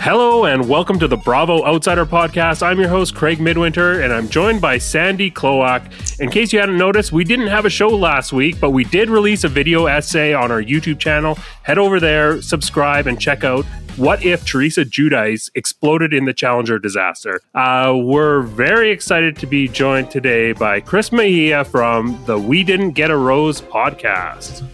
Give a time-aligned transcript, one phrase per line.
[0.00, 2.62] Hello and welcome to the Bravo Outsider Podcast.
[2.62, 6.18] I'm your host, Craig Midwinter, and I'm joined by Sandy Klowak.
[6.18, 9.10] In case you hadn't noticed, we didn't have a show last week, but we did
[9.10, 11.38] release a video essay on our YouTube channel.
[11.62, 13.66] Head over there, subscribe, and check out
[13.96, 17.42] what if Teresa Giudice exploded in the Challenger disaster?
[17.54, 22.92] Uh, we're very excited to be joined today by Chris Mejia from the We Didn't
[22.92, 24.66] Get a Rose podcast.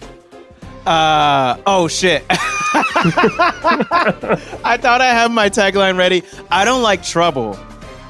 [0.86, 2.24] Uh oh shit.
[2.30, 2.36] I
[4.80, 6.22] thought I had my tagline ready.
[6.50, 7.58] I don't like trouble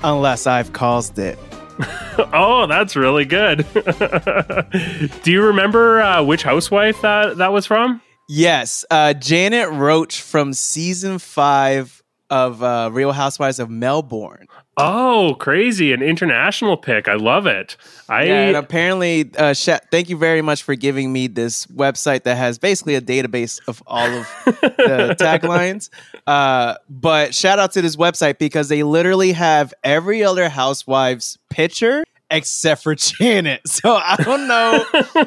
[0.04, 1.38] unless I've caused it.
[2.32, 3.66] oh, that's really good.
[5.22, 8.02] Do you remember uh, which housewife that that was from?
[8.28, 14.48] Yes, uh, Janet Roach from season five of uh, Real Housewives of Melbourne.
[14.78, 15.92] Oh, crazy!
[15.94, 17.08] An international pick.
[17.08, 17.78] I love it.
[18.10, 22.24] I yeah, and apparently, uh, sh- thank you very much for giving me this website
[22.24, 25.88] that has basically a database of all of the taglines.
[26.26, 32.04] Uh, but shout out to this website because they literally have every other housewife's picture
[32.30, 33.66] except for Janet.
[33.66, 34.84] So I don't know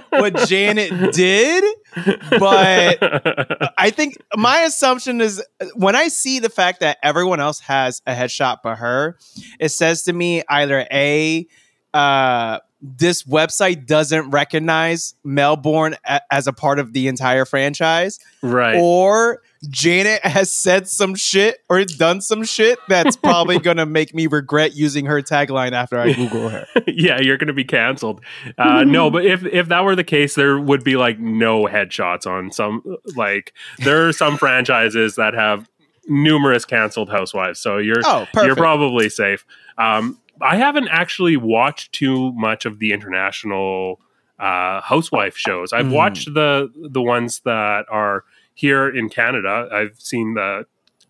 [0.09, 1.63] what Janet did,
[1.95, 5.43] but I think my assumption is
[5.75, 9.17] when I see the fact that everyone else has a headshot but her,
[9.59, 11.47] it says to me either A,
[11.93, 18.19] uh, this website doesn't recognize Melbourne a- as a part of the entire franchise.
[18.41, 18.77] Right.
[18.79, 24.13] Or Janet has said some shit or done some shit that's probably going to make
[24.13, 26.65] me regret using her tagline after I Google her.
[26.87, 28.21] yeah, you're going to be canceled.
[28.57, 32.25] Uh, no, but if, if that were the case, there would be like no headshots
[32.25, 35.69] on some, like, there are some franchises that have
[36.07, 37.59] numerous canceled housewives.
[37.59, 39.45] So you're, oh, you're probably safe.
[39.77, 43.99] Um, I haven't actually watched too much of the international
[44.39, 45.73] uh, housewife shows.
[45.73, 45.93] I've mm.
[45.93, 48.23] watched the the ones that are
[48.59, 49.69] here in Canada.
[49.71, 50.65] I've seen the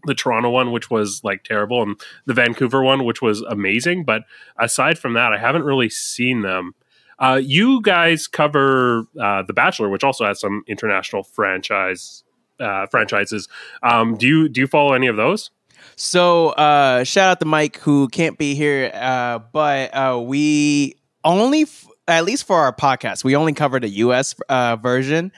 [0.06, 4.06] the Toronto one, which was like terrible, and the Vancouver one, which was amazing.
[4.06, 4.24] But
[4.58, 6.76] aside from that, I haven't really seen them.
[7.18, 12.24] Uh, you guys cover uh, The Bachelor, which also has some international franchise
[12.60, 13.50] uh, franchises.
[13.84, 15.50] Um, do you do you follow any of those?
[15.96, 20.96] So uh, shout out to Mike who can't be here, uh, but uh, we
[21.26, 24.36] only, f- at least for our podcast, we only cover the U.S.
[24.50, 25.32] Version.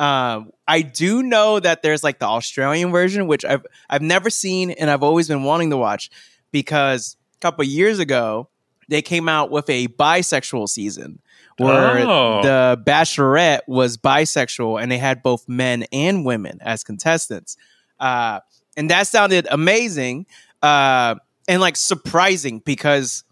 [0.00, 4.70] Um, I do know that there's like the Australian version, which I've I've never seen
[4.70, 6.10] and I've always been wanting to watch
[6.50, 8.48] because a couple years ago
[8.88, 11.20] they came out with a bisexual season
[11.58, 12.42] where oh.
[12.42, 17.58] the Bachelorette was bisexual and they had both men and women as contestants.
[17.98, 18.40] Uh,
[18.78, 20.24] and that sounded amazing
[20.62, 21.14] uh,
[21.46, 23.22] and like surprising because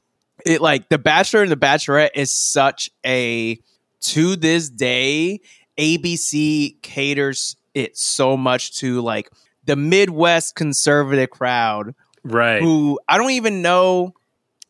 [0.45, 3.59] it like the Bachelor and the Bachelorette is such a
[4.01, 5.41] to this day
[5.79, 9.31] ABC caters it so much to like
[9.65, 11.95] the Midwest conservative crowd,
[12.25, 12.61] right?
[12.61, 14.15] Who I don't even know.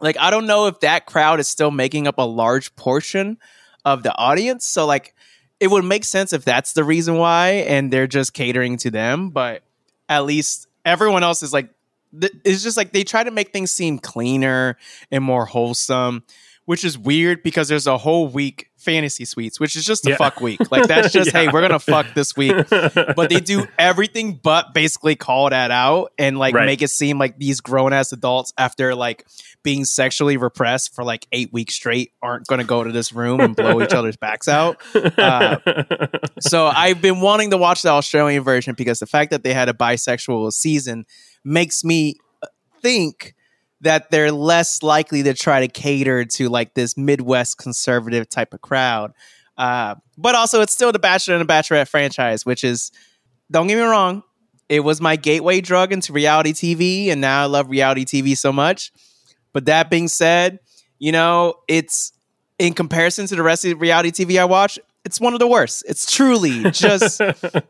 [0.01, 3.39] Like I don't know if that crowd is still making up a large portion
[3.85, 4.67] of the audience.
[4.67, 5.15] So like
[5.61, 9.31] it would make sense if that's the reason why and they're just catering to them,
[9.31, 9.63] but
[10.09, 11.71] at least everyone else is like
[12.45, 14.77] it's just like they try to make things seem cleaner
[15.11, 16.23] and more wholesome
[16.69, 20.17] which is weird because there's a whole week fantasy suites, which is just a yeah.
[20.19, 20.61] fuck week.
[20.71, 21.45] Like that's just yeah.
[21.45, 22.55] hey, we're gonna fuck this week.
[22.69, 26.67] But they do everything but basically call that out and like right.
[26.67, 29.27] make it seem like these grown ass adults after like
[29.63, 33.57] being sexually repressed for like eight weeks straight aren't gonna go to this room and
[33.57, 34.77] blow each other's backs out.
[34.95, 35.57] Uh,
[36.41, 39.71] so I've been wanting to watch the Australian version because the fact that they had
[39.71, 41.07] a bisexual season
[41.47, 42.17] makes me
[42.83, 43.35] think
[43.81, 48.61] that they're less likely to try to cater to like this Midwest conservative type of
[48.61, 49.13] crowd.
[49.57, 52.93] Uh, but also, it's still the Bachelor and the Bachelorette franchise, which is,
[53.51, 54.23] don't get me wrong,
[54.69, 58.53] it was my gateway drug into reality TV, and now I love reality TV so
[58.53, 58.93] much.
[59.53, 60.61] But that being said,
[60.99, 62.13] you know, it's
[62.59, 65.47] in comparison to the rest of the reality TV I watch, it's one of the
[65.47, 65.85] worst.
[65.89, 67.21] It's truly just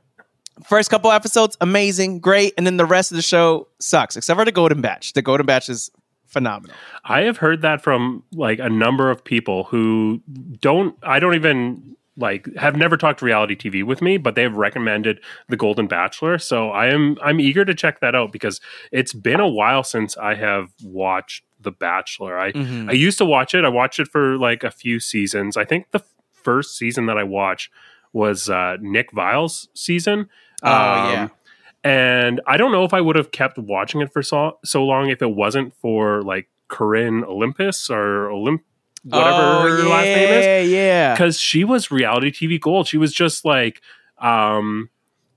[0.66, 4.44] first couple episodes amazing, great, and then the rest of the show sucks, except for
[4.44, 5.12] the Golden Batch.
[5.12, 5.90] The Golden Batch is
[6.28, 6.76] phenomenal.
[7.04, 10.22] I have heard that from like a number of people who
[10.60, 10.96] don't.
[11.02, 15.56] I don't even like have never talked reality TV with me, but they've recommended The
[15.56, 16.38] Golden Bachelor.
[16.38, 18.60] So I am I'm eager to check that out because
[18.92, 22.38] it's been a while since I have watched The Bachelor.
[22.38, 22.90] I mm-hmm.
[22.90, 23.64] I used to watch it.
[23.64, 25.56] I watched it for like a few seasons.
[25.56, 26.02] I think the
[26.32, 27.70] first season that I watched
[28.12, 30.28] was uh, Nick Viall's season.
[30.62, 31.28] Oh um, yeah.
[31.88, 35.08] And I don't know if I would have kept watching it for so so long
[35.08, 38.60] if it wasn't for like Corinne Olympus or Olymp
[39.04, 40.70] whatever oh, her yeah, last name is.
[40.70, 42.86] Yeah, Because she was reality TV gold.
[42.86, 43.80] She was just like
[44.18, 44.90] um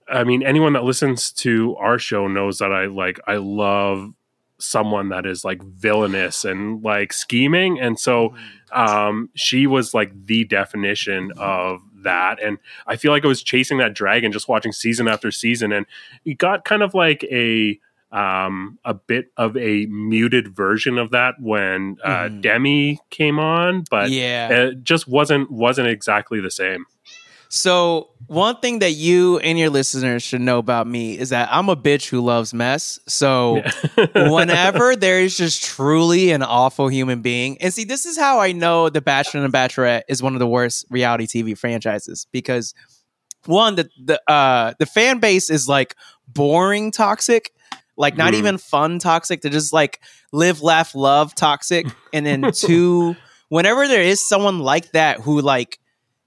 [0.09, 4.11] I mean, anyone that listens to our show knows that I like I love
[4.57, 8.33] someone that is like villainous and like scheming, and so
[8.73, 12.41] um, she was like the definition of that.
[12.41, 12.57] And
[12.87, 15.85] I feel like I was chasing that dragon, just watching season after season, and
[16.25, 17.79] it got kind of like a
[18.11, 22.41] um, a bit of a muted version of that when uh, Mhm.
[22.41, 24.49] Demi came on, but yeah.
[24.49, 26.85] it just wasn't wasn't exactly the same.
[27.53, 31.67] So one thing that you and your listeners should know about me is that I'm
[31.67, 32.97] a bitch who loves mess.
[33.09, 33.61] So
[34.15, 38.53] whenever there is just truly an awful human being, and see, this is how I
[38.53, 42.73] know The Bachelor and Bachelorette is one of the worst reality TV franchises because
[43.47, 45.95] one, the the uh the fan base is like
[46.29, 47.51] boring toxic,
[47.97, 48.37] like not Mm.
[48.37, 49.41] even fun toxic.
[49.41, 49.99] They're just like
[50.31, 51.85] live, laugh, love toxic.
[52.13, 53.17] And then two,
[53.49, 55.79] whenever there is someone like that who like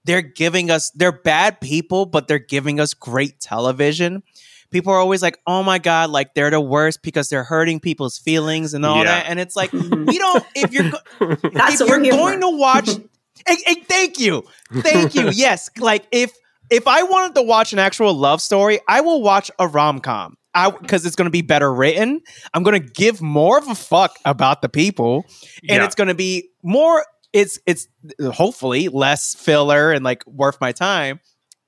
[0.04, 4.22] they're giving us they're bad people, but they're giving us great television.
[4.70, 8.18] People are always like, "Oh my god, like they're the worst because they're hurting people's
[8.18, 9.04] feelings and all Yeah.
[9.04, 10.44] that." And it's like, we don't.
[10.54, 10.90] If you're
[11.52, 12.88] That's if you're going to watch,
[13.46, 15.28] Hey, hey, thank you, thank you.
[15.30, 16.32] Yes, like if
[16.70, 20.36] if I wanted to watch an actual love story, I will watch a rom com.
[20.54, 22.20] I because it's going to be better written.
[22.54, 25.24] I'm going to give more of a fuck about the people,
[25.68, 25.84] and Yeah.
[25.84, 27.04] it's going to be more.
[27.34, 27.88] It's it's
[28.22, 31.20] hopefully less filler and like worth my time.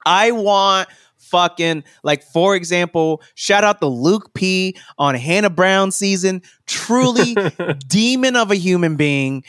[0.06, 6.40] I want fucking like for example, shout out to Luke P on Hannah Brown season.
[6.66, 7.36] Truly
[7.88, 9.42] demon of a human being.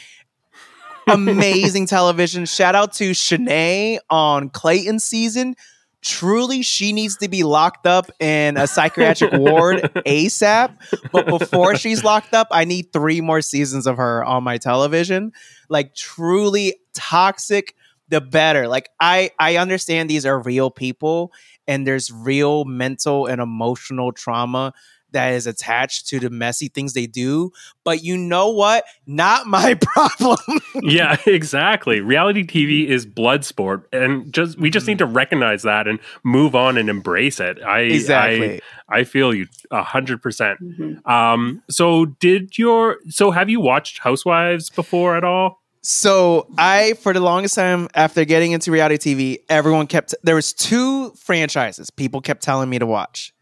[1.08, 2.46] Amazing television.
[2.46, 5.56] Shout out to Shanae on Clayton season.
[6.02, 10.72] Truly, she needs to be locked up in a psychiatric ward ASAP.
[11.12, 15.32] But before she's locked up, I need three more seasons of her on my television.
[15.70, 17.76] Like truly toxic,
[18.10, 18.68] the better.
[18.68, 21.32] Like I I understand these are real people
[21.68, 24.74] and there's real mental and emotional trauma
[25.18, 27.52] that is attached to the messy things they do.
[27.84, 28.86] But you know what?
[29.08, 30.38] Not my problem.
[30.84, 32.02] yeah, exactly.
[32.02, 36.56] Reality TV is blood sport, and just we just need to recognize that and move
[36.56, 37.62] on and embrace it.
[37.64, 38.62] I exactly.
[38.90, 40.60] I, I feel you a hundred percent.
[40.62, 41.06] Mhm.
[41.10, 45.62] Um, so did your so have you watched Housewives before at all?
[45.82, 50.52] So I, for the longest time after getting into reality TV, everyone kept there was
[50.54, 53.34] two franchises people kept telling me to watch: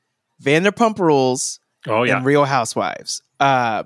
[0.44, 3.22] Vanderpump Rules Oh yeah, and Real Housewives.
[3.40, 3.84] Uh,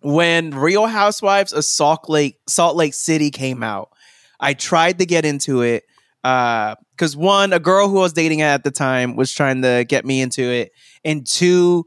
[0.00, 3.90] when Real Housewives of Salt Lake Salt Lake City came out,
[4.40, 5.84] I tried to get into it
[6.22, 10.04] because one, a girl who I was dating at the time was trying to get
[10.04, 10.72] me into it,
[11.04, 11.84] and two,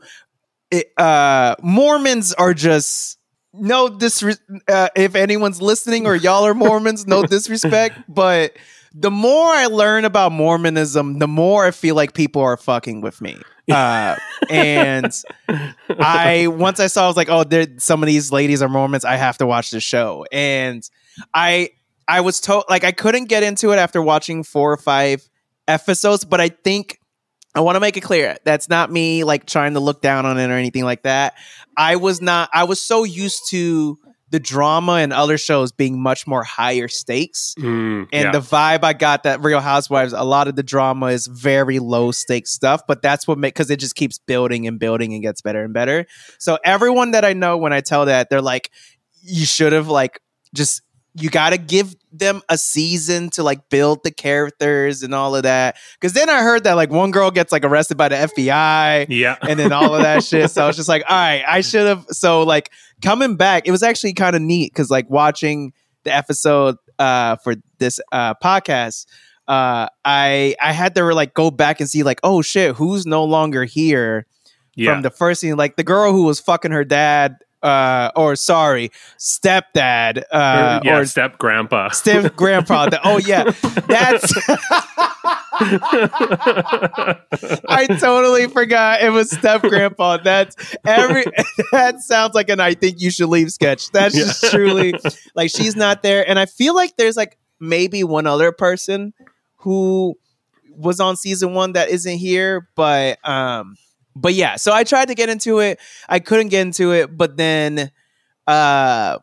[0.72, 3.18] it, uh, Mormons are just
[3.54, 8.56] no disres- uh, if anyone's listening or y'all are Mormons, no disrespect, but
[8.94, 13.22] the more I learn about Mormonism, the more I feel like people are fucking with
[13.22, 13.38] me.
[13.70, 14.16] Uh,
[14.50, 15.12] and
[15.90, 17.44] I once I saw, I was like, oh,
[17.78, 19.06] some of these ladies are Mormons.
[19.06, 20.26] I have to watch the show.
[20.32, 20.88] And
[21.34, 21.72] I
[22.08, 25.28] I was told like I couldn't get into it after watching four or five
[25.68, 27.00] episodes, but I think
[27.56, 30.38] I want to make it clear that's not me like trying to look down on
[30.38, 31.34] it or anything like that.
[31.76, 32.50] I was not.
[32.54, 33.98] I was so used to
[34.30, 37.56] the drama and other shows being much more higher stakes.
[37.58, 38.32] Mm, And yeah.
[38.32, 42.12] the vibe I got that Real Housewives, a lot of the drama is very low
[42.12, 45.42] stakes stuff, but that's what makes because it just keeps building and building and gets
[45.42, 46.06] better and better.
[46.40, 48.70] So everyone that I know, when I tell that, they're like,
[49.22, 50.22] you should have like
[50.54, 50.82] just
[51.20, 55.44] you got to give them a season to like build the characters and all of
[55.44, 55.76] that.
[56.00, 59.36] Because then I heard that like one girl gets like arrested by the FBI yeah,
[59.42, 60.52] and then all of that shit.
[60.52, 62.06] So I was just like, all right, I should have.
[62.10, 62.72] So like
[63.04, 65.74] coming back, it was actually kind of neat because like watching
[66.04, 69.06] the episode uh, for this uh, podcast,
[69.48, 73.24] uh, I I had to like go back and see like, oh shit, who's no
[73.24, 74.26] longer here
[74.76, 74.94] yeah.
[74.94, 75.56] from the first scene?
[75.56, 80.98] Like the girl who was fucking her dad, uh, or sorry, stepdad, uh, Or- yeah,
[80.98, 81.90] or step grandpa.
[81.92, 82.90] step grandpa.
[83.04, 83.44] Oh yeah,
[83.88, 84.34] that's.
[87.70, 90.18] I totally forgot it was step grandpa.
[90.18, 90.56] That's
[90.86, 91.26] every
[91.72, 93.92] that sounds like an I think you should leave sketch.
[93.92, 94.26] That's Yeah.
[94.26, 94.94] just truly
[95.36, 96.28] like she's not there.
[96.28, 99.14] And I feel like there's like maybe one other person
[99.58, 100.16] who
[100.76, 103.76] was on season one that isn't here, but um
[104.22, 105.80] but yeah, so I tried to get into it.
[106.10, 107.92] I couldn't get into it, but then
[108.48, 109.20] uh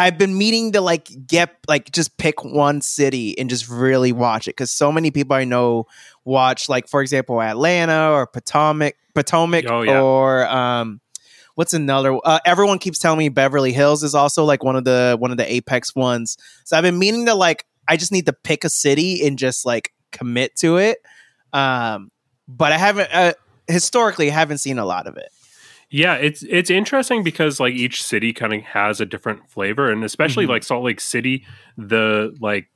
[0.00, 4.46] I've been meaning to like get like just pick one city and just really watch
[4.46, 5.86] it because so many people I know
[6.24, 10.00] watch like for example Atlanta or Potomac, Potomac Oh, yeah.
[10.00, 11.00] or um
[11.56, 15.16] what's another uh, everyone keeps telling me Beverly Hills is also like one of the
[15.18, 16.36] one of the apex ones.
[16.64, 19.66] So I've been meaning to like I just need to pick a city and just
[19.66, 20.98] like commit to it.
[21.52, 22.12] Um
[22.46, 23.32] but I haven't uh,
[23.68, 25.30] historically haven't seen a lot of it.
[25.90, 30.04] Yeah, it's it's interesting because like each city kind of has a different flavor, and
[30.04, 30.50] especially Mhm.
[30.50, 31.44] like Salt Lake City,
[31.78, 32.68] the like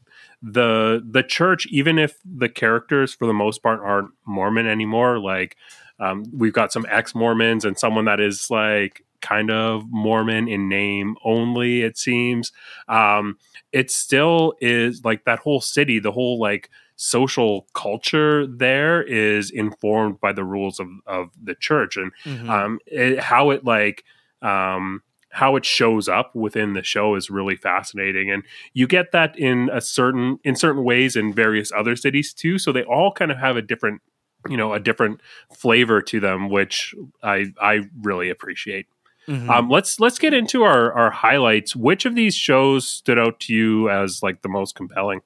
[0.42, 5.56] the the church, even if the characters for the most part aren't Mormon anymore, like
[6.00, 10.68] um, we've got some ex Mormons and someone that is like kind of Mormon in
[10.68, 11.82] name only.
[11.82, 12.50] It seems
[12.88, 13.36] um,
[13.72, 20.20] it still is like that whole city, the whole like social culture there is informed
[20.20, 21.96] by the rules of of the church.
[21.96, 22.12] And
[22.50, 24.04] um, it, how it like
[24.42, 28.30] um, how it shows up within the show is really fascinating.
[28.30, 28.42] And
[28.74, 32.58] you get that in a certain in certain ways in various other cities too.
[32.58, 34.02] So they all kind of have a different
[34.48, 35.20] you know a different
[35.54, 38.86] flavor to them which i i really appreciate.
[39.28, 39.48] Mhm.
[39.48, 41.76] um, let's let's get into our our highlights.
[41.76, 45.20] Which of these shows stood out to you as like the most compelling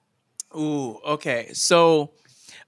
[0.56, 1.50] Ooh, okay.
[1.52, 2.12] So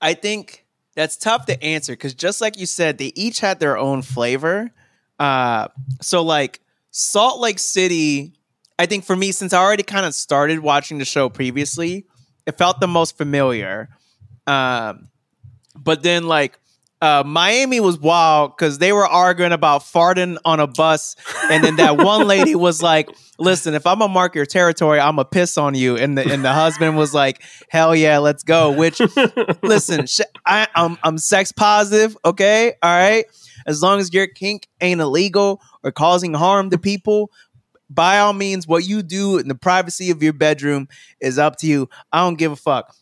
[0.00, 3.78] I think that's tough to answer because just like you said, they each had their
[3.78, 4.70] own flavor.
[5.18, 5.68] Uh,
[6.00, 8.34] so like Salt Lake City,
[8.78, 12.06] I think for me, since I already kind of started watching the show previously,
[12.46, 13.88] it felt the most familiar.
[14.46, 15.08] Um,
[15.76, 16.58] but then like
[17.00, 21.14] uh, Miami was wild because they were arguing about farting on a bus,
[21.50, 25.16] and then that one lady was like, "Listen, if I'm gonna mark your territory, I'm
[25.16, 28.72] gonna piss on you," and the and the husband was like, "Hell yeah, let's go."
[28.72, 29.00] Which,
[29.62, 33.24] listen, sh- I, I'm I'm sex positive, okay, all right.
[33.66, 37.30] As long as your kink ain't illegal or causing harm to people,
[37.90, 40.88] by all means, what you do in the privacy of your bedroom
[41.20, 41.88] is up to you.
[42.12, 42.94] I don't give a fuck.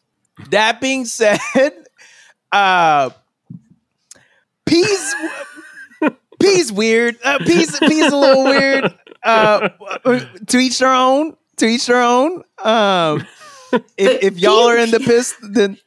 [0.51, 1.39] That being said,
[2.53, 3.11] uh,
[4.67, 5.15] P's
[6.41, 7.17] P's weird.
[7.25, 8.95] Uh, P's P's a little weird.
[9.23, 9.71] Uh,
[10.47, 11.37] to each their own.
[11.57, 12.43] To each their own.
[12.63, 13.27] Um,
[13.97, 15.79] if, if y'all are in the piss, then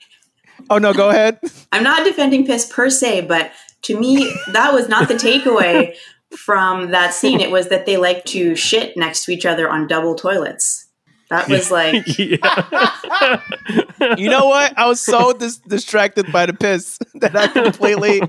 [0.70, 1.40] oh no, go ahead.
[1.72, 3.52] I'm not defending piss per se, but
[3.84, 5.96] to me, that was not the takeaway
[6.36, 7.40] from that scene.
[7.40, 10.89] It was that they like to shit next to each other on double toilets.
[11.30, 12.06] That was like.
[14.18, 14.78] You know what?
[14.78, 18.22] I was so dis- distracted by the piss that I completely,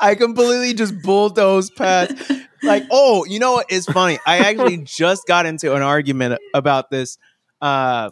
[0.00, 2.14] I completely just bulldozed past.
[2.62, 3.66] Like, oh, you know what?
[3.68, 4.18] It's funny.
[4.26, 7.16] I actually just got into an argument about this.
[7.60, 8.10] Uh,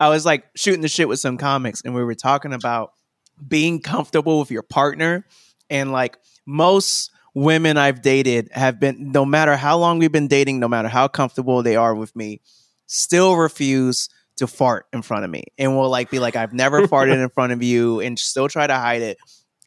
[0.00, 2.92] I was like shooting the shit with some comics, and we were talking about
[3.46, 5.24] being comfortable with your partner,
[5.70, 10.60] and like most women I've dated have been, no matter how long we've been dating,
[10.60, 12.40] no matter how comfortable they are with me,
[12.86, 16.86] still refuse to fart in front of me and will like be like, I've never
[16.86, 19.18] farted in front of you and still try to hide it.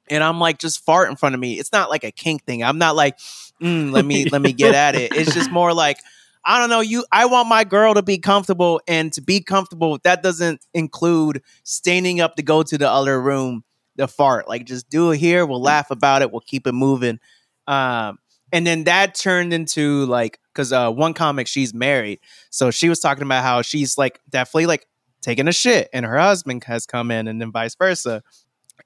[0.09, 1.59] And I'm like, just fart in front of me.
[1.59, 2.63] It's not like a kink thing.
[2.63, 3.17] I'm not like,
[3.61, 5.15] mm, let me let me get at it.
[5.15, 5.97] It's just more like,
[6.45, 9.97] I don't know, you I want my girl to be comfortable and to be comfortable,
[10.03, 13.63] that doesn't include standing up to go to the other room
[13.97, 14.47] to fart.
[14.47, 17.19] Like just do it here, we'll laugh about it, we'll keep it moving.
[17.67, 18.19] Um
[18.53, 22.19] and then that turned into like because uh, one comic she's married.
[22.49, 24.87] So she was talking about how she's like definitely like
[25.21, 28.23] taking a shit and her husband has come in and then vice versa.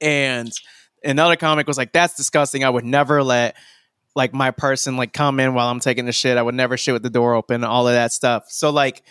[0.01, 0.51] And
[1.01, 2.65] another comic was like that's disgusting.
[2.65, 3.55] I would never let
[4.15, 6.37] like my person like come in while i'm taking a shit.
[6.37, 8.45] I would never shit with the door open all of that stuff.
[8.49, 9.01] So like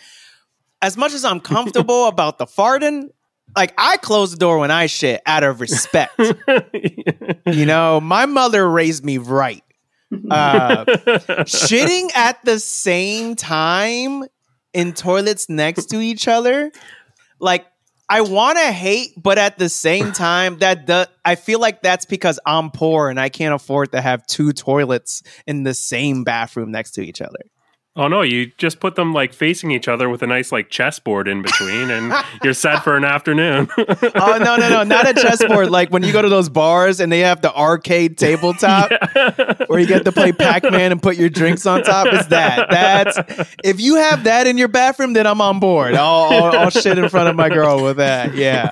[0.83, 3.09] as much as i'm comfortable about the farting
[3.55, 6.19] like i close the door when i shit out of respect.
[7.47, 9.63] You know my mother raised me right
[10.29, 10.85] uh,
[11.45, 14.23] shitting at the same time
[14.73, 16.71] in toilets next to each other
[17.39, 17.65] like
[18.09, 22.05] i want to hate but at the same time that does i feel like that's
[22.05, 26.71] because i'm poor and i can't afford to have two toilets in the same bathroom
[26.71, 27.39] next to each other
[27.93, 31.27] Oh no, you just put them like facing each other with a nice like chessboard
[31.27, 33.67] in between and you're set for an afternoon.
[33.77, 37.11] oh no no no not a chessboard like when you go to those bars and
[37.11, 38.91] they have the arcade tabletop
[39.67, 42.07] where you get to play Pac-Man and put your drinks on top.
[42.07, 42.69] It's that.
[42.69, 43.19] That's
[43.61, 45.93] if you have that in your bathroom, then I'm on board.
[45.93, 48.35] I'll, I'll, I'll shit in front of my girl with that.
[48.35, 48.71] Yeah.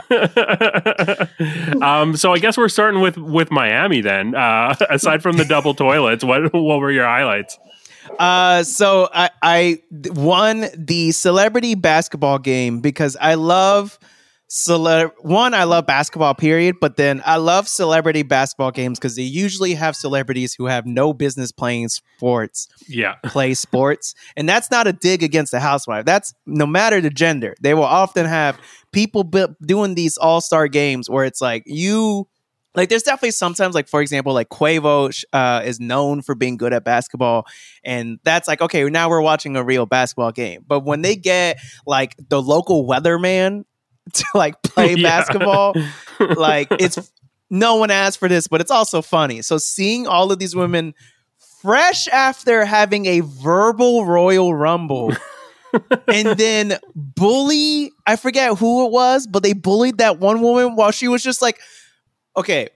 [1.82, 4.34] um, so I guess we're starting with with Miami then.
[4.34, 7.60] Uh, aside from the double toilets, what what were your highlights?
[8.20, 13.98] Uh, so I I won the celebrity basketball game because I love
[14.50, 19.24] cele- one I love basketball period, but then I love celebrity basketball games because they
[19.24, 24.14] usually have celebrities who have no business playing sports Yeah, play sports.
[24.36, 26.04] And that's not a dig against the housewife.
[26.04, 27.56] That's no matter the gender.
[27.62, 28.60] They will often have
[28.92, 32.28] people bu- doing these all star games where it's like you.
[32.79, 36.71] Like there's definitely sometimes like for example like Quavo uh, is known for being good
[36.71, 37.45] at basketball
[37.83, 41.59] and that's like okay now we're watching a real basketball game but when they get
[41.86, 43.65] like the local weatherman
[44.13, 45.09] to like play Yeah.
[45.09, 45.75] basketball
[46.38, 47.12] like it's
[47.50, 49.41] no one asked for this, but it's also funny.
[49.41, 50.93] So seeing all of these women
[51.62, 55.13] fresh after having a verbal Royal Rumble.
[56.07, 60.91] and then bully, I forget who it was, but they bullied that one woman while
[60.91, 61.59] she was just like,
[62.39, 62.69] okay,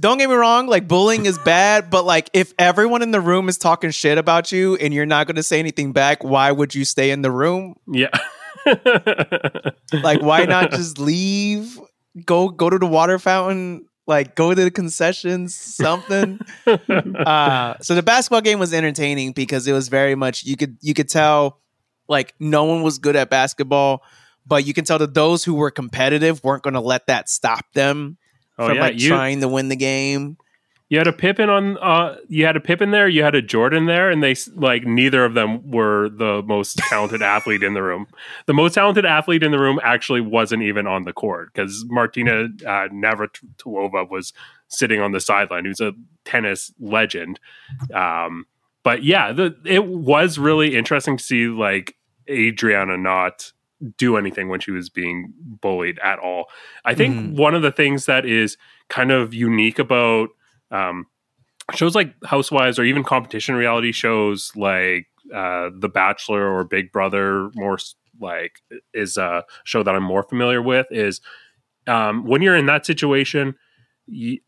[0.00, 3.48] don't get me wrong, like bullying is bad, but like if everyone in the room
[3.48, 6.74] is talking shit about you and you're not going to say anything back, why would
[6.74, 7.76] you stay in the room?
[7.86, 8.08] Yeah.
[10.02, 11.78] like why not just leave?
[12.24, 16.40] Go go to the water fountain, like go to the concessions, something.
[16.66, 20.94] uh so the basketball game was entertaining because it was very much you could you
[20.94, 21.60] could tell
[22.08, 24.02] like no one was good at basketball,
[24.46, 27.64] but you can tell that those who were competitive weren't going to let that stop
[27.74, 28.16] them
[28.62, 30.38] Oh from yeah, like you, trying to win the game.
[30.88, 31.78] you had a Pippen on.
[31.78, 33.08] Uh, you had a Pippen there.
[33.08, 37.22] You had a Jordan there, and they like neither of them were the most talented
[37.22, 38.06] athlete in the room.
[38.46, 42.44] The most talented athlete in the room actually wasn't even on the court because Martina
[42.44, 44.32] uh, Navratilova was
[44.68, 45.64] sitting on the sideline.
[45.64, 45.92] Who's a
[46.24, 47.40] tennis legend.
[47.92, 48.46] Um,
[48.82, 51.96] but yeah, the, it was really interesting to see like
[52.28, 53.52] Adriana not
[53.96, 56.46] do anything when she was being bullied at all.
[56.84, 57.36] I think Mhm.
[57.36, 58.56] one of the things that is
[58.88, 60.30] kind of unique about
[60.70, 61.06] um,
[61.74, 67.50] shows like Housewives or even competition reality shows like uh, The Bachelor or Big Brother,
[67.54, 67.78] more
[68.20, 68.60] like
[68.92, 70.86] is a show that I'm more familiar with.
[70.90, 71.20] Is
[71.86, 73.54] um, when you're in that situation,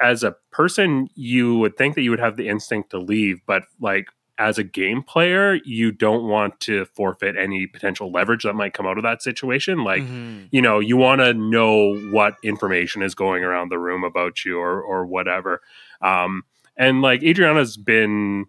[0.01, 3.63] as a person, you would think that you would have the instinct to leave, but
[3.81, 4.07] like
[4.39, 8.87] as a game player, you don't want to forfeit any potential leverage that might come
[8.87, 9.85] out of that situation.
[9.85, 10.49] Like, Mhm.
[10.51, 14.59] you know, you want to know what information is going around the room about you
[14.59, 15.61] or or whatever.
[16.01, 16.43] Um,
[16.77, 18.47] and like Adriana's been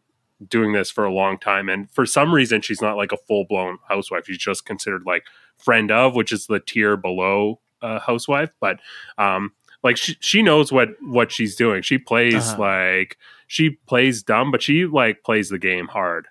[0.50, 3.46] doing this for a long time, and for some reason, she's not like a full
[3.48, 4.25] blown housewife.
[4.25, 5.24] She's just considered like
[5.58, 8.50] friend of, which is the tier below uh, housewife.
[8.60, 8.80] But
[9.20, 9.51] um,
[9.84, 11.84] like she she knows what what she's doing.
[11.84, 12.62] She plays Uh-huh.
[12.62, 16.28] like she plays dumb, but she like plays the game hard.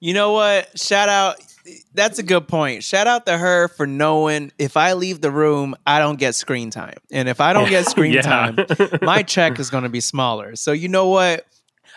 [0.00, 0.78] You know what?
[0.78, 1.36] Shout out.
[1.92, 2.82] That's a good point.
[2.82, 6.70] Shout out to her for knowing if I leave the room, I don't get screen
[6.70, 6.96] time.
[7.12, 8.22] And if I don't get screen Yeah.
[8.22, 8.56] time,
[9.02, 10.56] my check is going to be smaller.
[10.56, 11.46] So you know what?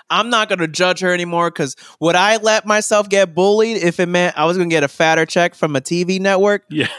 [0.09, 4.01] I'm not going to judge her anymore because would I let myself get bullied if
[4.01, 6.65] it meant I was going to get a fatter check from a TV network?
[6.69, 6.89] yeah.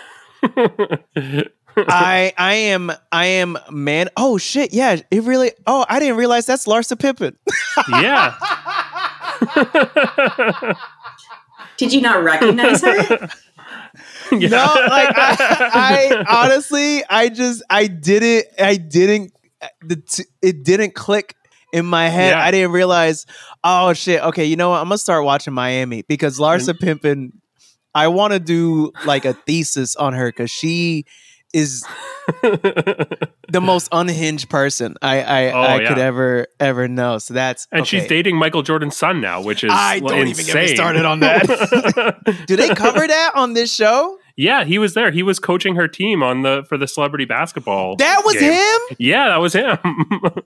[1.77, 4.09] I I am I am man.
[4.17, 4.73] Oh shit!
[4.73, 5.53] Yeah, it really.
[5.67, 7.37] Oh, I didn't realize that's Larsa Pippen.
[7.89, 8.35] yeah.
[11.77, 13.29] Did you not recognize her?
[14.33, 14.49] Yeah.
[14.49, 15.37] No, like I,
[15.75, 19.33] I honestly, I just I didn't I didn't
[19.83, 21.37] the t- it didn't click
[21.73, 22.31] in my head.
[22.31, 22.43] Yeah.
[22.43, 23.27] I didn't realize.
[23.63, 24.23] Oh shit!
[24.23, 24.81] Okay, you know what?
[24.81, 26.85] I'm gonna start watching Miami because Larsa mm-hmm.
[26.85, 27.43] Pippen.
[27.95, 31.05] I want to do like a thesis on her because she
[31.55, 31.85] is
[32.43, 35.89] the most unhinged person I I, Oh, I yeah.
[35.89, 37.19] could ever ever know.
[37.19, 40.55] So that's and she's dating Michael Jordan's son now, which is I don't even get
[40.55, 42.45] me started on that.
[42.47, 44.19] Do they cover that on this show?
[44.37, 45.13] yeah, he was there.
[45.13, 47.97] He was coaching her team on the for the celebrity basketball.
[47.97, 48.53] That was game.
[48.53, 48.97] him.
[48.99, 49.79] Yeah, that was him.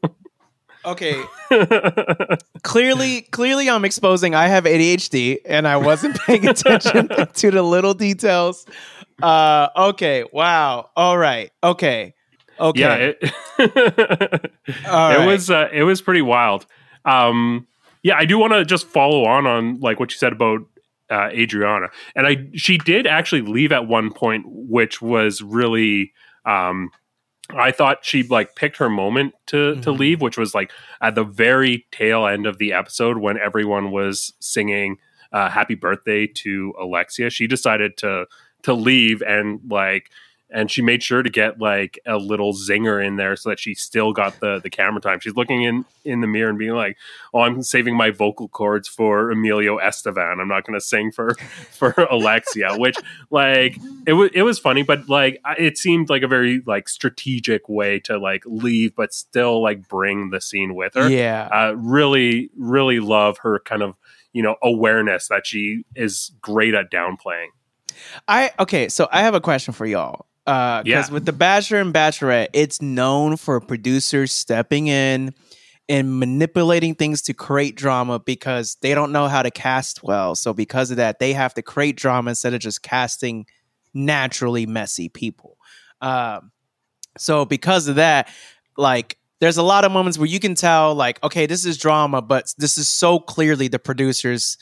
[0.84, 1.20] Okay,
[2.62, 7.94] clearly clearly I'm exposing I have ADHD and I wasn't paying attention to the little
[7.94, 8.64] details.
[9.22, 10.90] Uh okay, wow.
[10.96, 11.50] All right.
[11.62, 12.14] Okay.
[12.60, 12.80] Okay.
[12.80, 13.18] Yeah, it,
[13.58, 14.50] it
[14.86, 15.26] right.
[15.26, 16.66] was uh, it was pretty wild.
[17.04, 17.66] Um,
[18.02, 20.60] yeah, I do want to just follow on on like what you said about
[21.10, 26.12] uh, Adriana, and I she did actually leave at one point, which was really.
[26.44, 26.90] Um,
[27.50, 29.98] I thought she like picked her moment to to Mhm.
[29.98, 34.34] leave, which was like at the very tail end of the episode when everyone was
[34.40, 34.98] singing
[35.32, 37.30] uh, "Happy Birthday" to Alexia.
[37.30, 38.26] She decided to
[38.62, 40.10] to leave and like
[40.50, 43.74] and she made sure to get like a little zinger in there so that she
[43.74, 45.20] still got the the camera time.
[45.20, 46.96] She's looking in in the mirror and being like,
[47.34, 50.40] "Oh, I'm saving my vocal cords for Emilio Estefan.
[50.40, 51.34] I'm not going to sing for
[51.70, 52.96] for Alexia." Which
[53.30, 57.68] like it was it was funny, but like it seemed like a very like strategic
[57.68, 61.10] way to like leave, but still like bring the scene with her.
[61.10, 61.48] Yeah.
[61.52, 63.96] Uh, really, really love her kind of
[64.32, 67.48] you know awareness that she is great at downplaying.
[68.26, 70.26] I okay, so I have a question for y'all.
[70.46, 70.96] Uh Yeah.
[70.98, 75.34] because with the Bachelor and Bachelorette, it's known for producers stepping in
[75.88, 80.34] and manipulating things to create drama because they don't know how to cast well.
[80.34, 83.46] So because of that, they have to create drama instead of just casting
[83.94, 85.56] naturally messy people.
[86.00, 86.50] Um
[87.16, 88.28] so because of that,
[88.76, 92.22] like there's a lot of moments where you can tell like okay, this is drama,
[92.22, 94.56] but this is so clearly the producers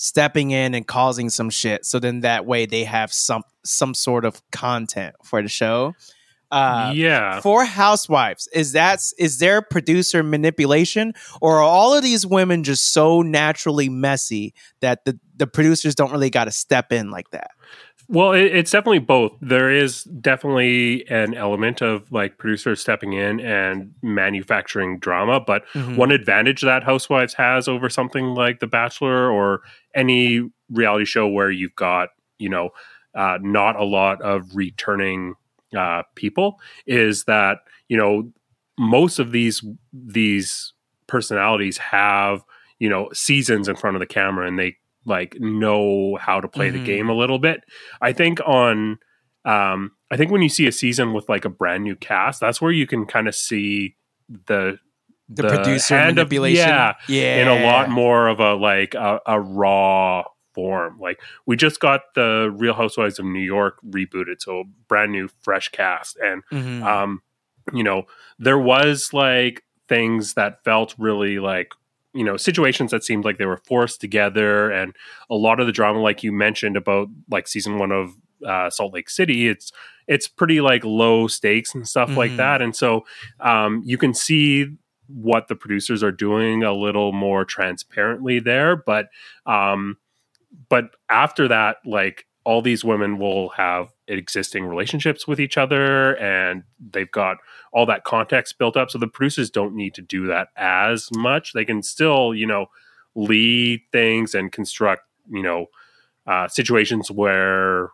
[0.00, 4.24] stepping in and causing some shit so then that way they have some some sort
[4.24, 5.92] of content for the show
[6.50, 7.40] Uh, yeah.
[7.40, 12.90] For housewives, is that is there producer manipulation, or are all of these women just
[12.90, 17.50] so naturally messy that the the producers don't really got to step in like that?
[18.10, 19.32] Well, it, it's definitely both.
[19.42, 25.96] There is definitely an element of like producers stepping in and manufacturing drama, but Mhm.
[25.96, 29.60] one advantage that Housewives has over something like The Bachelor or
[29.94, 32.70] any reality show where you've got, you know,
[33.14, 35.34] uh, not a lot of returning
[35.76, 38.30] uh, people is that, you know,
[38.78, 40.72] most of these these
[41.08, 42.42] personalities have,
[42.78, 44.76] you know, seasons in front of the camera and they
[45.08, 46.72] like know how to play Mhm.
[46.74, 47.60] the game a little bit.
[48.00, 48.98] I think on
[49.44, 52.60] um I think when you see a season with like a brand new cast, that's
[52.62, 53.96] where you can kind of see
[54.46, 54.78] the
[55.30, 58.94] The, The producer hand of- manipulation, yeah, yeah, in a lot more of a like
[58.94, 60.98] a, a raw form.
[60.98, 65.68] Like we just got the Real Housewives of New York rebooted, so brand new, fresh
[65.68, 66.82] cast, and Mhm.
[66.82, 67.20] um,
[67.74, 68.04] you know
[68.38, 71.72] there was like things that felt really like
[72.14, 74.94] you know situations that seemed like they were forced together, and
[75.30, 78.14] a lot of the drama, like you mentioned about like season one of
[78.46, 79.72] uh, Salt Lake City, it's
[80.06, 82.36] it's pretty like low stakes and stuff like Mhm.
[82.38, 83.04] that, and so
[83.40, 84.66] um, you can see
[85.08, 89.08] what the producers are doing a little more transparently there but
[89.46, 89.96] um
[90.68, 96.64] but after that like all these women will have existing relationships with each other and
[96.92, 97.38] they've got
[97.72, 98.90] all that context built up.
[98.90, 101.52] So the producers don't need to do that as much.
[101.52, 102.66] They can still you know
[103.14, 105.66] lead things and construct you know
[106.26, 107.90] uh, situations where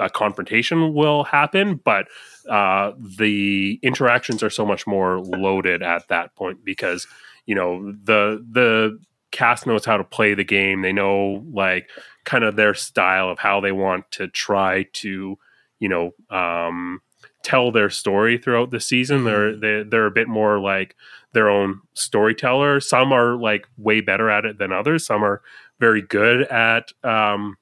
[0.00, 2.06] a confrontation will happen but
[2.48, 7.06] uh, the interactions are so much more loaded at that point because
[7.44, 8.98] you know the the
[9.32, 10.82] cast knows how to play the game.
[10.82, 11.88] They know like
[12.24, 15.38] kind of their style of how they want to try to
[15.82, 17.00] you know um
[17.42, 19.24] tell their story throughout the season.
[19.24, 20.94] They're they, they're a bit more like
[21.32, 22.78] their own storyteller.
[22.80, 25.04] Some are like way better at it than others.
[25.04, 25.42] Some are
[25.80, 27.56] very good at um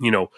[0.00, 0.30] you know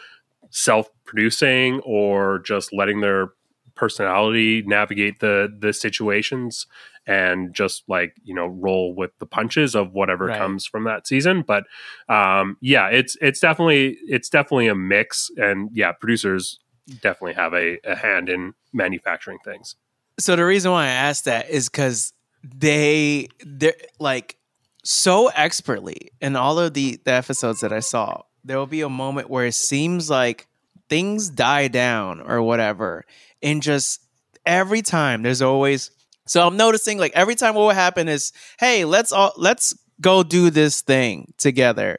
[0.51, 3.29] self producing or just letting their
[3.75, 6.67] personality navigate the the situations
[7.07, 10.39] and just like you know roll with the punches of whatever Right.
[10.39, 11.43] comes from that season.
[11.47, 11.65] But
[12.09, 15.31] um yeah it's it's definitely it's definitely a mix.
[15.37, 16.59] And yeah producers
[17.01, 19.77] definitely have a, a hand in manufacturing things
[20.21, 24.37] so the reason why I asked that is because they they're like
[24.85, 28.23] so expertly in all of the the episodes that I saw.
[28.45, 30.47] There will be a moment where it seems like
[30.89, 33.05] things die down or whatever,
[33.43, 34.01] and just
[34.47, 35.91] every time there's always.
[36.27, 40.23] So I'm noticing like every time what will happen is, hey, let's all let's go
[40.23, 41.99] do this thing together.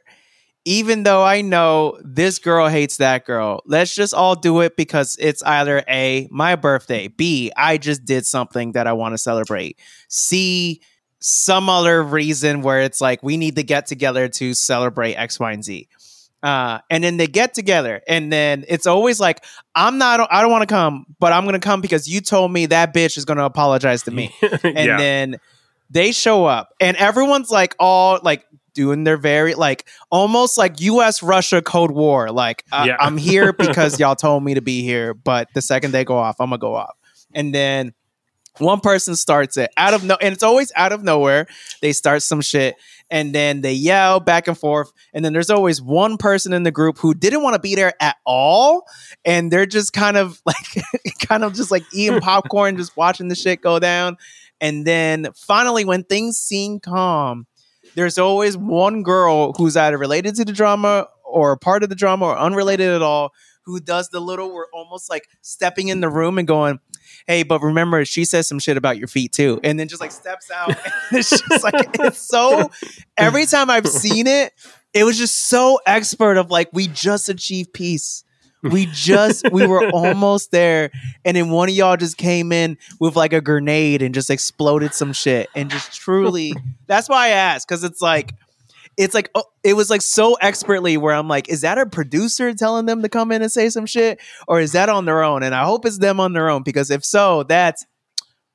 [0.64, 5.18] Even though I know this girl hates that girl, let's just all do it because
[5.20, 9.80] it's either A, my birthday, B, I just did something that I want to celebrate,
[10.08, 10.82] C,
[11.20, 15.52] some other reason where it's like we need to get together to celebrate X, Y,
[15.52, 15.88] and Z.
[16.44, 19.44] Uh, and then they get together, and then it's always like,
[19.76, 22.52] I'm not, I don't want to come, but I'm going to come because you told
[22.52, 25.40] me that bitch is going to apologize to me and yeah then
[25.92, 31.22] they show up and everyone's like all like doing their very like almost like US
[31.24, 32.32] Russia Cold War.
[32.32, 32.98] Like I- Yeah.
[33.00, 36.40] I'm here because y'all told me to be here but the second they go off
[36.40, 36.96] I'm gonna go off.
[37.34, 37.94] And then
[38.58, 41.48] one person starts it out of no and it's always out of nowhere.
[41.82, 42.76] They start some shit
[43.10, 46.72] and then they yell back and forth and then there's always one person in the
[46.72, 48.84] group who didn't want to be there at all
[49.26, 50.84] and they're just kind of like
[51.28, 54.18] kind of just like eating popcorn just watching the shit go down.
[54.60, 57.48] And then finally when things seem calm
[57.96, 61.96] there's always one girl who's either related to the drama or a part of the
[61.96, 63.32] drama or unrelated at all
[63.64, 66.80] who does the little we're almost like stepping in the room and going
[67.28, 69.60] hey but remember she says some shit about your feet too.
[69.64, 72.70] And then just like steps out and it's just like it's so
[73.18, 74.54] every time i've seen it
[74.94, 78.24] it was just so expert of like we just achieved peace
[78.64, 80.92] we just we were almost there.
[81.26, 84.94] And then one of y'all just came in with like a grenade and just exploded
[84.94, 86.54] some shit and just truly
[86.88, 88.34] that's why i asked because it's like
[88.98, 92.54] it's like oh, it was like so expertly where i'm like is that a producer
[92.54, 94.20] telling them to come in and say some shit?
[94.48, 95.44] Or is that on their own?
[95.44, 97.86] And i hope it's them on their own because if so that's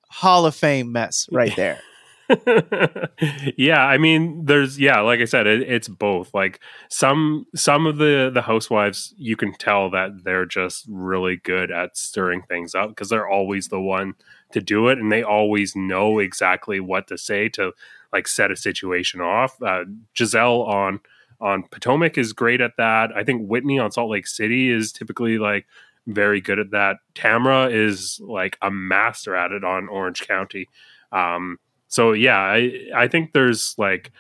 [0.09, 1.81] hall of fame mess right there
[3.57, 7.99] yeah i mean there's yeah like i said it, it's both like some some of
[7.99, 12.89] the the housewives you can tell that they're just really good at stirring things up
[12.89, 14.15] because they're always the one
[14.53, 17.73] to do it and they always know exactly what to say to
[18.13, 19.85] like set a situation off uh,
[20.15, 21.01] gizelle on
[21.41, 25.39] on potomac is great at that i think whitney on salt lake city is typically
[25.39, 25.67] like
[26.07, 26.99] very good at that.
[27.15, 30.69] Tamra is like a master at it on Orange County.
[31.13, 31.59] Um,
[31.89, 34.11] so yeah, I I think there's like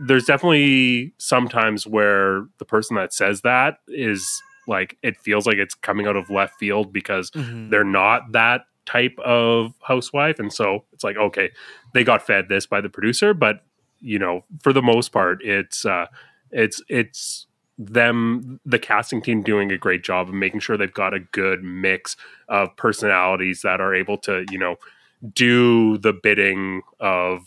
[0.00, 5.74] there's definitely sometimes where the person that says that is like it feels like it's
[5.74, 7.70] coming out of left field because Mhm.
[7.70, 11.50] they're not that type of housewife and so it's like okay
[11.94, 13.64] they got fed this by the producer but
[14.00, 16.06] you know for the most part it's uh
[16.52, 21.12] it's it's them the casting team doing a great job of making sure they've got
[21.12, 22.16] a good mix
[22.48, 24.76] of personalities that are able to you know
[25.34, 27.46] do the bidding of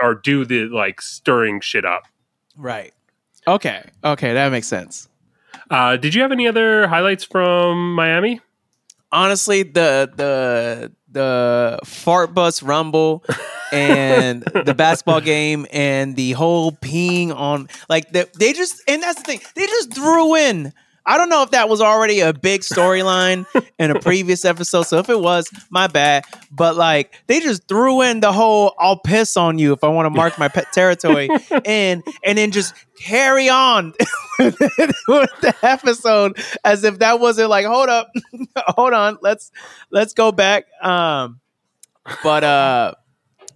[0.00, 2.04] or do the like stirring shit up
[2.56, 2.92] Right.
[3.46, 3.88] Okay.
[4.04, 5.08] Okay, that makes sense.
[5.70, 8.40] uh did you have any other highlights from miami
[9.12, 13.24] honestly the the the fart bus rumble
[13.72, 19.18] and the basketball game and the whole peeing on like the, they just and that's
[19.20, 20.72] the thing they just threw in
[21.10, 23.44] I don't know if that was already a big storyline
[23.80, 24.84] in a previous episode.
[24.84, 26.24] So if it was, my bad.
[26.52, 30.06] But like they just threw in the whole "I'll piss on you if I want
[30.06, 31.28] to mark my pet territory,"
[31.64, 33.92] and and then just carry on
[34.38, 38.12] with the episode as if that wasn't like, hold up,
[38.56, 39.50] hold on, let's
[39.90, 40.66] let's go back.
[40.80, 41.40] Um,
[42.22, 42.94] but uh,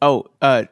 [0.03, 0.65] oh, uh,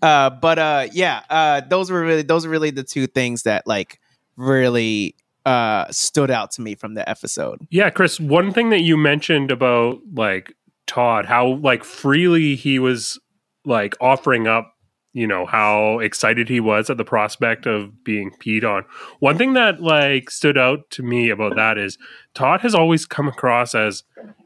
[0.00, 3.66] uh, but uh, yeah, uh, those were really those are really the two things that
[3.66, 3.98] like
[4.36, 5.16] really
[5.48, 7.66] uh stood out to me from the episode.
[7.70, 10.52] Yeah, Chris, one thing that you mentioned about like
[10.86, 13.18] Todd, how like freely he was
[13.64, 14.74] like offering up,
[15.14, 18.84] you know, how excited he was at the prospect of being peed on.
[19.20, 21.96] One thing that like stood out to me about that is
[22.34, 24.02] Todd has always come across as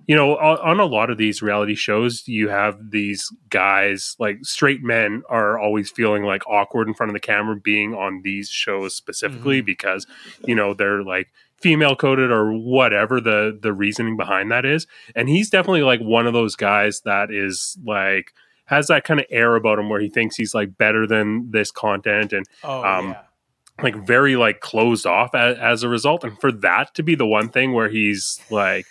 [0.07, 4.83] you know, on, a lot of these reality shows, you have these guys, like straight
[4.83, 8.95] men, are always feeling like awkward in front of the camera being on these shows
[8.95, 10.07] specifically because,
[10.45, 14.87] you know, they're like female coded or whatever the the reasoning behind that is.
[15.15, 18.33] And he's definitely like one of those guys that is like
[18.65, 21.71] has that kind of air about him where he thinks he's like better than this
[21.71, 23.17] content and Oh Um,
[23.83, 26.25] like very like closed off as, as a result.
[26.25, 28.87] And for that to be the one thing where he's like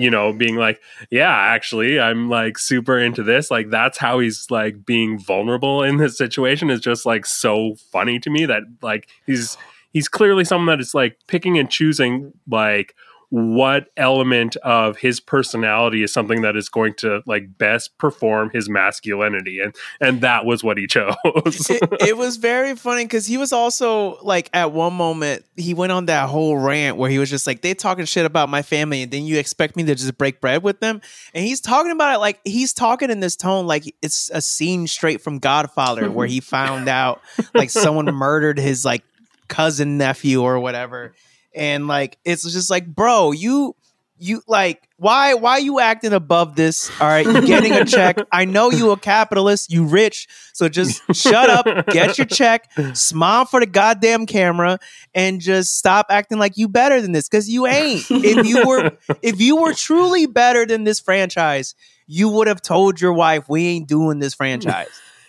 [0.00, 0.80] you know being like
[1.10, 3.50] yeah actually i'm like super into this.
[3.50, 8.18] Like that's how he's like being vulnerable in this situation is just like so funny
[8.20, 9.56] to me that like he's
[9.92, 12.94] he's clearly someone that is like picking and choosing like
[13.30, 18.68] what element of his personality is something that is going to like best perform his
[18.68, 21.14] masculinity and and that was what he chose.
[21.24, 25.90] It, it was very funny because he was also like at one moment he went
[25.90, 29.02] on that whole rant where he was just like they talking shit about my family
[29.02, 31.00] and then you expect me to just break bread with them?
[31.34, 34.86] And he's talking about it like he's talking in this tone like it's a scene
[34.86, 37.20] straight from Godfather where he found out
[37.54, 39.02] like someone murdered his like
[39.48, 41.12] cousin nephew or whatever
[41.56, 43.74] and like it's just like bro you
[44.18, 46.90] you like why why you acting above this?
[47.00, 48.22] All right you're getting a check.
[48.32, 50.26] I know you a capitalist you rich.
[50.54, 54.78] So just shut up get your check smile for the goddamn camera
[55.14, 58.06] and just stop acting like you better than this because you ain't.
[58.22, 58.86] If you were
[59.22, 61.74] if you were truly better than this franchise
[62.06, 65.02] you would have told your wife we ain't doing this franchise.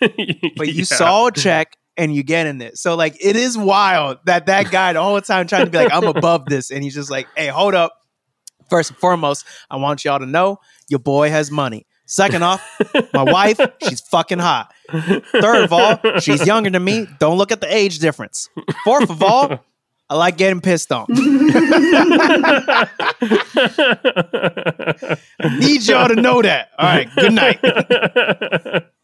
[0.56, 0.84] But you Yeah.
[0.84, 2.78] saw a check and you get in it.
[2.78, 5.92] So like it is wild that that guy the whole time trying to be like
[5.92, 7.92] I'm above this and he's just like, "Hey, hold up.
[8.70, 10.58] First and foremost, I want y'all to know
[10.88, 11.86] your boy has money.
[12.06, 12.62] Second off,
[13.12, 14.72] my wife, she's fucking hot.
[14.90, 17.06] Third of all, she's younger than me.
[17.18, 18.48] Don't look at the age difference.
[18.84, 19.62] Fourth of all,
[20.08, 21.06] I like getting pissed on.
[21.10, 21.22] Need
[25.86, 26.70] y'all to know that.
[26.78, 27.58] All right, good night.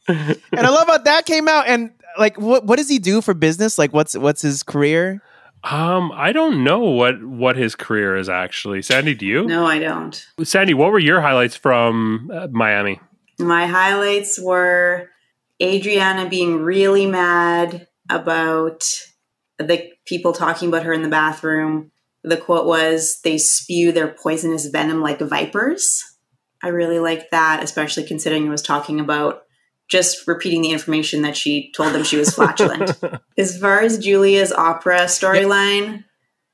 [0.09, 3.35] And I love how that came out and like what what does he do for
[3.35, 3.79] business?
[3.79, 5.23] Like what's what's his career?
[5.65, 8.83] Um, I don't know what what his career is actually.
[8.83, 9.47] Sandy, do you?
[9.47, 10.27] No, I don't.
[10.43, 13.01] Sandy, what were your highlights from uh, Miami?
[13.39, 15.09] My highlights were
[15.63, 18.85] Adriana being really mad about
[19.59, 21.91] the people talking about her in the bathroom.
[22.23, 26.03] The quote was, they spew their poisonous venom like vipers.
[26.63, 29.44] I really liked that, especially considering it was talking about
[29.89, 32.99] just repeating the information that she told them she was flatulent.
[33.39, 36.05] as far as Julia's opera storyline,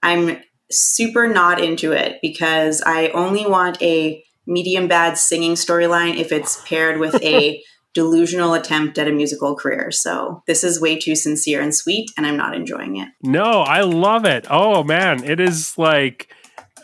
[0.03, 0.39] I'm
[0.71, 6.63] super not into it because I only want a medium bad singing storyline if it's
[6.67, 7.63] paired with a
[7.95, 9.91] delusional attempt at a musical career.
[9.91, 13.09] So this is way too sincere and sweet, and I'm not enjoying it.
[13.23, 14.47] No, I love it.
[14.49, 16.33] Oh man, it is like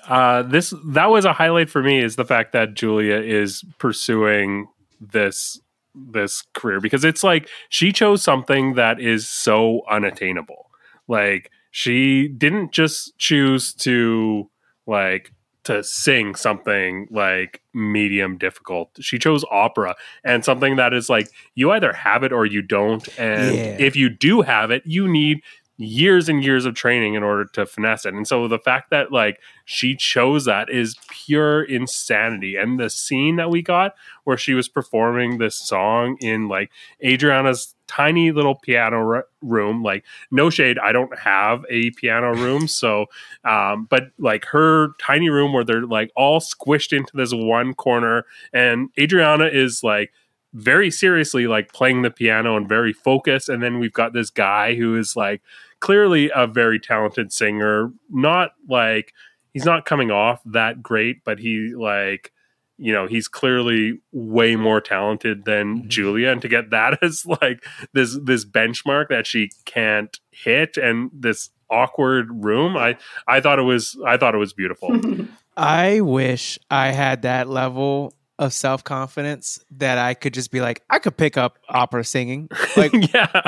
[0.09, 0.73] uh, this.
[0.85, 2.03] That was a highlight for me.
[2.03, 4.67] Is the fact that Julia is pursuing
[5.01, 5.61] this
[5.97, 10.71] this career because it's like she chose something that is so unattainable.
[11.09, 14.51] Like she didn't just choose to
[14.87, 15.33] like
[15.65, 18.91] to sing something like medium difficult.
[19.01, 23.07] She chose opera and something that is like you either have it or you don't.
[23.19, 23.77] And Yeah.
[23.81, 25.43] if you do have it, you need
[25.79, 28.15] years and years of training in order to finesse it.
[28.15, 32.57] And so the fact that like she chose that is pure insanity.
[32.57, 36.71] And the scene that we got where she was performing this song in like
[37.05, 42.69] Adriana's tiny little piano r- room, like no shade, I don't have a piano room,
[42.69, 43.07] so
[43.45, 48.25] um, but like her tiny room where they're like all squished into this one corner,
[48.53, 50.13] and Adriana is like
[50.55, 54.75] very seriously like playing the piano and very focused, and then we've got this guy
[54.75, 55.43] who is like
[55.81, 59.13] clearly a very talented singer, not like
[59.53, 62.33] he's not coming off that great, but he like
[62.79, 65.89] you know he's clearly way more talented than Mhm.
[65.89, 71.11] Julia, and to get that as like this this benchmark that she can't hit and
[71.13, 75.01] this awkward room, I I thought it was I thought it was beautiful.
[75.57, 80.83] I wish I had that level of self confidence that I could just be like,
[80.91, 82.51] I could pick up opera singing.
[82.77, 83.41] Like, yeah,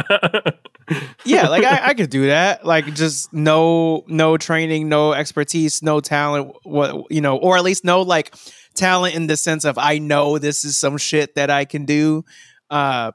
[1.24, 2.64] yeah, like I, I could do that.
[2.64, 6.54] Like, just no, no training, no expertise, no talent.
[6.64, 8.34] What you know, or at least no like
[8.74, 12.24] talent in the sense of I know this is some shit that I can do.
[12.70, 13.12] Uh,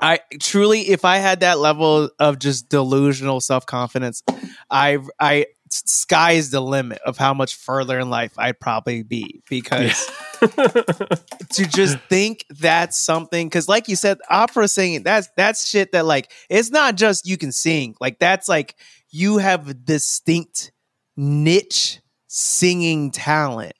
[0.00, 4.22] I truly, if I had that level of just delusional self confidence,
[4.70, 10.10] I, I, sky's the limit of how much further in life I'd probably be because
[10.40, 16.04] to just think that's something because like you said opera singing that's that's shit that
[16.06, 18.74] like it's not just you can sing like that's like
[19.10, 20.72] you have a distinct
[21.16, 23.72] niche singing talent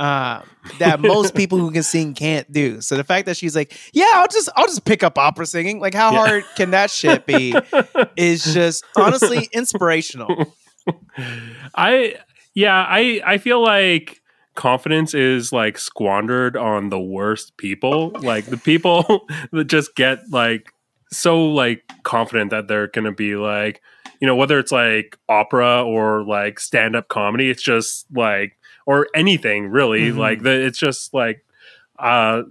[0.00, 0.44] um,
[0.78, 2.80] that most people who can sing can't do.
[2.80, 5.80] So the fact that she's like yeah i'll just i'll just pick up opera singing
[5.80, 6.18] like how Yeah.
[6.26, 7.54] hard can that shit be?
[8.16, 10.54] Is just honestly inspirational
[11.74, 12.16] I
[12.54, 14.20] yeah, I I feel like
[14.54, 18.10] confidence is like squandered on the worst people.
[18.20, 20.72] Like the people that just get like
[21.10, 23.80] so like confident that they're gonna be like,
[24.20, 29.06] you know, whether it's like opera or like stand up comedy, it's just like or
[29.14, 30.10] anything really.
[30.10, 30.18] Mhm.
[30.18, 31.44] Like the it's just like
[31.98, 32.42] uh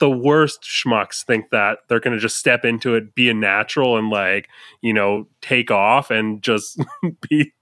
[0.00, 3.96] the worst schmucks think that they're going to just step into it, be a natural,
[3.96, 4.48] and like
[4.80, 6.80] you know take off and just
[7.28, 7.52] be.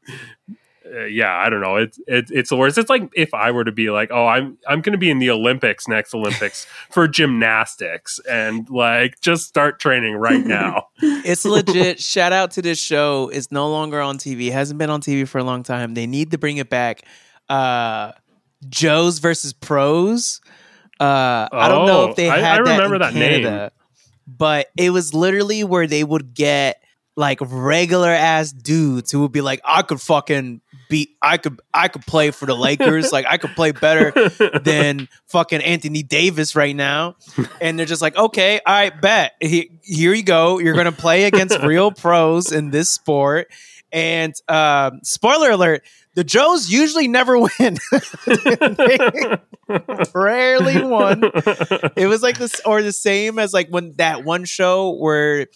[0.88, 1.76] Uh, yeah, I don't know.
[1.76, 2.78] It's it's it's the worst.
[2.78, 5.18] It's like if I were to be like, oh, I'm I'm going to be in
[5.18, 10.86] the Olympics next Olympics for gymnastics, and like just start training right now.
[11.02, 11.98] It's legit.
[12.00, 13.30] Shout out to this show.
[13.32, 14.46] It's no longer on TV.
[14.48, 15.94] It hasn't been on TV for a long time.
[15.94, 17.02] They need to bring it back.
[17.48, 18.12] Uh
[18.68, 20.40] Joe's versus Pros.
[21.00, 23.70] Uh I don't know Oh, if they I- had I that remember in that name.
[24.28, 26.80] But it was literally where they would get
[27.16, 31.88] like regular ass dudes who would be like, I could fucking be, I could I
[31.88, 33.10] could play for the Lakers.
[33.10, 34.12] like I could play better
[34.62, 37.16] than fucking Anthony Davis right now.
[37.60, 39.32] And they're just like, okay, all right, bet.
[39.40, 40.58] He- Here you go.
[40.58, 43.48] You're going to play against real pros in this sport.
[43.92, 45.82] And um, spoiler alert,
[46.14, 47.78] the Joes usually never win.
[50.14, 51.22] Rarely won.
[51.96, 55.46] It was like this, or the same as like when that one show where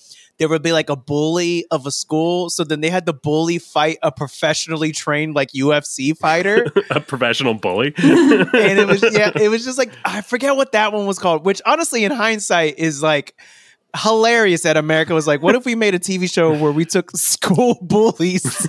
[0.40, 2.48] there would be like a bully of a school.
[2.48, 6.66] So then they had the bully fight a professionally trained like UFC fighter.
[6.90, 7.88] a professional bully.
[7.98, 11.44] and it was yeah, it was just like I forget what that one was called.
[11.44, 13.34] Which honestly, in hindsight, is like
[13.94, 14.62] hilarious.
[14.62, 17.78] That America was like, what if we made a TV show where we took school
[17.82, 18.66] bullies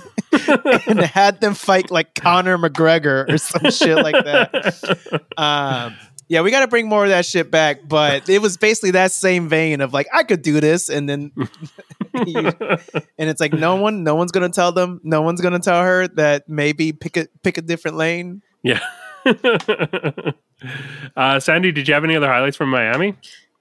[0.86, 5.22] and had them fight like Conor McGregor or some shit like that?
[5.38, 5.96] Um,
[6.28, 7.80] yeah, we got to bring more of that shit back.
[7.88, 11.32] But it was basically that same vein of like, I could do this, and then
[12.26, 12.52] you-
[13.18, 16.08] and it's like no one, no one's gonna tell them, no one's gonna tell her
[16.08, 18.42] that maybe pick a pick a different lane.
[18.62, 18.80] yeah.
[21.16, 23.16] uh, Sandy, did you have any other highlights from Miami?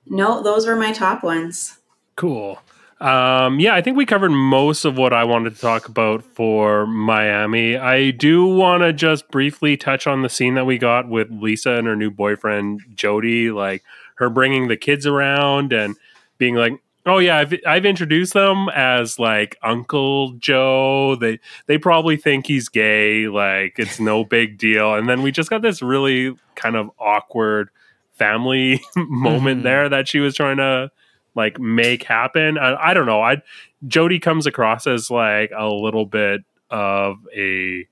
[0.08, 1.78] no, those were my top ones.
[2.16, 2.60] Cool.
[3.02, 6.86] Um, yeah, I think we covered most of what I wanted to talk about for
[6.86, 7.76] Miami.
[7.76, 11.72] I do want to just briefly touch on the scene that we got with Lisa
[11.72, 13.84] and her new boyfriend Jody, like
[14.16, 15.96] her bringing the kids around and
[16.38, 16.74] being like,
[17.08, 21.16] "Oh yeah, I've I've introduced them as like Uncle Joe.
[21.16, 25.50] They they probably think he's gay, like it's no big deal." And then we just
[25.50, 27.70] got this really kind of awkward
[28.14, 29.64] family moment Mhm.
[29.64, 30.92] there that she was trying to
[31.36, 32.58] like make happen.
[32.58, 33.22] I, I don't know.
[33.22, 33.42] I
[33.88, 37.88] Jody comes across as like a little bit of a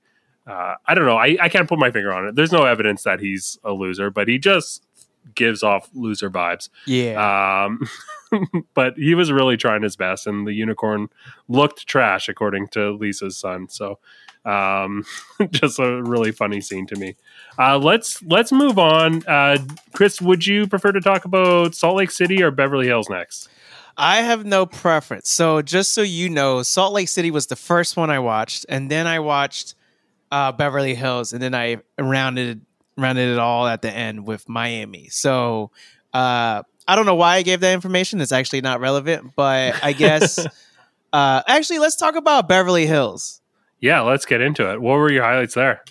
[0.46, 1.16] uh, I don't know.
[1.16, 2.34] I, I can't put my finger on it.
[2.34, 4.84] There's no evidence that he's a loser, but he just
[5.34, 6.68] gives off loser vibes.
[6.86, 7.64] Yeah.
[7.64, 7.80] Um,
[8.74, 11.08] but he was really trying his best, and the unicorn
[11.48, 13.68] looked trash, according to Lisa's son.
[13.68, 13.98] So,
[14.44, 15.04] um,
[15.50, 17.16] just a really funny scene to me.
[17.58, 19.26] Uh, let's let's move on.
[19.26, 19.58] Uh,
[19.92, 23.48] Chris, would you prefer to talk about Salt Lake City or Beverly Hills next?
[23.96, 25.28] I have no preference.
[25.28, 28.90] So just so you know, Salt Lake City was the first one I watched, and
[28.90, 29.74] then I watched
[30.32, 32.64] uh, Beverly Hills, and then I rounded
[32.96, 35.08] rounded it all at the end with Miami.
[35.08, 35.70] So
[36.12, 38.20] uh, I don't know why I gave that information.
[38.20, 40.38] It's actually not relevant, but I guess
[41.12, 43.40] uh, actually let's talk about Beverly Hills.
[43.80, 44.80] Yeah, let's get into it.
[44.80, 45.82] What were your highlights there?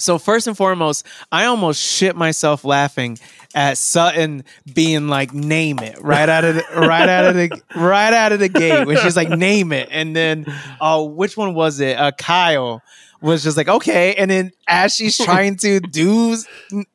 [0.00, 3.18] So first and foremost, I almost shit myself laughing
[3.54, 8.12] at Sutton being like, "Name it!" right out of the, right out of the right
[8.12, 10.46] out of the gate when she's like, "Name it," and then
[10.80, 11.98] oh, which one was it?
[11.98, 12.82] Uh, Kyle
[13.20, 16.36] was just like, "Okay," and then as she's trying to do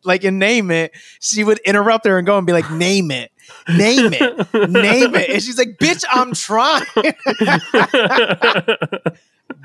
[0.03, 3.31] like and name it, she would interrupt her and go and be like, "Name it."
[3.69, 6.83] Name it, name it, and she's like, "Bitch, I'm trying."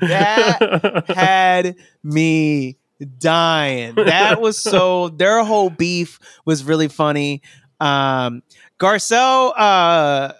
[0.01, 2.77] that had me
[3.17, 3.95] dying.
[3.95, 7.41] That was so their whole beef was really funny.
[7.79, 8.43] Um
[8.79, 10.33] Garcelle uh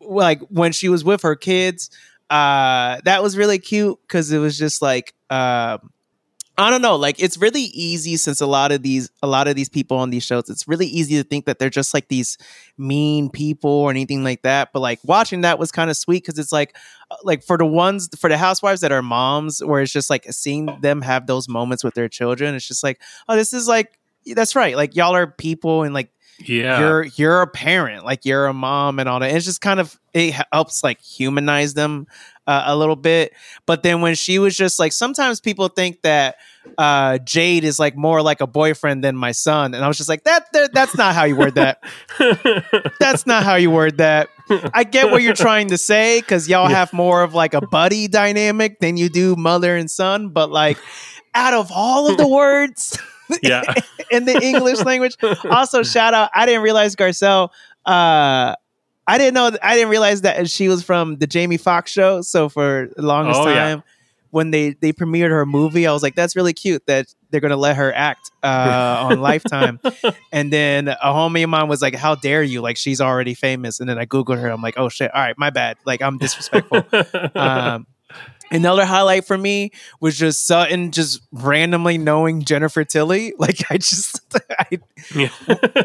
[0.00, 1.90] like when she was with her kids,
[2.30, 5.90] uh that was really cute because it was just like um
[6.60, 9.54] I don't know, like it's really easy since a lot of these a lot of
[9.54, 12.36] these people on these shows, it's really easy to think that they're just like these
[12.76, 14.72] mean people or anything like that.
[14.72, 16.76] But like watching that was kind of sweet because it's like
[17.12, 20.26] uh, like for the ones for the housewives that are moms, where it's just like
[20.32, 23.96] seeing them have those moments with their children, it's just like, oh, this is like
[24.26, 24.74] that's right.
[24.74, 26.10] Like y'all are people and like
[26.44, 29.28] yeah, you're you're a parent, like you're a mom and all that.
[29.28, 32.06] And it's just kind of it helps like humanize them
[32.46, 33.34] uh, a little bit.
[33.66, 36.36] But then when she was just like, sometimes people think that
[36.76, 40.08] uh, Jade is like more like a boyfriend than my son, and I was just
[40.08, 41.82] like, that, that that's not how you word that.
[42.98, 44.28] that's not how you word that.
[44.72, 48.08] I get what you're trying to say because y'all have more of like a buddy
[48.08, 50.78] dynamic than you do mother and son, but like
[51.34, 52.98] out of all of the words.
[53.42, 53.62] Yeah.
[54.10, 55.16] in the English language.
[55.50, 56.30] Also, shout out.
[56.34, 57.50] I didn't realize Garcelle
[57.88, 58.54] uh,
[59.06, 59.50] I didn't know.
[59.62, 62.20] I didn't realize that she was from the Jamie Foxx show.
[62.20, 63.54] So for the longest Oh, yeah.
[63.54, 63.82] time,
[64.30, 67.56] when they they premiered her movie, I was like, "That's really cute that they're gonna
[67.56, 69.80] let her act uh, on Lifetime."
[70.32, 72.60] and then a homie of mine was like, "How dare you?
[72.60, 74.48] Like she's already famous." And then I googled her.
[74.50, 75.10] I'm like, "Oh shit!
[75.14, 75.78] All right, my bad.
[75.86, 76.84] Like I'm disrespectful."
[77.34, 77.86] um,
[78.50, 79.70] another highlight for me
[80.00, 83.32] was just Sutton just randomly knowing Jennifer Tilly.
[83.38, 84.20] Like I just,
[84.58, 84.78] I,
[85.14, 85.28] Yeah.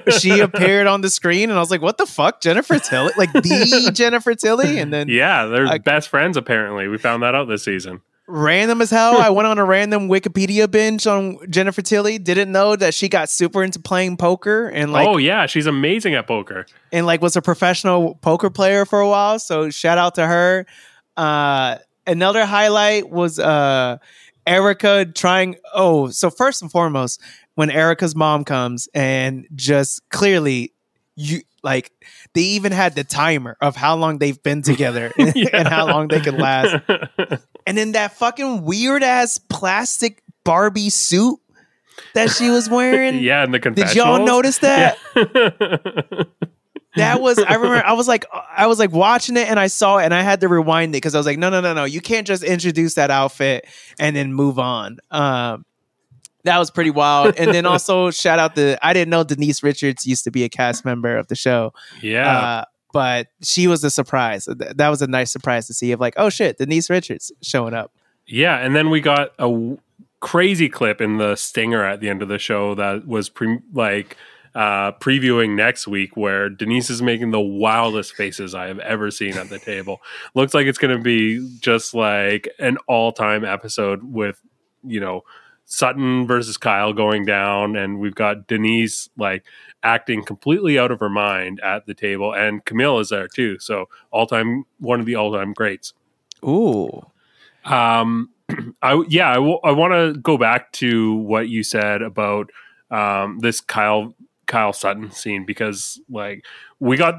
[0.19, 3.11] she appeared on the screen, and I was like, "What the fuck, Jennifer Tilly?
[3.17, 6.87] Like the Jennifer Tilly?" And then yeah, they're I- best friends apparently.
[6.87, 8.01] We found that out this season.
[8.27, 12.17] random as hell, I went on a random Wikipedia binge on Jennifer Tilly.
[12.17, 16.15] Didn't know that she got super into playing poker and like oh yeah, she's amazing
[16.15, 16.65] at poker.
[16.91, 19.39] and like was a professional poker player for a while.
[19.39, 20.65] So shout out to her.
[21.17, 21.77] Uh,
[22.07, 23.97] another highlight was uh,
[24.45, 25.55] Erika trying.
[25.73, 27.21] Oh, so first and foremost,
[27.55, 30.73] when Erika's mom comes and just clearly
[31.15, 31.91] you like
[32.33, 36.19] they even had the timer of how long they've been together and how long they
[36.19, 36.75] could last.
[37.65, 41.39] And then that fucking weird ass plastic Barbie suit
[42.13, 43.19] that she was wearing.
[43.23, 44.97] yeah, in the Did y'all notice that?
[45.15, 46.23] Yeah.
[46.95, 48.25] That was I remember I was like
[48.55, 50.97] I was like watching it and I saw it and I had to rewind it
[50.97, 53.65] because I was like no no no no you can't just introduce that outfit
[53.99, 54.99] and then move on.
[55.11, 55.65] Um,
[56.43, 57.35] that was pretty wild.
[57.37, 60.49] And then also shout out to I didn't know Denise Richards used to be a
[60.49, 61.73] cast member of the show.
[62.01, 62.37] yeah.
[62.37, 64.45] Uh, but she was a surprise.
[64.45, 67.91] That was a nice surprise to see of like, oh shit, Denise Richards showing up.
[68.27, 69.79] Yeah, and then we got a w-
[70.19, 74.15] crazy clip in the stinger at the end of the show that was pre- like
[74.55, 79.37] uh, previewing next week, where Denise is making the wildest faces I have ever seen
[79.37, 80.01] at the table.
[80.35, 84.39] Looks like it's going to be just like an all-time episode with
[84.83, 85.23] you know
[85.65, 89.43] Sutton versus Kyle going down, and we've got Denise like
[89.81, 93.57] acting completely out of her mind at the table, and Camille is there too.
[93.59, 95.93] So all-time one of the all-time greats.
[96.45, 97.05] Ooh.
[97.65, 98.29] Um,
[98.81, 102.51] I yeah, I, w- I want to go back to what you said about
[102.91, 104.13] um, this Kyle
[104.53, 106.45] Kyle Sutton scene because like
[106.79, 107.15] we got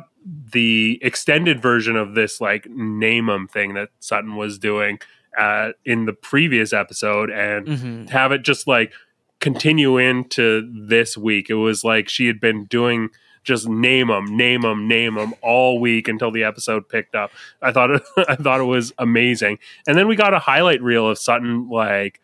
[0.52, 4.98] the extended version of this like name name 'em thing that Sutton was doing
[5.38, 8.08] uh, in the previous episode, and Mhm.
[8.10, 8.92] have it just like
[9.40, 11.50] continue into this week.
[11.50, 13.10] It was like she had been doing
[13.42, 17.30] just name them, name them, name them all week until the episode picked up.
[17.60, 19.58] I thought it, I thought it was amazing.
[19.86, 22.20] And then we got a highlight reel of Sutton like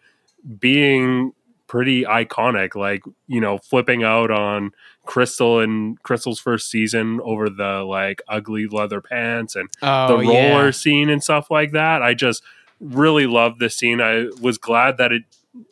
[0.58, 1.32] being
[1.70, 2.74] pretty iconic.
[2.74, 4.72] Like you know, flipping out on
[5.06, 10.64] Crystal and Crystal's first season over the like ugly leather pants and Oh, the roller
[10.66, 10.70] yeah.
[10.72, 12.02] scene and stuff like that.
[12.02, 12.42] I just
[12.80, 14.00] really loved this scene.
[14.00, 15.22] I was glad that it,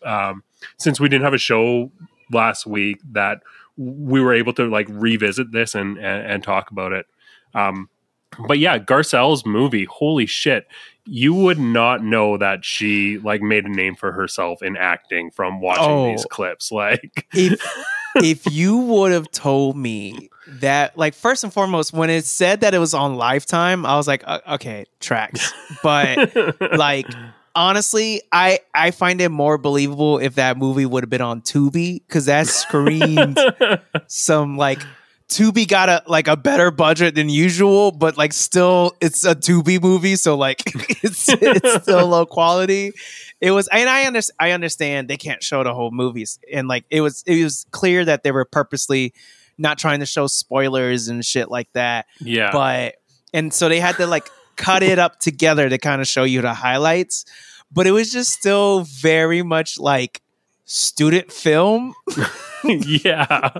[0.04, 0.44] um,
[0.76, 1.90] since we didn't have a show
[2.30, 3.40] last week, that
[3.76, 7.06] we were able to like revisit this and and, and talk about it.
[7.54, 7.88] Um,
[8.46, 10.66] but yeah, Garcelle's movie, holy shit.
[11.10, 15.60] You would not know that she like made a name for herself in acting from
[15.60, 16.10] watching Oh.
[16.10, 16.70] these clips.
[16.78, 17.60] Like, if
[18.16, 20.28] if you would have told me
[20.60, 24.08] that like first and foremost when it said that it was on lifetime i was
[24.08, 26.34] like uh, okay tracks but
[26.78, 27.06] like
[27.54, 32.00] honestly i i find it more believable if that movie would have been on tubi
[32.08, 33.38] because that screamed
[34.06, 34.80] some like
[35.28, 39.80] Tubi got a like a better budget than usual, but like still it's a Tubi
[39.80, 40.62] movie, so like
[41.02, 42.92] it's it's still low quality.
[43.40, 46.84] It was and I under, I understand they can't show the whole movies and like
[46.90, 49.12] it was it was clear that they were purposely
[49.58, 52.06] not trying to show spoilers and shit like that.
[52.20, 52.50] yeah.
[52.52, 52.94] But
[53.34, 56.40] and so they had to like cut it up together to kind of show you
[56.40, 57.26] the highlights,
[57.70, 60.22] but it was just still very much like
[60.70, 61.94] student film
[62.64, 63.50] yeah.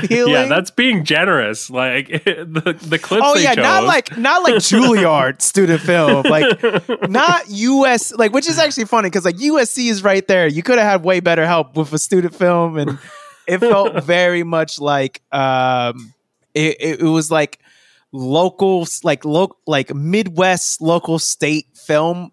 [0.00, 0.32] feeling.
[0.32, 1.70] Yeah, that's being generous.
[1.70, 3.22] Like the the clips.
[3.24, 6.60] Oh they yeah, not like not like Juilliard student film, like
[7.08, 10.46] not US, like which is actually funny because like USC is right there.
[10.48, 12.98] You could have had way better help with a student film, and
[13.46, 16.12] it felt very much like um,
[16.52, 17.60] it, it, it was like
[18.10, 22.32] local, like local, like Midwest local state film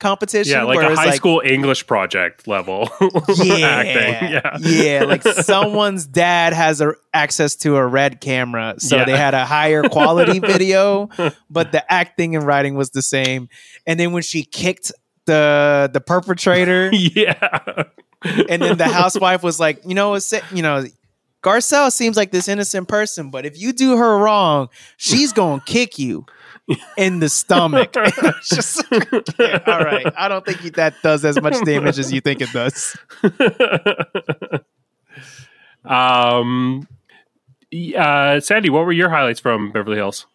[0.00, 0.52] competition.
[0.52, 2.88] yeah, like where a high school English project level
[3.36, 4.30] yeah, acting.
[4.32, 9.04] Yeah, yeah, like someone's dad has a, access to a red camera, so Yeah.
[9.04, 11.08] they had a higher quality video,
[11.48, 13.48] but the acting and writing was the same.
[13.86, 14.92] And then when she kicked
[15.26, 17.84] the the perpetrator, yeah.
[18.48, 20.84] and then the housewife was like, you know, it's, you know.
[21.42, 25.98] Garcelle seems like this innocent person, but if you do her wrong, she's gonna kick
[25.98, 26.24] you
[26.96, 27.92] in the stomach.
[28.42, 28.84] Just
[29.38, 30.06] yeah, all right.
[30.16, 32.96] I don't think that does as much damage as you think it does.
[35.84, 36.88] um,
[37.96, 40.26] uh, Sandy, what were your highlights from Beverly Hills?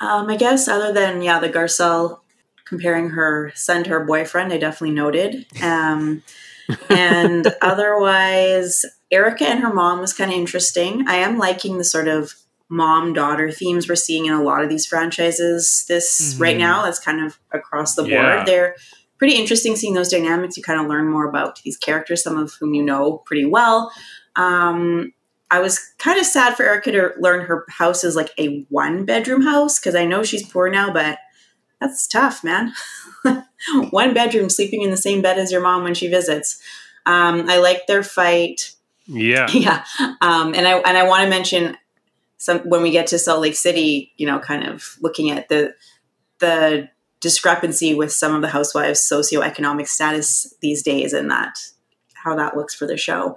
[0.00, 2.20] Um, I guess other than yeah, the Garcelle
[2.64, 5.46] comparing her son to her boyfriend, I definitely noted.
[5.62, 6.22] Um,
[6.88, 11.06] and otherwise, Erika and her mom was kind of interesting.
[11.06, 12.34] I am liking the sort of
[12.68, 15.84] mom daughter themes we're seeing in a lot of these franchises.
[15.88, 16.40] This Mhm.
[16.40, 18.12] right now, that's kind of across the board.
[18.12, 18.44] Yeah.
[18.44, 18.76] They're
[19.18, 20.56] pretty interesting seeing those dynamics.
[20.56, 23.92] You kind of learn more about these characters, some of whom you know pretty well.
[24.36, 25.12] Um,
[25.50, 29.04] I was kind of sad for Erika to learn her house is like a one
[29.04, 31.18] bedroom house because I know she's poor now, but
[31.80, 32.72] that's tough, man.
[33.90, 36.60] one bedroom, sleeping in the same bed as your mom when she visits.
[37.06, 38.72] Um, I like their fight.
[39.06, 39.84] Yeah, Yeah,
[40.22, 41.76] um, and I and I want to mention
[42.44, 44.12] some when we get to Salt Lake City.
[44.16, 45.74] You know, kind of looking at the
[46.40, 46.90] the
[47.20, 51.58] discrepancy with some of the housewives' socioeconomic status these days, and that
[52.12, 53.36] how that looks for the show.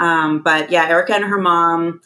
[0.00, 2.00] Um, but yeah, Erika and her mom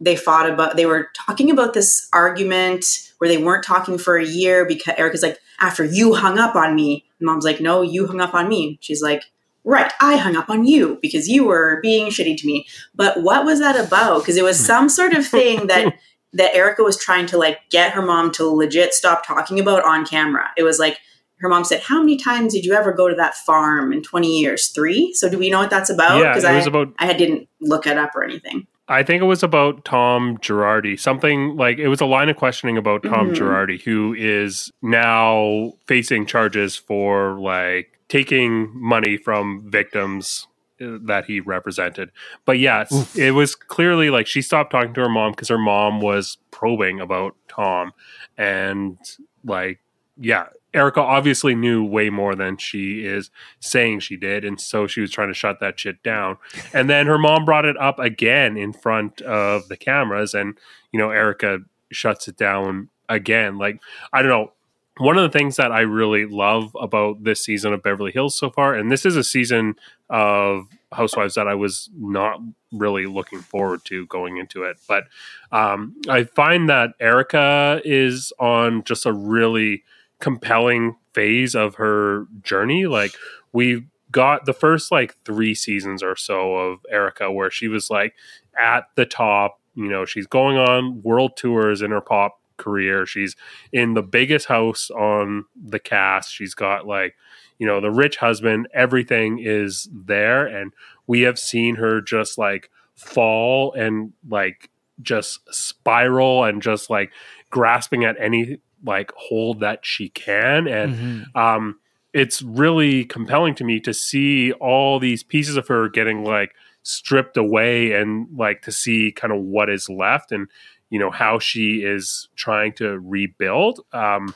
[0.00, 2.84] they fought about they were talking about this argument
[3.18, 6.74] where they weren't talking for a year because Erika's like after you hung up on
[6.74, 9.22] me mom's like no you hung up on me she's like
[9.66, 13.44] right i hung up on you because you were being shitty to me but what
[13.44, 15.94] was that about because it was some sort of thing that
[16.32, 20.06] that erika was trying to like get her mom to legit stop talking about on
[20.06, 20.98] camera it was like
[21.38, 24.40] her mom said how many times did you ever go to that farm in 20
[24.40, 26.36] years three so do we know what that's about yeah.
[26.36, 26.92] It I, was about.
[26.98, 30.96] I didn't look it up or anything I think it was about Tom Girardi.
[30.96, 33.34] Something like it was a line of questioning about Tom Mhm.
[33.34, 40.46] Girardi, who is now facing charges for like taking money from victims
[40.80, 42.10] uh, that he represented.
[42.44, 43.16] But yes, Oof.
[43.16, 47.00] it was clearly like she stopped talking to her mom because her mom was probing
[47.00, 47.92] about Tom,
[48.36, 48.98] and
[49.44, 49.80] like
[50.18, 50.46] yeah.
[50.74, 53.30] Erika obviously knew way more than she is
[53.60, 56.36] saying she did, and so she was trying to shut that shit down.
[56.74, 60.58] And then her mom brought it up again in front of the cameras, and
[60.92, 63.56] you know, Erika shuts it down again.
[63.58, 63.80] Like,
[64.12, 64.52] I don't know.
[64.98, 68.48] One of the things that I really love about this season of Beverly Hills so
[68.48, 69.76] far, and this is a season
[70.08, 72.40] of Housewives that I was not
[72.72, 75.04] really looking forward to going into it, but
[75.52, 79.82] um, I find that Erika is on just a really
[80.18, 82.86] compelling phase of her journey.
[82.86, 83.12] Like,
[83.52, 88.14] we got the first like three seasons or so of Erika where she was like
[88.58, 89.60] at the top.
[89.74, 93.06] You know, she's going on world tours in her pop career.
[93.06, 93.36] She's
[93.72, 96.32] in the biggest house on the cast.
[96.32, 97.14] She's got like,
[97.58, 98.68] you know, the rich husband.
[98.74, 100.46] Everything is there.
[100.46, 100.72] And
[101.06, 104.70] we have seen her just like fall and like
[105.02, 107.12] just spiral and just like
[107.50, 111.36] grasping at any like hold that she can and Mhm.
[111.36, 111.78] um
[112.12, 117.36] it's really compelling to me to see all these pieces of her getting like stripped
[117.36, 120.48] away and like to see kind of what is left and
[120.90, 123.80] you know how she is trying to rebuild.
[123.92, 124.34] Um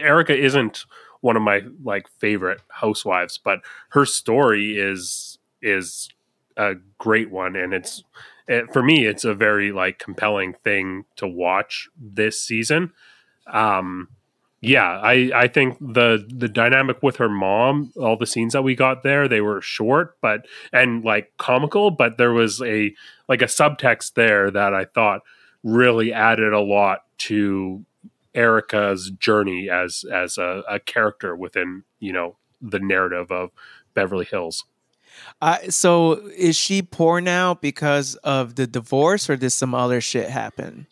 [0.00, 0.84] erika isn't
[1.20, 3.60] one of my like favorite housewives but
[3.90, 6.08] her story is is
[6.56, 8.02] a great one and it's
[8.48, 12.92] it, for me it's a very like compelling thing to watch this season.
[13.52, 14.08] Um
[14.62, 18.74] yeah i i think the the dynamic with her mom all the scenes that we
[18.74, 22.92] got there they were short but and like comical but there was a
[23.28, 25.20] like a subtext there that i thought
[25.66, 27.84] really added a lot to
[28.34, 33.50] erika's journey as as a, a character within you know the narrative of
[33.94, 34.64] beverly hills
[35.40, 40.28] Uh, so is she poor now because of the divorce, or did some other shit
[40.28, 40.86] happen?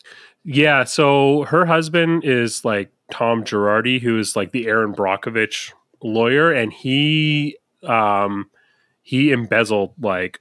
[0.45, 5.73] Yeah, so her husband is like Tom Girardi, who is like the Erin Brockovich
[6.03, 8.51] lawyer, and he um
[9.03, 10.41] he embezzled like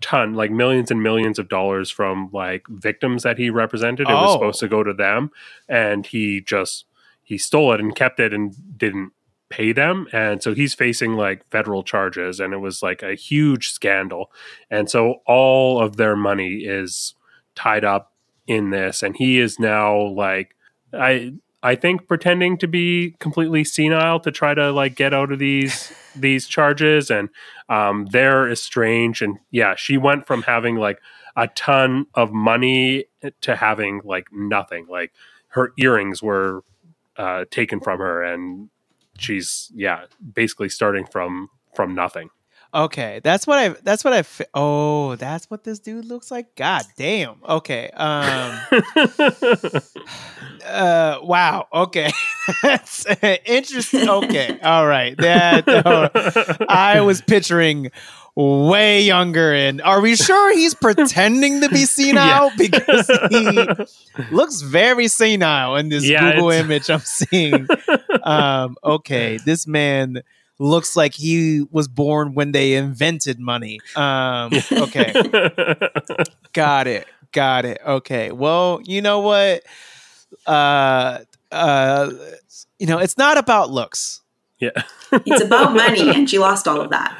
[0.00, 4.08] ton, like millions and millions of dollars from like victims that he represented.
[4.08, 4.32] It was Oh.
[4.34, 5.30] supposed to go to them,
[5.68, 6.84] and he just
[7.22, 9.12] he stole it and kept it and didn't
[9.50, 13.70] pay them and so he's facing like federal charges and it was like a huge
[13.70, 14.30] scandal
[14.70, 17.14] and so all of their money is
[17.56, 18.12] tied up
[18.46, 20.54] in this and he is now like
[20.92, 21.32] i
[21.62, 25.92] i think pretending to be completely senile to try to like get out of these
[26.16, 27.28] these charges and
[27.68, 30.98] um they're estranged and yeah she went from having like
[31.36, 33.06] a ton of money
[33.40, 34.86] to having like nothing.
[34.88, 35.12] Like
[35.48, 36.62] her earrings were
[37.16, 38.70] uh taken from her and
[39.18, 40.04] she's yeah
[40.34, 42.30] basically starting from from nothing
[42.72, 43.68] Okay, that's what I.
[43.82, 44.22] That's what I.
[44.22, 46.54] fi- Oh, that's what this dude looks like.
[46.54, 47.34] God damn.
[47.48, 47.90] Okay.
[47.90, 48.60] Um.
[50.66, 51.18] uh.
[51.22, 51.66] Wow.
[51.72, 52.10] Okay.
[52.62, 54.08] that's uh, interesting.
[54.08, 54.58] Okay.
[54.62, 55.16] All right.
[55.16, 55.64] That.
[55.84, 57.90] oh, I was picturing
[58.36, 59.52] way younger.
[59.52, 62.52] And are we sure he's pretending to be senile?
[62.56, 63.66] Because he
[64.30, 67.66] looks very senile in this Yeah, Google it's- image I'm seeing.
[68.22, 70.22] um, okay, this man
[70.60, 73.80] looks like he was born when they invented money.
[73.96, 75.12] Um, okay,
[76.52, 77.80] got it, got it.
[77.84, 79.64] Okay, well, you know what?
[80.46, 82.10] Uh, uh,
[82.78, 84.20] you know, it's not about looks.
[84.58, 84.70] yeah
[85.12, 87.16] It's about money, and she lost all of that.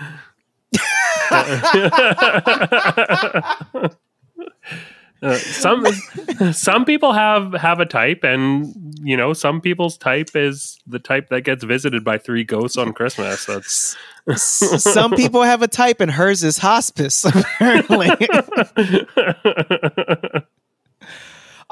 [5.22, 5.84] Uh, some
[6.52, 11.28] some people have have a type and you know some people's type is the type
[11.28, 13.96] that gets visited by three ghosts on christmas that's
[14.36, 17.24] Some people have a type, and hers is hospice.
[17.24, 18.10] Apparently.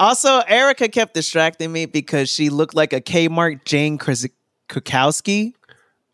[0.00, 5.54] Also, Erika kept distracting me because she looked like a Kmart Jane Krakowski.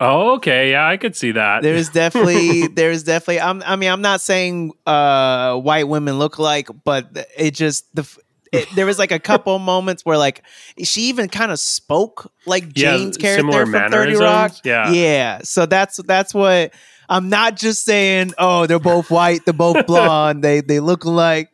[0.05, 3.41] Oh okay yeah i could see that There's definitely, there's definitely.
[3.41, 8.05] I'm, I mean, I'm not saying uh, white women look like, but it just the.
[8.53, 10.43] It, there was like a couple moments where like
[10.83, 14.53] she even kind of spoke like Yeah, Jane's character from Thirty Rock.
[14.65, 14.91] yeah.
[14.93, 15.39] yeah.
[15.43, 16.73] So that's that's what
[17.09, 18.33] I'm not just saying.
[18.39, 19.45] Oh, they're both white.
[19.45, 20.45] They're both blonde.
[20.45, 21.49] they they look alike.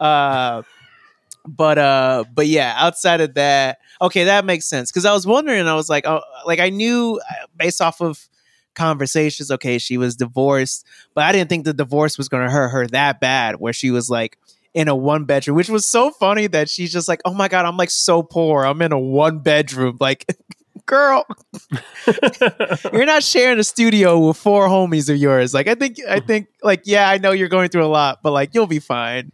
[0.00, 0.62] Uh,
[1.46, 5.66] but uh but yeah outside of that okay that makes sense because i was wondering
[5.66, 8.28] i was like oh like i knew uh, based off of
[8.74, 12.68] conversations okay she was divorced but i didn't think the divorce was going to hurt
[12.68, 14.38] her that bad where she was like
[14.74, 17.64] in a one bedroom which was so funny that she's just like oh my god
[17.64, 20.24] i'm like so poor i'm in a one bedroom like
[20.86, 21.26] girl
[22.92, 26.48] you're not sharing a studio with four homies of yours like i think i think
[26.62, 29.30] like yeah i know you're going through a lot but like you'll be fine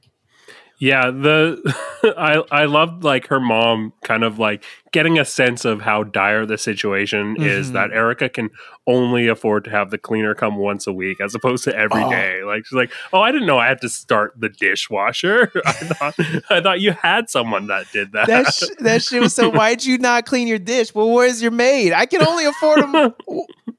[0.78, 1.58] Yeah, the
[2.18, 4.62] I I loved like her mom kind of like
[4.92, 7.72] getting a sense of how dire the situation is Mhm.
[7.74, 8.50] that Erika can
[8.86, 12.10] only afford to have the cleaner come once a week as opposed to every Oh.
[12.10, 12.42] day.
[12.44, 15.50] Like she's like, "Oh, I didn't know I had to start the dishwasher.
[15.66, 16.14] I thought
[16.50, 19.50] I thought you had someone that did that." that sh- that shit was so.
[19.56, 20.94] Why'd you not clean your dish?
[20.94, 21.92] Well, where's your maid?
[21.94, 23.12] I can only afford them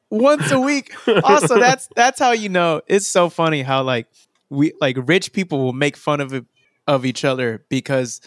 [0.10, 0.94] once a week.
[1.24, 4.08] Also, that's that's how you know it's so funny how like
[4.50, 6.46] we like rich people will make fun of it,
[6.88, 8.22] of each other because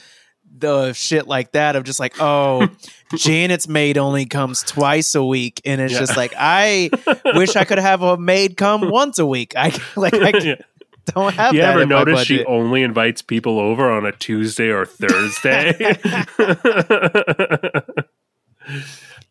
[0.52, 2.68] the shit like that of just like oh
[3.16, 6.00] Janet's maid only comes twice a week and it's Yeah.
[6.00, 6.90] just like I
[7.34, 9.54] wish I could have a maid come once a week.
[9.56, 10.56] I like I Yeah.
[11.14, 14.70] don't have You that ever in notice she only invites people over on a Tuesday
[14.70, 15.96] or Thursday?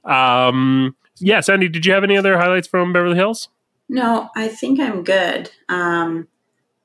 [0.03, 3.49] um, yeah, Sandy, did you have any other highlights from Beverly Hills?
[3.87, 5.51] No, I think I'm good.
[5.67, 6.27] Um,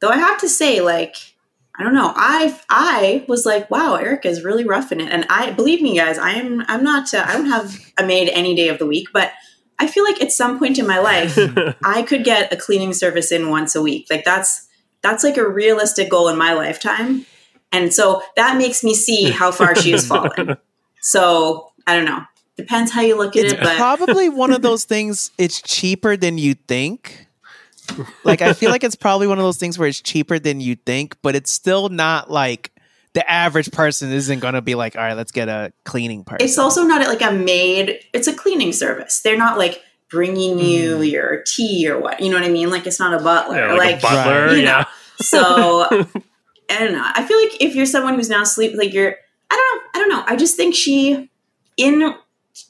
[0.00, 1.33] though I have to say, like,
[1.76, 2.12] I don't know.
[2.14, 6.18] I I was like, wow, Erika is really roughing it, and I believe me, guys.
[6.18, 6.64] I am.
[6.68, 7.12] I'm not.
[7.12, 9.32] Uh, I don't have a maid any day of the week, but
[9.78, 11.36] I feel like at some point in my life,
[11.84, 14.06] I could get a cleaning service in once a week.
[14.08, 14.68] Like that's
[15.02, 17.26] that's like a realistic goal in my lifetime,
[17.72, 20.56] and so that makes me see how far she has fallen.
[21.06, 22.22] So I don't know.
[22.56, 25.32] Depends how you look at It's it, but probably one of those things.
[25.36, 27.23] It's cheaper than you think.
[28.24, 30.76] Like I feel like it's probably one of those things where it's cheaper than you
[30.76, 32.70] think, but it's still not like
[33.12, 36.44] the average person isn't going to be like, all right, let's get a cleaning person.
[36.44, 38.00] it's also not like a maid.
[38.12, 39.20] It's a cleaning service.
[39.20, 39.80] They're not like
[40.10, 41.10] bringing you Mm.
[41.10, 42.20] your tea or what.
[42.20, 42.70] You know what I mean?
[42.70, 43.56] Like it's not a butler.
[43.68, 44.56] Yeah, like, like a butler.
[44.56, 44.78] you know.
[44.78, 44.84] yeah.
[45.18, 45.82] So
[46.70, 47.04] I don't know.
[47.14, 49.14] I feel like if you're someone who's now asleep, like you're,
[49.50, 49.90] I don't know.
[49.94, 50.24] I don't know.
[50.32, 51.30] I just think she,
[51.76, 52.14] in,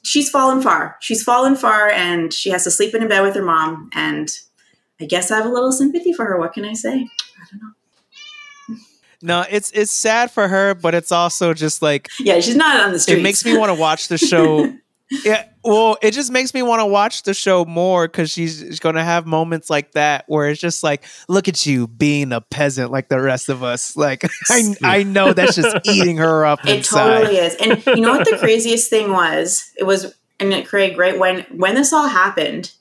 [0.03, 0.97] she's fallen far.
[0.99, 3.89] She's fallen far, and she has to sleep in a bed with her mom.
[3.95, 4.29] And
[5.01, 6.37] I guess I have a little sympathy for her.
[6.39, 6.91] What can I say?
[6.91, 7.71] I don't know.
[9.21, 12.91] No, it's it's sad for her, but it's also just like Yeah, she's not on
[12.91, 13.19] the streets.
[13.19, 14.71] it makes me want to watch the show.
[15.23, 18.79] yeah, well, it just makes me want to watch the show more because she's, she's
[18.79, 22.41] going to have moments like that where it's just like, look at you being a
[22.41, 23.95] peasant like the rest of us.
[23.95, 27.19] Like, I I know that's just eating her up It inside.
[27.19, 27.55] totally is.
[27.55, 29.71] And you know what the craziest thing was?
[29.77, 32.71] It was and Craig, right when when this all happened,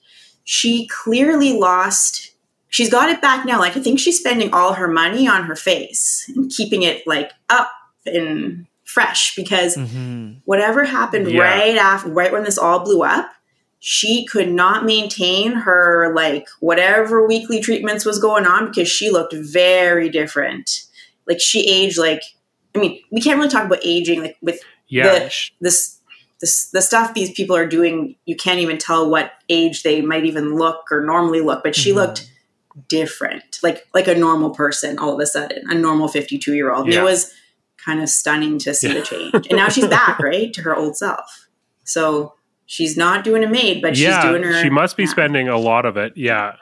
[0.44, 2.30] she clearly lost
[2.68, 3.58] she's got it back now.
[3.60, 7.30] Like I think she's spending all her money on her face and keeping it like
[7.48, 7.70] up
[8.04, 10.36] and fresh because Mhm.
[10.44, 11.40] whatever happened Yeah.
[11.42, 13.30] right after right when this all blew up
[13.80, 19.32] she could not maintain her like whatever weekly treatments was going on because she looked
[19.34, 20.82] very different
[21.26, 22.22] like she aged like
[22.74, 25.18] i mean we can't really talk about aging like with Yeah.
[25.18, 25.93] The- this
[26.44, 30.24] this the stuff these people are doing you can't even tell what age they might
[30.24, 31.94] even look or normally look but she Mhm.
[31.96, 32.30] looked
[32.88, 36.86] different like like a normal person all of a sudden a normal 52 year old
[36.88, 37.00] Yeah.
[37.00, 37.32] it was
[37.84, 38.94] kind of stunning to see Yeah.
[38.94, 41.48] the change and now she's back right to her old self
[41.84, 42.34] so
[42.66, 45.10] she's not doing a maid but yeah, she's doing her she must be yeah.
[45.10, 46.12] spending a lot of it.
[46.16, 46.56] Yeah.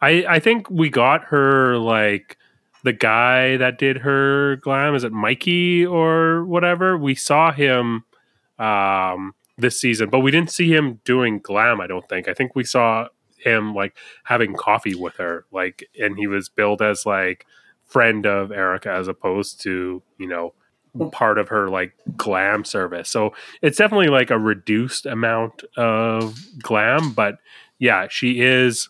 [0.00, 2.36] I I think we got her like
[2.82, 4.96] the guy that did her glam.
[4.96, 6.98] Is it Mikey or whatever?
[6.98, 8.02] We saw him
[8.62, 12.28] um this season, but we didn't see him doing glam, I don't think.
[12.28, 13.08] I think we saw
[13.38, 17.46] him like having coffee with her, like and he was billed as like
[17.84, 20.54] friend of Erika as opposed to, you know,
[21.10, 23.08] part of her like glam service.
[23.10, 27.38] So it's definitely like a reduced amount of glam, but
[27.78, 28.88] yeah, she is.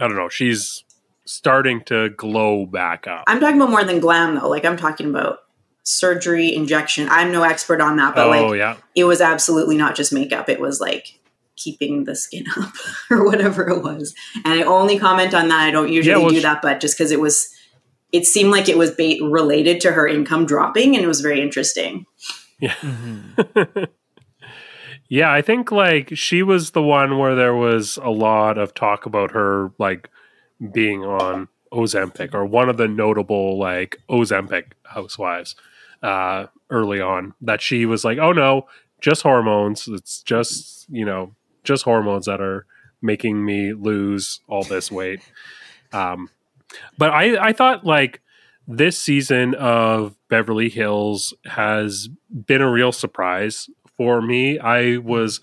[0.00, 0.28] I don't know.
[0.28, 0.84] She's
[1.24, 3.24] starting to glow back up.
[3.26, 5.40] i'm talking about more than glam though like i'm talking about
[5.88, 7.08] surgery injection.
[7.08, 10.50] I'm no expert on that but oh like yeah, it was absolutely not just makeup.
[10.50, 11.18] It was like
[11.56, 12.72] keeping the skin up
[13.10, 14.14] or whatever it was.
[14.44, 15.60] And i only comment on that.
[15.60, 17.48] I don't usually Yeah, well, do that but just because it was
[18.12, 21.40] it seemed like it was ba- related to her income dropping and it was very
[21.40, 22.04] interesting.
[22.60, 23.88] Mhm.
[25.08, 25.32] yeah.
[25.32, 29.30] I think like she was the one where there was a lot of talk about
[29.30, 30.10] her like
[30.72, 35.54] being on Ozempic or one of the notable like Ozempic housewives
[36.02, 37.34] uh, early on.
[37.40, 38.68] That she was like, oh no,
[39.00, 39.88] just hormones.
[39.88, 41.34] It's just you know
[41.64, 42.66] just hormones that are
[43.02, 45.20] making me lose all this weight.
[45.92, 46.30] Um,
[46.96, 48.20] but I, I thought like
[48.66, 52.08] this season of Beverly Hills has
[52.46, 54.58] been a real surprise for me.
[54.58, 55.40] I was,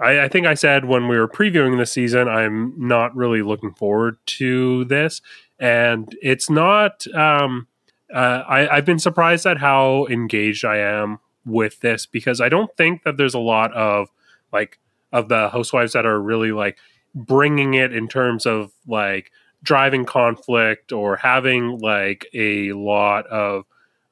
[0.00, 3.74] I, I think I said when we were previewing the season, I'm not really looking
[3.74, 5.20] forward to this,
[5.58, 7.06] and it's not.
[7.14, 7.68] Um,
[8.12, 12.74] uh, I, I've been surprised at how engaged I am with this because I don't
[12.76, 14.08] think that there's a lot of
[14.52, 14.78] like
[15.12, 16.78] of the housewives that are really like
[17.14, 19.30] bringing it in terms of like
[19.62, 23.64] driving conflict or having like a lot of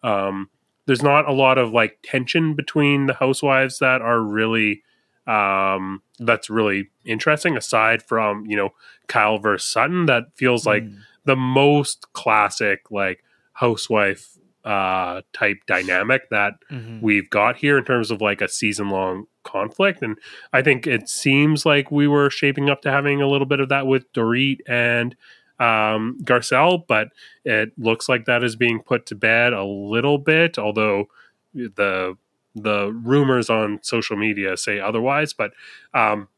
[0.03, 0.49] um
[0.87, 4.83] there's not a lot of like tension between the housewives that are really
[5.27, 8.71] um that's really interesting aside from you know
[9.07, 10.99] Kyle versus Sutton that feels like Mm.
[11.25, 13.23] the most classic like
[13.61, 17.01] housewife uh type dynamic that Mhm.
[17.01, 20.03] we've got here in terms of like a season long conflict.
[20.03, 20.19] And
[20.53, 23.71] I think it seems like we were shaping up to having a little bit of
[23.71, 25.17] that with Dorit and
[25.59, 27.09] um, Garcelle, but
[27.45, 31.09] it looks like that is being put to bed a little bit, although
[31.55, 32.17] the
[32.55, 35.33] the rumors on social media say otherwise.
[35.33, 35.53] But
[35.95, 36.29] um,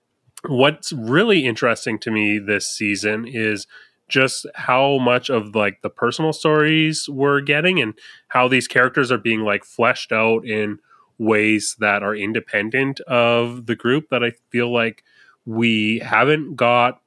[0.47, 3.67] what's really interesting to me this season is
[4.13, 7.95] just how much of like the personal stories we're getting and
[8.29, 10.79] how these characters are being like fleshed out in
[11.19, 15.03] ways that are independent of the group that I feel like
[15.47, 17.01] we haven't got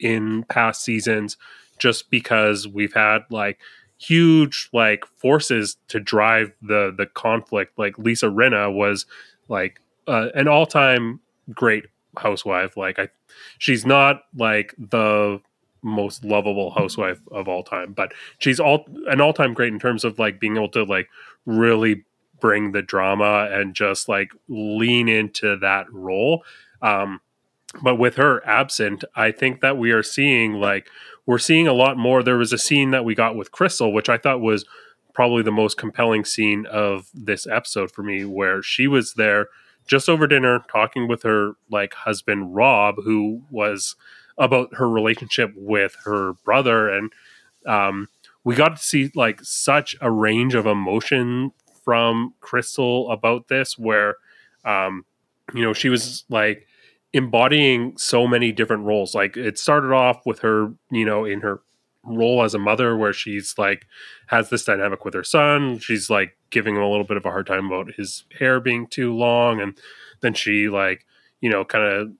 [0.00, 1.36] in past seasons
[1.78, 3.58] just because we've had like
[3.98, 7.78] huge like forces to drive the the conflict.
[7.78, 9.04] Like lisa rinna was
[9.48, 11.20] like uh, an all-time
[11.52, 11.84] great
[12.16, 12.78] housewife.
[12.78, 13.08] Like i
[13.58, 15.40] she's not like the
[15.82, 20.18] most lovable housewife of all time but she's all an all-time great in terms of
[20.18, 21.08] like being able to like
[21.44, 22.04] really
[22.40, 26.42] bring the drama and just like lean into that role
[26.82, 27.20] um
[27.82, 30.88] but with her absent i think that we are seeing like
[31.26, 32.22] we're seeing a lot more.
[32.22, 34.64] There was a scene that we got with Crystal, which I thought was
[35.12, 39.48] probably the most compelling scene of this episode for me, where she was there
[39.86, 43.96] just over dinner talking with her like husband Rob, who was
[44.38, 47.12] about her relationship with her brother, and
[47.66, 48.08] um,
[48.44, 51.52] we got to see like such a range of emotion
[51.84, 54.16] from Crystal about this, where
[54.64, 55.04] um,
[55.54, 56.66] you know she was like
[57.12, 59.14] embodying so many different roles.
[59.14, 61.60] Like it started off with her, you know, in her
[62.04, 63.86] role as a mother where she's like
[64.28, 65.78] has this dynamic with her son.
[65.78, 68.86] She's like giving him a little bit of a hard time about his hair being
[68.86, 69.76] too long and
[70.20, 71.04] then she like,
[71.40, 72.12] you know, kind of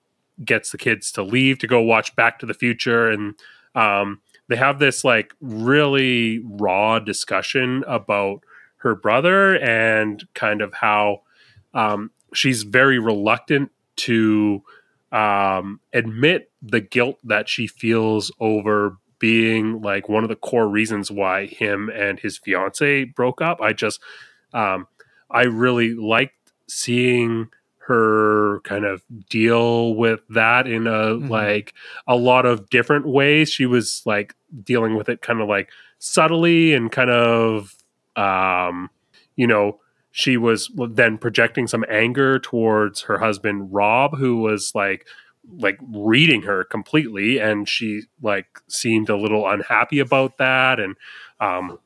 [0.44, 3.34] gets the kids to leave to go watch Back to the Future and
[3.74, 8.42] um they have this like really raw discussion about
[8.78, 11.22] her brother and kind of how
[11.74, 14.62] um, she's very reluctant to
[15.12, 21.10] um, admit the guilt that she feels over being like one of the core reasons
[21.10, 23.60] why him and his fiance broke up.
[23.60, 24.00] I just,
[24.52, 24.86] um,
[25.30, 27.48] I really liked seeing
[27.86, 31.28] her kind of deal with that in a mm-hmm.
[31.28, 31.72] like
[32.06, 33.48] a lot of different ways.
[33.48, 37.74] She was like dealing with it kind of like subtly and kind of,
[38.16, 38.90] um,
[39.36, 39.80] you know,
[40.10, 45.06] she was then projecting some anger towards her husband Rob, who was like
[45.58, 50.80] like reading her completely, and she like seemed a little unhappy about that.
[50.80, 50.96] And
[51.38, 51.78] um,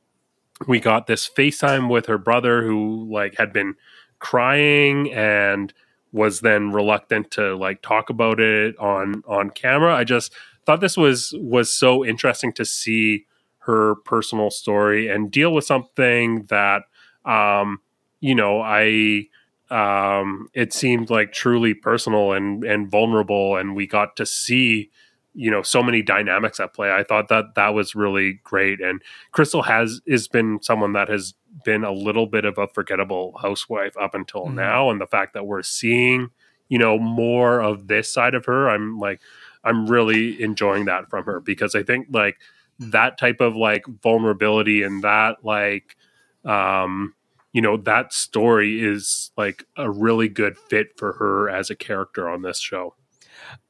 [0.67, 3.75] we got this FaceTime with her brother, who like had been
[4.19, 5.73] crying and
[6.11, 9.95] was then reluctant to like talk about it on on camera.
[9.95, 10.33] I just
[10.65, 13.25] thought this was was so interesting to see
[13.59, 16.83] her personal story and deal with something that
[17.25, 17.79] um
[18.21, 19.27] you know, I
[19.69, 24.91] um, it seemed like truly personal and and vulnerable, and we got to see
[25.33, 26.91] you know so many dynamics at play.
[26.91, 29.01] I thought that that was really great, and
[29.31, 33.95] Crystal has has been someone that has been a little bit of a forgettable housewife
[33.97, 34.55] up until mm-hmm.
[34.55, 36.29] now, and the fact that we're seeing
[36.69, 39.21] you know more of this side of her, I'm like
[39.63, 42.37] I'm really enjoying that from her because I think like
[42.79, 45.95] that type of like vulnerability and that like
[46.43, 47.13] um
[47.53, 52.27] you know that story is like a really good fit for her as a character
[52.27, 52.95] on this show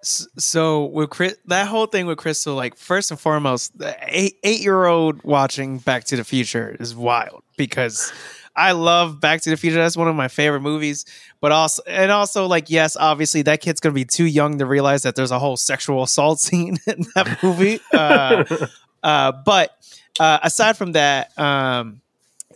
[0.02, 4.62] so with Chris, that whole thing with Crystal, like first and foremost, the eight eight
[4.62, 8.12] year old watching Back to the Future is wild because
[8.56, 9.78] I love Back to the Future.
[9.78, 11.06] That's one of my favorite movies.
[11.40, 15.04] But also, and also, like yes, obviously that kid's gonna be too young to realize
[15.04, 17.80] that there's a whole sexual assault scene in that movie.
[17.94, 18.44] uh,
[19.04, 19.72] uh, but
[20.20, 22.02] uh, aside from that, um,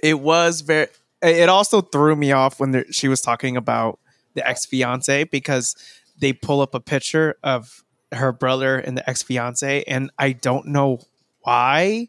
[0.01, 0.87] it was very
[1.21, 3.99] it also threw me off when there, she was talking about
[4.35, 5.75] the ex fiance because
[6.17, 10.67] they pull up a picture of her brother and the ex fiance, and I don't
[10.67, 10.99] know
[11.41, 12.07] why,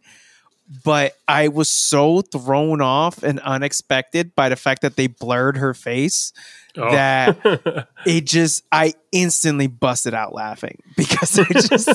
[0.85, 5.75] but I was so thrown off and unexpected by the fact that they blurred her
[5.75, 6.33] face
[6.77, 6.91] oh.
[6.91, 11.89] that it just I instantly busted out laughing because it just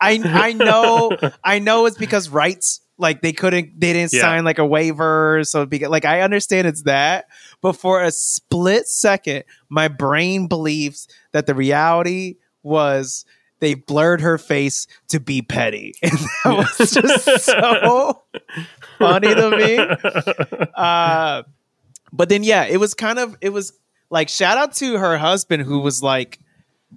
[0.00, 1.10] I I know
[1.44, 4.20] I know it's because rights like they couldn't they didn't yeah.
[4.20, 7.26] sign like a waiver so be, like i understand it's that
[7.60, 13.24] but for a split second my brain believes that the reality was
[13.60, 15.94] they blurred her face to be petty.
[16.02, 16.12] And
[16.44, 18.22] that was just so
[18.98, 19.78] funny to me.
[20.74, 21.42] Uh,
[22.12, 23.72] but then yeah it was kind of it was
[24.10, 26.38] like shout out to her husband who was like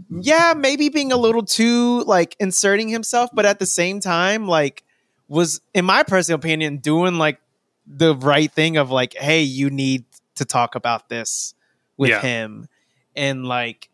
[0.09, 4.83] yeah maybe being a little too like inserting himself but at the same time like
[5.29, 7.39] was, in my personal opinion, doing like
[7.87, 10.03] the right thing of like, hey, you need
[10.35, 11.53] to talk about this
[11.95, 12.21] with yeah.
[12.21, 12.67] him,
[13.15, 13.89] and like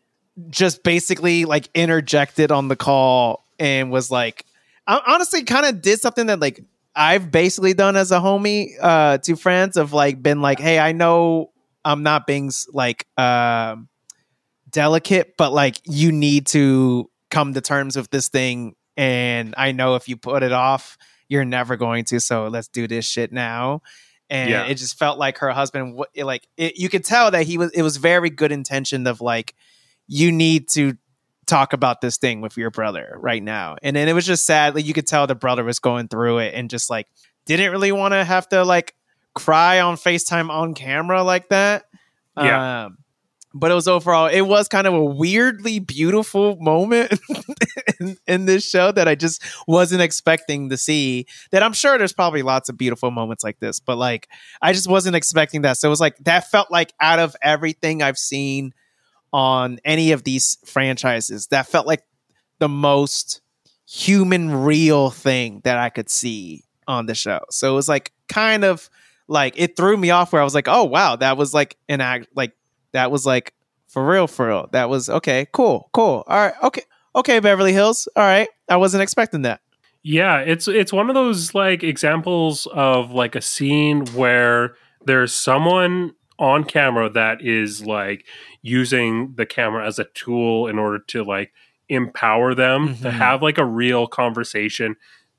[0.48, 4.44] just basically like interjected on the call and was like,
[4.86, 6.60] I honestly kind of did something that like
[6.94, 10.92] I've basically done as a homie uh, to friends of like been like, hey, I
[10.92, 11.52] know
[11.84, 13.76] I'm not being like uh,
[14.70, 19.96] delicate, but like you need to come to terms with this thing, and I know
[19.96, 20.96] if you put it off
[21.28, 23.80] you're never going to so let's do this shit now
[24.28, 24.64] and yeah.
[24.64, 27.82] it just felt like her husband like it, you could tell that he was it
[27.82, 29.54] was very good intention of like
[30.08, 30.96] you need to
[31.46, 33.76] talk about this thing with your brother right now.
[33.82, 34.74] And then it was just sad.
[34.74, 37.06] Like you could tell the brother was going through it and just like
[37.46, 38.94] didn't really want to have to like
[39.34, 41.84] cry on FaceTime on camera like that.
[42.36, 42.86] Yeah.
[42.86, 42.98] Um,
[43.54, 47.18] but it was overall, it was kind of a weirdly beautiful moment
[48.00, 51.26] in, in this show that I just wasn't expecting to see.
[51.52, 54.28] That I'm sure there's probably lots of beautiful moments like this, but like
[54.60, 55.78] I just wasn't expecting that.
[55.78, 58.72] So it was like that felt like out of everything I've seen
[59.32, 62.02] on any of these franchises, that felt like
[62.58, 63.40] the most
[63.88, 67.40] human real thing that I could see on the show.
[67.50, 68.88] So it was like kind of
[69.28, 72.00] like it threw me off where I was like, oh wow, that was like an
[72.00, 72.52] act like
[72.96, 73.52] that was like
[73.88, 74.68] for real, for real.
[74.72, 76.24] That was okay, cool, cool.
[76.26, 76.82] All right, okay,
[77.14, 78.08] okay, Beverly Hills.
[78.16, 78.48] All right.
[78.68, 79.60] I wasn't expecting that.
[80.02, 84.74] Yeah, it's it's one of those like examples of like a scene where
[85.04, 88.26] there's someone on camera that is like
[88.62, 91.52] using the camera as a tool in order to like
[91.88, 93.12] empower them to Mhm.
[93.12, 94.96] have like a real conversation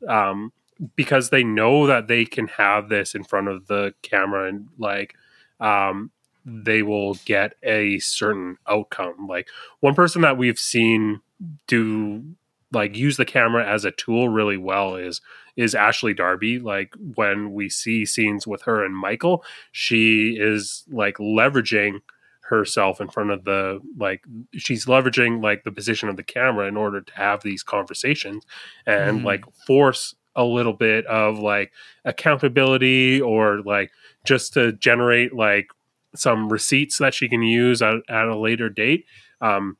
[0.07, 0.51] um
[0.95, 5.13] because they know that they can have this in front of the camera and like
[5.59, 6.09] um
[6.49, 9.49] they will get a certain outcome like
[9.81, 11.19] one person that we've seen
[11.67, 12.23] do
[12.71, 15.19] like use the camera as a tool really well is
[15.55, 16.59] is Ashley Darby.
[16.59, 21.99] Like when we see scenes with her and Michael, she is like leveraging
[22.41, 24.23] herself in front of the like
[24.53, 28.45] she's leveraging like the position of the camera in order to have these conversations
[28.85, 29.25] and Mhm.
[29.25, 31.71] like force a little bit of like
[32.05, 33.91] accountability or like
[34.25, 35.67] just to generate like
[36.15, 39.05] some receipts that she can use at, at a later date
[39.41, 39.77] um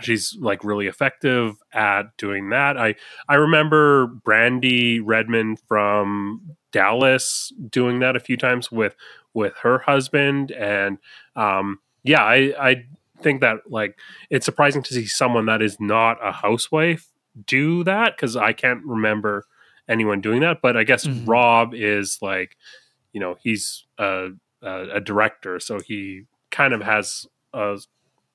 [0.00, 2.78] she's like really effective at doing that.
[2.78, 2.94] I
[3.28, 8.94] I remember Brandi Redmond from Dallas doing that a few times with
[9.34, 10.98] with her husband, and
[11.34, 12.84] um, yeah, I I
[13.20, 13.98] think that like
[14.30, 17.08] it's surprising to see someone that is not a housewife
[17.46, 19.44] do that because I can't remember
[19.88, 20.62] anyone doing that.
[20.62, 21.26] But I guess Mhm.
[21.26, 22.56] Rob is like
[23.12, 24.28] you know he's a,
[24.62, 27.78] a, a director, so he kind of has a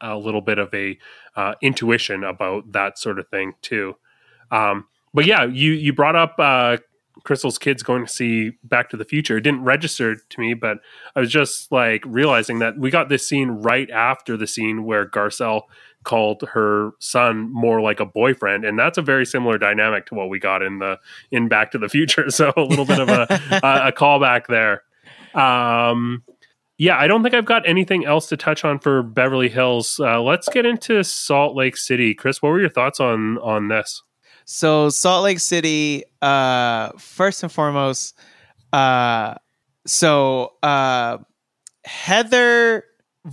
[0.02, 0.98] a little bit of a
[1.36, 3.96] uh, intuition about that sort of thing too.
[4.52, 6.78] Um, but yeah, you you brought up uh,
[7.24, 9.38] Crystal's kids going to see Back to the Future.
[9.38, 10.80] It didn't register to me, but
[11.16, 15.10] I was just like realizing that we got this scene right after the scene where
[15.10, 15.64] Garcelle
[16.04, 20.30] called her son more like a boyfriend, and that's a very similar dynamic to what
[20.30, 21.00] we got in the
[21.32, 22.30] in Back to the Future.
[22.36, 23.28] So a little bit of a
[23.64, 24.84] a, a callback there.
[25.36, 26.24] Um,
[26.78, 30.00] yeah, I don't think I've got anything else to touch on for Beverly Hills.
[30.00, 32.14] Uh, let's get into Salt Lake City.
[32.14, 34.02] Chris, what were your thoughts on on this?
[34.46, 38.18] So Salt Lake City, uh, first and foremost,
[38.74, 39.36] uh,
[39.86, 41.20] so uh,
[41.86, 42.84] Heather,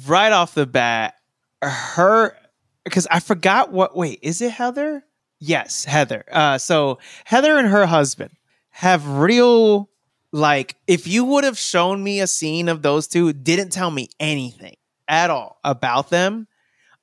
[0.07, 1.15] right off the bat,
[1.63, 2.37] her
[2.85, 3.97] because I forgot what.
[3.97, 5.05] Wait, is it Heather?
[5.41, 6.25] Yes, Heather.
[6.31, 8.31] Uh, so Heather and her husband
[8.71, 9.91] have real
[10.33, 10.77] like.
[10.87, 14.77] If you would have shown me a scene of those two, didn't tell me anything
[15.09, 16.47] at all about them,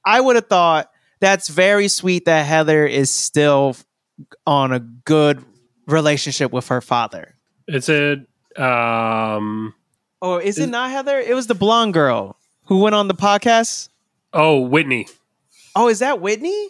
[0.06, 3.76] I would have thought that's very sweet that Heather is still
[4.48, 5.44] on a good
[5.88, 7.36] relationship with her father.
[7.68, 8.20] Is it
[8.58, 9.74] um
[10.22, 11.18] Oh, is it not Heather?
[11.20, 13.90] It was the blonde girl who went on the podcast.
[14.34, 15.08] oh Whitney.
[15.76, 16.70] Oh, is that Whitney?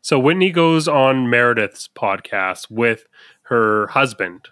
[0.00, 3.04] So Whitney goes on Meredith's podcast with
[3.42, 4.48] her husband.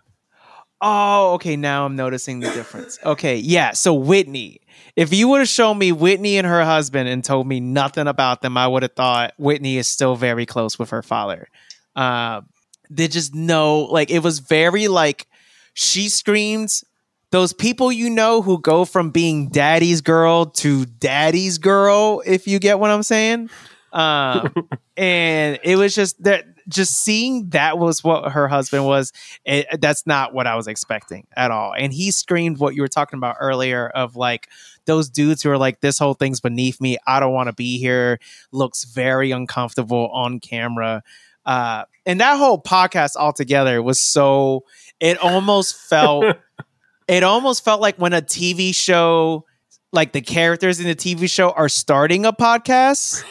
[0.81, 1.57] Oh, okay.
[1.57, 2.99] Now I'm noticing the difference.
[3.05, 3.73] Okay, yeah.
[3.73, 4.61] So Whitney,
[4.95, 8.43] if you would have shown me Whitney and her husband and told me nothing about
[8.43, 11.49] them, I would have thought Whitney is still very close with her father.
[11.95, 12.43] Uh,
[12.91, 15.27] they just know, like, it was very like
[15.75, 16.85] she screams.
[17.31, 22.59] Those people you know who go from being daddy's girl to daddy's girl, if you
[22.59, 23.51] get what I'm saying.
[23.93, 24.53] Um,
[24.97, 29.13] and it was just that just seeing that was what her husband was
[29.45, 31.73] it, that's not what i was expecting at all.
[31.77, 34.49] And he screamed what you were talking about earlier of like
[34.87, 36.97] those dudes who are like this whole thing's beneath me.
[37.07, 38.19] I don't want to be here.
[38.53, 41.03] Looks very uncomfortable on camera.
[41.45, 44.65] Uh and that whole podcast altogether was so
[45.01, 46.37] it almost felt
[47.09, 49.45] it almost felt like when a tv show
[49.93, 53.23] like the characters in the tv show are starting a podcast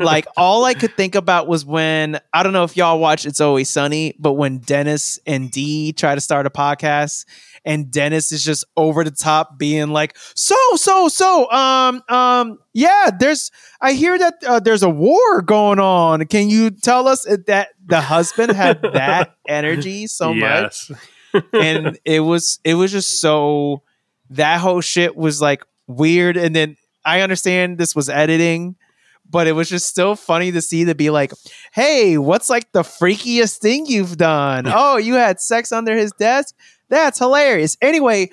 [0.00, 3.40] like all I could think about was when I don't know if y'all watch It's
[3.40, 7.26] Always Sunny, but when Dennis and Dee try to start a podcast
[7.64, 13.10] and Dennis is just over the top being like, "So, so, so, um, um, yeah,
[13.18, 16.24] there's I hear that uh, there's a war going on.
[16.26, 20.90] Can you tell us that the husband had that energy so much?"
[21.52, 23.82] and it was it was just so
[24.30, 28.76] that whole shit was like weird and then i understand this was editing
[29.30, 31.32] but it was just still funny to see to be like,
[31.72, 34.64] "Hey, what's like the freakiest thing you've done?
[34.66, 36.54] Oh, you had sex under his desk?
[36.88, 38.30] That's hilarious." Anyway,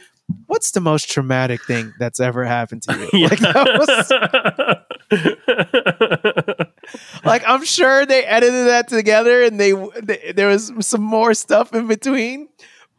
[0.48, 3.28] what's the most traumatic thing that's ever happened to you?
[3.34, 4.12] Like, was,
[7.26, 11.74] like I'm sure they edited that together and they, they there was some more stuff
[11.74, 12.50] in between.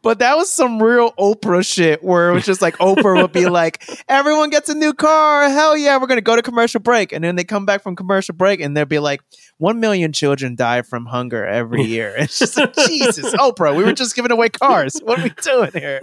[0.05, 3.47] But that was some real Oprah shit where it was just like Oprah would be
[3.47, 5.49] like, everyone gets a new car.
[5.49, 7.11] Hell yeah, we're going to go to commercial break.
[7.11, 9.21] And then they come back from commercial break and they'll be like,
[9.57, 12.13] one million children die from hunger every year.
[12.19, 14.93] It's just like, Jesus, Oprah, we were just giving away cars.
[15.03, 15.99] What are we doing here?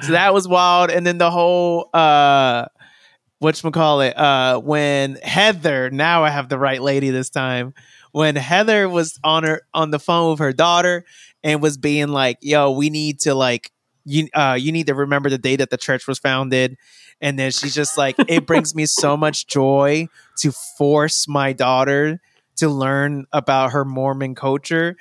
[0.00, 0.90] So that was wild.
[0.90, 2.64] And then the whole, uh,
[3.42, 7.74] whatchamacallit, uh, when Heather, now I have the right lady this time,
[8.12, 11.04] when Heather was on her on the phone with her daughter
[11.46, 13.70] and was being like, "Yo, we need to like
[14.04, 16.76] you uh you need to remember the day that the church was founded."
[17.20, 20.08] And then she's just like, "It brings me so much joy
[20.40, 22.20] to force my daughter
[22.56, 24.96] to learn about her Mormon culture."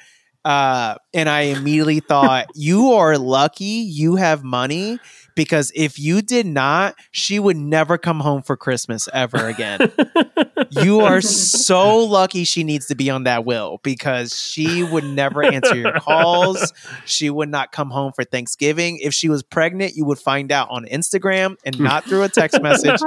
[0.45, 4.99] Uh, and I immediately thought, "You are lucky you have money."
[5.35, 9.91] Because if you did not, she would never come home for Christmas ever again.
[10.69, 15.43] you are so lucky she needs to be on that will because she would never
[15.43, 16.71] answer your calls.
[17.03, 18.97] She would not come home for Thanksgiving.
[19.01, 22.61] If she was pregnant, you would find out on Instagram and not through a text
[22.61, 23.01] message.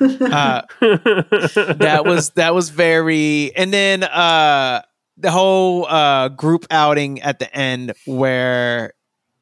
[0.00, 4.82] Uh, that was that was very and then uh
[5.16, 8.92] the whole uh group outing at the end where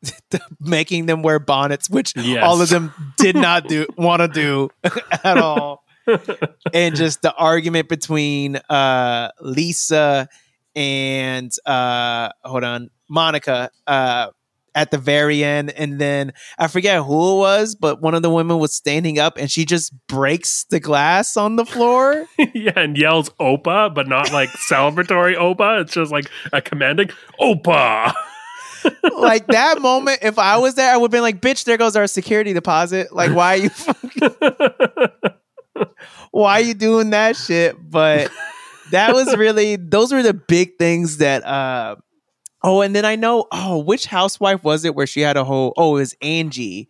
[0.61, 2.43] making them wear bonnets which Yes.
[2.45, 4.69] all of them did not do want to do
[5.25, 5.83] at all
[6.75, 10.29] and just the argument between uh Lisa
[10.75, 14.27] and uh hold on Monica uh
[14.75, 18.31] at the very end and then I forget who it was but one of the
[18.31, 22.97] women was standing up and she just breaks the glass on the floor yeah, and
[22.97, 25.83] yells Opa, but not like celebratory Opa.
[25.83, 27.11] It's just like a commanding
[27.41, 28.15] Opa.
[29.17, 31.95] like that moment if I was there I would have been like bitch there goes
[31.97, 33.71] our security deposit like why are you
[36.33, 38.31] why are you doing that shit but
[38.91, 41.97] that was really those were the big things that uh
[42.63, 45.73] oh and then i know oh which housewife was it where she had a whole
[45.77, 46.89] oh it was angie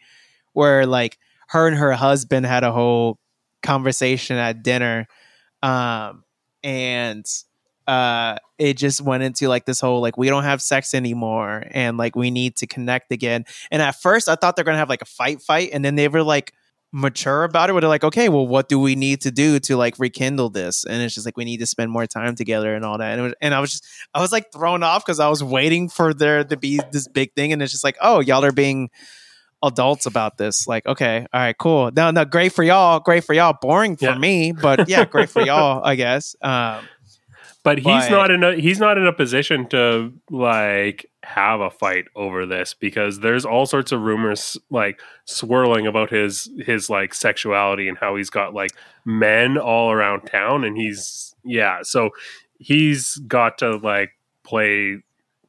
[0.52, 1.18] where like
[1.48, 3.18] her and her husband had a whole
[3.62, 5.06] conversation at dinner
[5.62, 6.24] um
[6.62, 7.24] and
[7.86, 11.96] uh it just went into like this whole like we don't have sex anymore and
[11.96, 13.44] like we need to connect again.
[13.72, 16.08] And at first i thought they're gonna have like a fight fight and then they
[16.08, 16.52] were like
[16.94, 19.76] mature about it where they're like okay well what do we need to do to
[19.76, 20.84] like rekindle this?
[20.84, 23.12] And it's just like we need to spend more time together and all that.
[23.12, 25.42] And, it was, and i was just i was like thrown off because i was
[25.42, 28.52] waiting for there to be this big thing and it's just like oh y'all are
[28.52, 28.90] being
[29.64, 30.66] adults about this.
[30.66, 31.90] Like okay all right cool.
[31.96, 34.18] No no great for y'all great for y'all boring for Yeah.
[34.18, 36.84] me but yeah great for y'all i guess um
[37.64, 41.70] But he's But- not in a he's not in a position to like have a
[41.70, 47.14] fight over this because there's all sorts of rumors like swirling about his his like
[47.14, 48.72] sexuality and how he's got like
[49.04, 52.10] men all around town and he's yeah so
[52.58, 54.10] he's got to like
[54.42, 54.96] play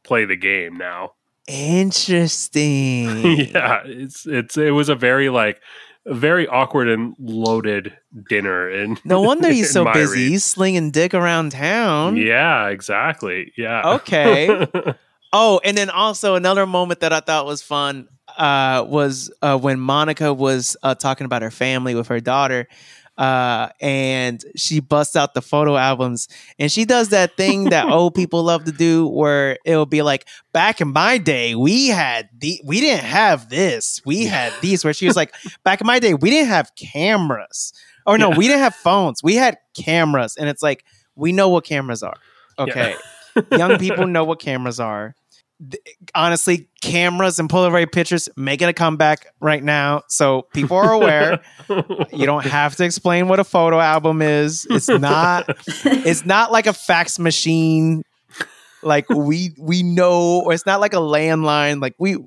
[0.04, 1.14] play the game now
[1.48, 3.26] Interesting.
[3.54, 5.60] yeah it's it's it was a very like
[6.06, 7.96] very awkward and loaded
[8.30, 10.20] dinner and No wonder he's so busy.
[10.24, 10.30] read.
[10.32, 12.18] He's slinging dick around town.
[12.18, 14.68] yeah exactly yeah Okay.
[15.36, 19.80] Oh, and then also another moment that I thought was fun uh, was uh, when
[19.80, 22.68] Monica was uh, talking about her family with her daughter.
[23.18, 26.28] Uh, and she busts out the photo albums.
[26.58, 30.28] And she does that thing that old people love to do where it'll be like
[30.52, 34.02] back in my day we had the we didn't have this.
[34.06, 35.34] We had these where she was like
[35.64, 37.74] back in my day we didn't have cameras.
[38.08, 38.38] Or no Yeah.
[38.38, 39.22] we didn't have phones.
[39.24, 40.36] We had cameras.
[40.36, 40.84] And it's like
[41.16, 42.16] we know what cameras are.
[42.58, 42.96] Okay.
[43.52, 45.16] Young people know what cameras are
[46.14, 51.42] honestly cameras and polaroid pictures making a comeback right now so people are aware.
[52.12, 54.68] You don't have to explain what a photo album is.
[54.70, 58.04] It's not it's not like a fax machine.
[58.84, 61.82] Like we we know or it's not like a landline.
[61.82, 62.18] Like we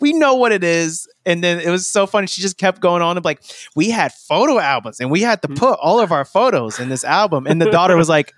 [0.00, 1.08] we know what it is.
[1.26, 3.42] And then it was so funny she just kept going on and like
[3.74, 5.56] we had photo albums and we had to mm-hmm.
[5.56, 7.46] put all of our photos in this album.
[7.46, 8.32] And the daughter was like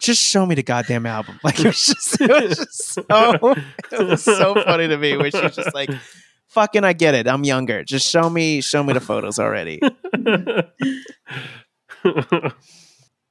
[0.00, 3.54] just show me the goddamn album like it was just, it was just so
[3.92, 5.90] it was so funny to me where she's just like
[6.48, 9.80] fucking i get it i'm younger just show me show me the photos already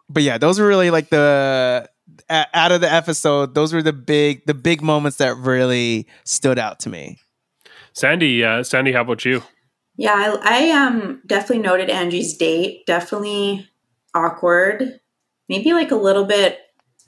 [0.09, 1.89] but yeah, those were really like the
[2.29, 3.55] out of the episode.
[3.55, 7.17] Those were the big the big moments that really stood out to me.
[7.93, 9.43] Sandy, uh, Sandy, how about you?
[9.95, 12.85] Yeah, I, I um definitely noted Angie's date.
[12.85, 13.69] Definitely
[14.13, 14.99] awkward.
[15.49, 16.59] Maybe like a little bit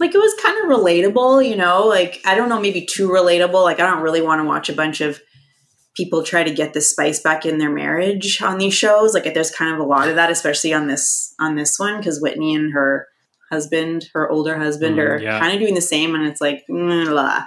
[0.01, 3.63] like it was kind of relatable, you know, like I don't know, maybe too relatable.
[3.63, 5.21] Like I don't really want to watch a bunch of
[5.95, 9.13] people try to get the spice back in their marriage on these shows.
[9.13, 12.19] Like there's kind of a lot of that, especially on this on this one, because
[12.19, 13.07] Whitney and her
[13.51, 15.39] husband, her older husband, mm, are yeah.
[15.39, 17.45] kind of doing the same, and it's like, blah.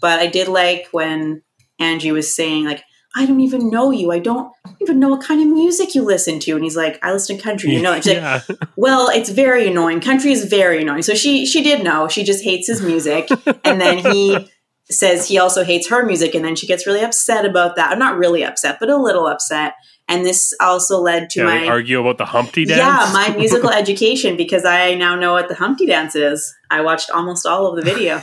[0.00, 1.42] but I did like when
[1.78, 2.82] Angie was saying like.
[3.14, 4.10] I don't even know you.
[4.10, 6.52] I don't even know what kind of music you listen to.
[6.52, 7.72] And he's like, I listen to country.
[7.72, 8.40] You know, she's yeah.
[8.48, 10.00] like, well, it's very annoying.
[10.00, 11.02] Country is very annoying.
[11.02, 12.08] So she she did know.
[12.08, 13.28] She just hates his music.
[13.64, 14.50] and then he
[14.90, 17.92] says he also hates her music and then she gets really upset about that.
[17.92, 19.74] I'm not really upset, but a little upset.
[20.08, 22.78] And this also led to yeah, my argue about the Humpty dance.
[22.78, 26.54] Yeah, my musical education because I now know what the Humpty dance is.
[26.70, 28.18] I watched almost all of the video.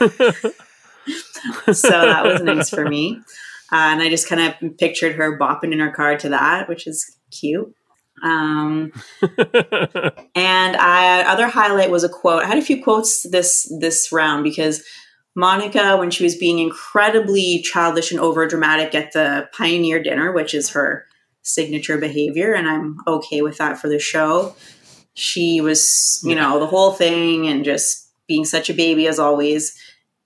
[1.72, 3.20] so that was nice for me.
[3.72, 6.86] Uh, and I just kind of pictured her bopping in her car to that, which
[6.86, 7.74] is cute.
[8.22, 8.92] Um,
[9.22, 12.42] and I other highlight was a quote.
[12.42, 14.82] I had a few quotes this this round because
[15.34, 20.54] Monica, when she was being incredibly childish and over dramatic at the Pioneer dinner, which
[20.54, 21.06] is her
[21.42, 24.54] signature behavior, and I'm okay with that for the show.
[25.14, 29.76] She was, you know, the whole thing and just being such a baby as always.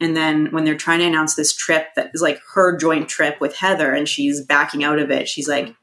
[0.05, 3.41] And then when they're trying to announce this trip that is like her joint trip
[3.41, 5.75] with Heather and she's backing out of it, she's like,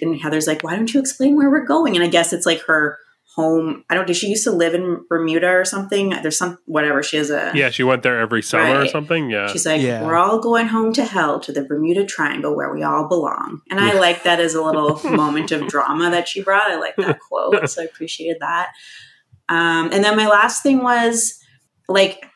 [0.00, 1.94] and Heather's like, why don't you explain where we're going?
[1.94, 2.98] And I guess it's like her
[3.36, 3.84] home.
[3.90, 4.06] I don't.
[4.06, 6.08] Did she used to live in Bermuda or something?
[6.08, 7.02] There's some whatever.
[7.02, 7.70] She has a yeah.
[7.70, 8.86] She went there every summer right.
[8.86, 9.30] or something.
[9.30, 9.46] Yeah.
[9.46, 10.02] She's like, yeah.
[10.02, 13.60] we're all going home to hell to the Bermuda Triangle where we all belong.
[13.70, 16.70] And I like that as a little moment of drama that she brought.
[16.70, 18.72] I like that quote, so I appreciated that.
[19.48, 21.38] Um, and then my last thing was
[21.88, 22.26] like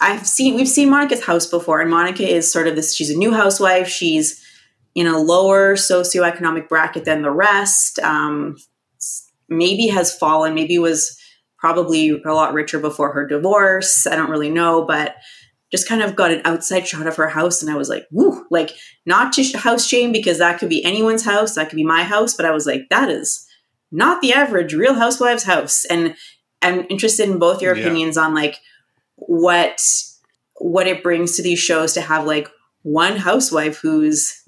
[0.00, 2.94] I've seen we've seen Monica's house before, and Monica is sort of this.
[2.94, 3.88] She's a new housewife.
[3.88, 4.42] She's
[4.94, 7.98] in a lower socioeconomic bracket than the rest.
[7.98, 8.56] Um,
[9.48, 11.18] maybe has fallen, maybe was
[11.58, 14.06] probably a lot richer before her divorce.
[14.06, 15.16] I don't really know, but
[15.70, 18.44] just kind of got an outside shot of her house and I was like, woo,
[18.50, 18.76] like
[19.06, 22.34] not to house shame because that could be anyone's house, that could be my house,
[22.34, 23.44] but I was like, that is
[23.90, 25.84] not the average real housewives house.
[25.86, 26.14] And
[26.62, 28.22] I'm interested in both your opinions yeah.
[28.22, 28.58] on like
[29.26, 29.80] what
[30.60, 32.48] what it brings to these shows to have like
[32.82, 34.44] one housewife who's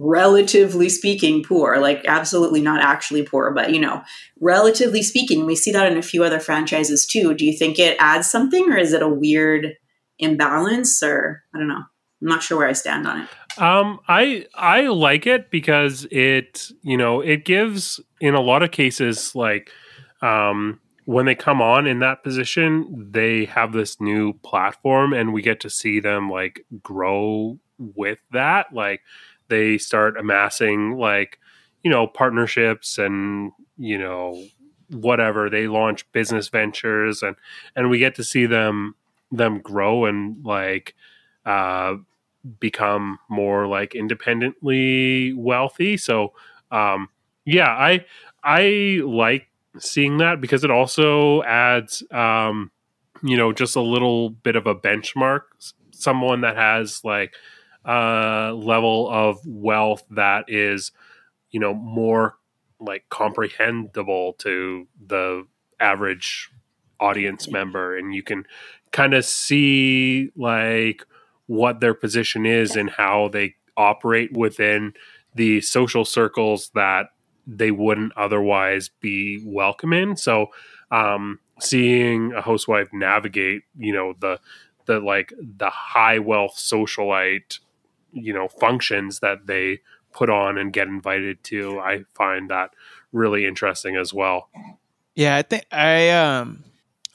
[0.00, 4.00] relatively speaking poor like absolutely not actually poor but you know
[4.40, 7.34] relatively speaking we see that in a few other franchises too.
[7.34, 9.74] Do you think it adds something or is it a weird
[10.20, 11.82] imbalance or i don't know.
[12.20, 13.60] I'm not sure where i stand on it.
[13.60, 18.70] Um i i like it because it you know it gives in a lot of
[18.70, 19.72] cases like
[20.22, 20.78] um
[21.08, 25.58] when they come on in that position they have this new platform and we get
[25.58, 28.66] to see them like grow with that.
[28.74, 29.00] Like
[29.48, 31.38] they start amassing like
[31.82, 34.44] you know partnerships and you know
[34.90, 35.48] whatever.
[35.48, 37.36] They launch business ventures and
[37.74, 38.94] and we get to see them
[39.32, 40.94] them grow and like
[41.46, 41.94] uh
[42.60, 45.96] become more like independently wealthy.
[45.96, 46.34] So
[46.70, 47.08] um
[47.46, 48.04] yeah i
[48.44, 49.47] i like
[49.78, 52.70] seeing that because it also adds um
[53.22, 55.42] you know just a little bit of a benchmark
[55.98, 57.34] someone that has like
[57.84, 60.92] a level of wealth that is,
[61.50, 62.36] you know, more
[62.80, 65.46] like comprehensible to the
[65.80, 66.50] average
[67.00, 68.44] audience member, and you can
[68.92, 71.04] kind of see like
[71.46, 74.92] what their position is and how they operate within
[75.34, 77.06] the social circles that
[77.48, 80.16] they wouldn't otherwise be welcome in.
[80.16, 80.48] So,
[80.90, 84.38] um, seeing a housewife navigate, you know, the
[84.88, 87.60] the like the high wealth socialite
[88.12, 89.80] you know functions that they
[90.12, 92.70] put on and get invited to i find that
[93.12, 94.48] really interesting as well
[95.14, 96.64] yeah i think i um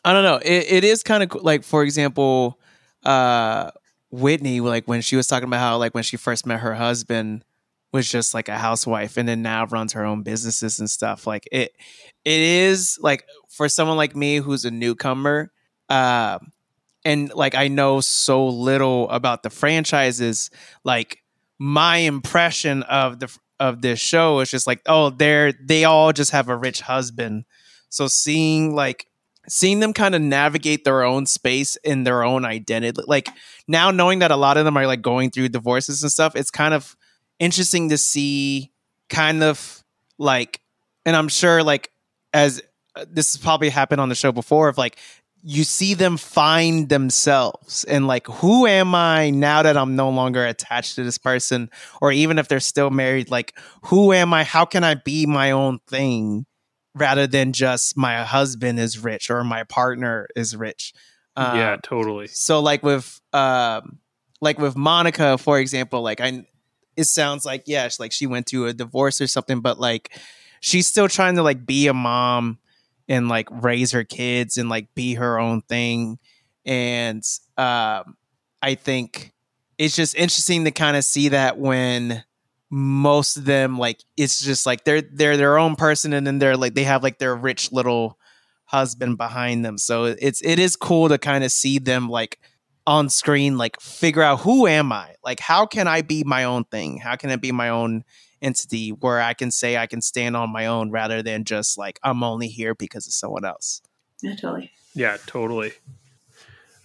[0.05, 2.59] i don't know it, it is kind of like for example
[3.03, 3.71] uh
[4.11, 7.43] whitney like when she was talking about how like when she first met her husband
[7.93, 11.47] was just like a housewife and then now runs her own businesses and stuff like
[11.51, 11.75] it
[12.25, 15.51] it is like for someone like me who's a newcomer
[15.89, 16.39] uh
[17.05, 20.49] and like I know so little about the franchises,
[20.83, 21.23] like
[21.59, 26.31] my impression of the of this show is just like, oh, they're they all just
[26.31, 27.45] have a rich husband.
[27.89, 29.07] So seeing like
[29.49, 33.27] seeing them kind of navigate their own space in their own identity, like
[33.67, 36.51] now knowing that a lot of them are like going through divorces and stuff, it's
[36.51, 36.95] kind of
[37.39, 38.71] interesting to see
[39.09, 39.83] kind of
[40.17, 40.61] like
[41.05, 41.91] and I'm sure like
[42.33, 42.61] as
[42.95, 44.97] uh, this has probably happened on the show before of like
[45.45, 50.45] you see them find themselves and like who am i now that i'm no longer
[50.45, 51.69] attached to this person?
[52.01, 53.53] Or even if they're still married like
[53.83, 54.43] who am i?
[54.43, 56.45] How can i be my own thing
[56.95, 60.93] rather than just my husband is rich or my partner is rich?
[61.35, 62.27] Um, yeah, totally.
[62.27, 63.99] so like with um
[64.39, 66.45] like with Monica, for example, like I
[66.95, 70.17] it sounds like yeah, she, like she went through a divorce or something, but like
[70.59, 72.59] she's still trying to like be a mom
[73.07, 76.19] and like raise her kids and like be her own thing.
[76.65, 77.23] And
[77.57, 78.15] um
[78.61, 79.33] I think
[79.77, 82.23] it's just interesting to kind of see that when
[82.69, 86.57] most of them like it's just like they're they're their own person and then they're
[86.57, 88.17] like they have like their rich little
[88.65, 89.77] husband behind them.
[89.77, 92.39] So it's it is cool to kind of see them like
[92.85, 95.15] on screen like figure out who am I?
[95.23, 96.97] Like how can I be my own thing?
[96.97, 98.03] How can I be my own
[98.43, 101.99] entity where I can say I can stand on my own rather than just like
[102.03, 103.81] I'm only here because of someone else.
[104.21, 104.71] Yeah, totally.
[104.93, 105.71] Yeah, totally.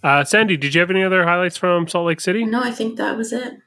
[0.02, 2.44] Uh, Sandy, did you have any other highlights from Salt Lake City?
[2.44, 3.58] No, I think that was it.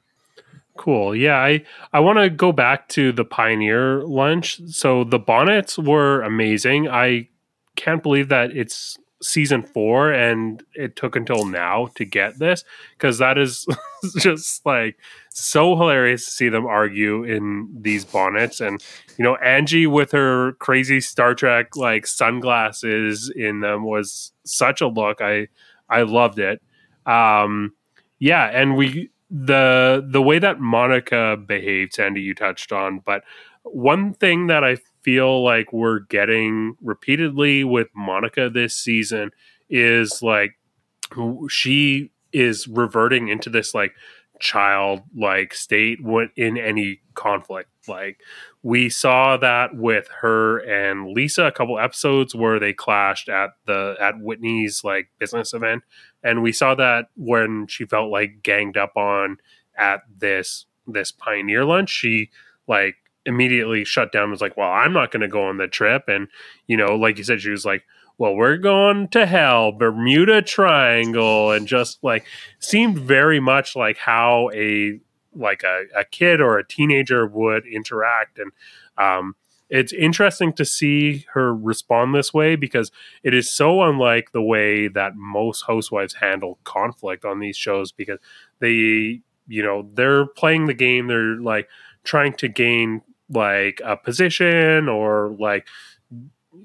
[0.76, 1.14] Cool.
[1.14, 4.60] Yeah, I I want to go back to the Pioneer lunch.
[4.68, 6.88] So the bonnets were amazing.
[6.88, 7.28] I
[7.76, 12.64] can't believe that it's season 4 and it took until now to get this
[12.98, 13.66] cuz that is
[14.18, 14.96] just like
[15.30, 18.84] so hilarious to see them argue in these bonnets and
[19.16, 24.88] you know Angie with her crazy Star Trek like sunglasses in them was such a
[24.88, 25.20] look.
[25.20, 25.48] I
[25.88, 26.60] I loved it.
[27.06, 27.72] Um
[28.18, 33.24] yeah, and we the the way that Monica behaved, Sandy, you touched on, but
[33.64, 39.30] one thing that I feel like we're getting repeatedly with Monica this season
[39.68, 40.52] is like
[41.48, 43.92] she is reverting into this like
[44.40, 47.68] childlike state when in any conflict.
[47.88, 48.20] Like
[48.62, 53.96] we saw that with her and Lisa a couple episodes where they clashed at the
[54.00, 55.82] at Whitney's like business event
[56.22, 59.38] and we saw that when she felt like ganged up on
[59.76, 62.30] at this this pioneer lunch she
[62.68, 66.04] like immediately shut down was like well i'm not going to go on the trip.
[66.08, 66.28] And
[66.66, 67.84] you know like you said she was like
[68.18, 72.24] well we're going to hell bermuda triangle and just like
[72.58, 75.00] seemed very much like how a
[75.34, 78.38] like a, a kid or a teenager would interact.
[78.38, 78.52] And
[78.98, 79.34] um
[79.72, 82.92] it's interesting to see her respond this way because
[83.22, 88.18] it is so unlike the way that most housewives handle conflict on these shows because
[88.58, 91.68] they you know they're playing the game they're like
[92.04, 93.00] trying to gain
[93.32, 95.66] like a position or like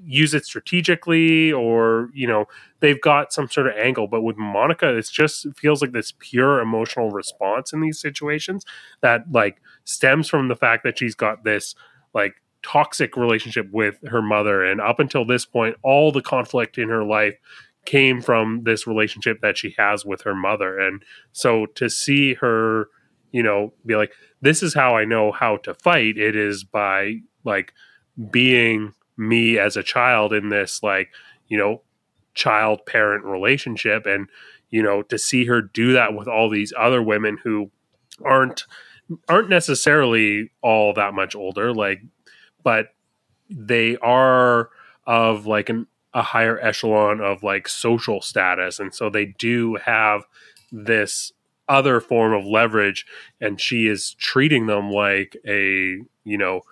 [0.04, 2.44] use it strategically or you know
[2.80, 4.06] they've got some sort of angle.
[4.06, 8.64] But with monica it's just feels like this pure emotional response in these situations
[9.00, 11.74] that like stems from the fact that she's got this
[12.14, 14.64] like toxic relationship with her mother.
[14.64, 17.36] And up until this point all the conflict in her life
[17.86, 20.78] came from this relationship that she has with her mother.
[20.78, 22.88] And so to see her
[23.32, 26.16] you know be like this is how i know how to fight.
[26.18, 27.72] It is by like
[28.30, 31.10] being me as a child in this like
[31.48, 31.82] you know
[32.34, 34.28] child parent relationship and
[34.70, 37.70] you know to see her do that with all these other women who
[38.24, 38.64] aren't
[39.28, 42.02] aren't necessarily all that much older like
[42.62, 42.88] but
[43.50, 44.70] they are
[45.06, 48.78] of like an, a higher echelon of like social status.
[48.78, 50.24] And so they do have
[50.70, 51.32] this
[51.68, 53.04] other form of leverage
[53.40, 56.62] and she is treating them like a you know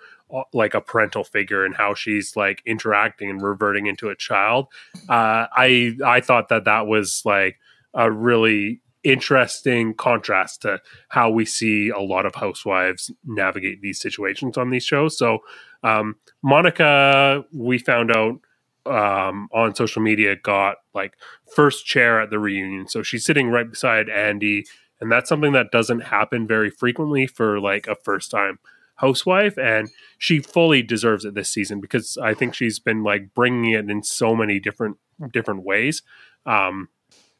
[0.53, 4.67] like a parental figure and how she's like interacting and reverting into a child.
[5.09, 7.57] Uh, i i thought that that was like
[7.93, 14.57] a really interesting contrast to how we see a lot of housewives navigate these situations
[14.57, 15.17] on these shows.
[15.17, 15.39] So
[15.83, 18.39] um, monica we found out
[18.85, 21.13] um, on social media got like
[21.55, 22.87] first chair at the reunion.
[22.87, 24.65] So she's sitting right beside andy
[24.99, 28.59] and that's something that doesn't happen very frequently for like a first time
[28.95, 33.71] housewife and she fully deserves it this season because i think she's been like bringing
[33.73, 34.97] it in so many different
[35.31, 36.01] different ways.
[36.45, 36.89] Um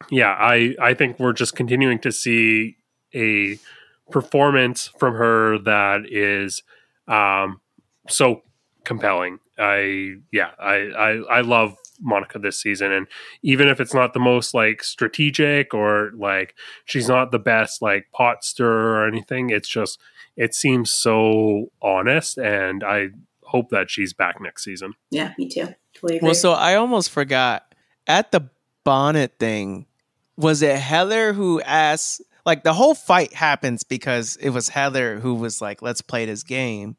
[0.10, 2.78] yeah i i think we're just continuing to see
[3.16, 3.58] a
[4.12, 6.62] performance from her that is
[7.08, 7.60] um
[8.08, 8.44] so
[8.84, 9.40] compelling.
[9.58, 12.92] I yeah i i, I love Monica this season.
[12.92, 13.08] And
[13.42, 16.56] even if it's not the most like strategic or like
[16.86, 20.00] she's not the best like pot stirrer or anything, it's just
[20.36, 22.38] it seems so honest.
[22.38, 23.10] And I
[23.44, 24.94] hope that she's back next season.
[25.10, 25.68] Yeah, me too.
[25.94, 26.20] Totally.
[26.22, 27.74] Well, so I almost forgot
[28.06, 28.50] at the
[28.84, 29.86] bonnet thing.
[30.38, 32.22] Was it Heather who asked?
[32.46, 36.44] Like the whole fight happens because it was Heather who was like, "Let's play this
[36.44, 36.96] game,"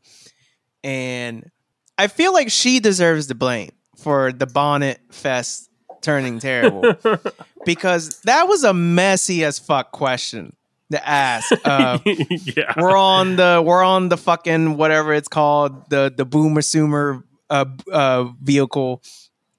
[0.85, 1.51] and
[1.97, 5.71] I feel like she deserves the blame for the bonnet fest
[6.01, 6.95] turning terrible
[7.65, 10.55] because that was a messy as fuck question
[10.91, 11.53] to ask.
[11.65, 12.73] Uh, yeah.
[12.79, 17.67] we're on the we're on the fucking whatever it's called the the boomer sumer uh,
[17.93, 19.03] uh, vehicle,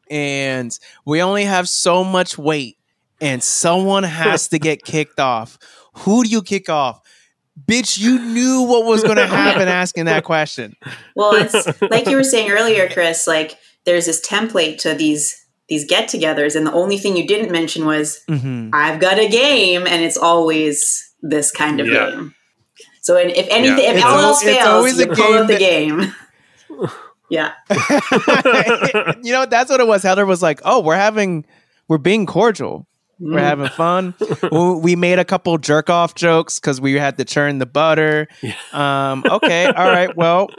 [0.10, 2.78] and we only have so much weight,
[3.22, 5.60] and someone has to get kicked off.
[6.00, 7.02] Who do you kick off?
[7.64, 10.76] Bitch, you knew what was going to happen asking that question.
[11.16, 13.28] Well, it's like you were saying earlier, Chris.
[13.28, 15.36] Like there's this template to these
[15.70, 18.72] these get-togethers, and the only thing you didn't mention was Mhm.
[18.74, 22.10] I've got a game, and it's always this kind of Yeah.
[22.10, 22.34] game.
[23.02, 23.92] So, and if anything, Yeah.
[23.92, 26.16] if It's all else fails, you pull game out the that- game.
[27.30, 27.52] yeah,
[29.24, 30.02] you know, that's what it was.
[30.04, 31.46] Heather was like, "Oh, we're having,
[31.88, 32.88] we're being cordial."
[33.20, 33.42] We're Mm.
[33.42, 34.14] having fun.
[34.52, 38.28] we we made a couple jerk off jokes because we had to churn the butter.
[38.74, 40.50] Um, okay, all right, well,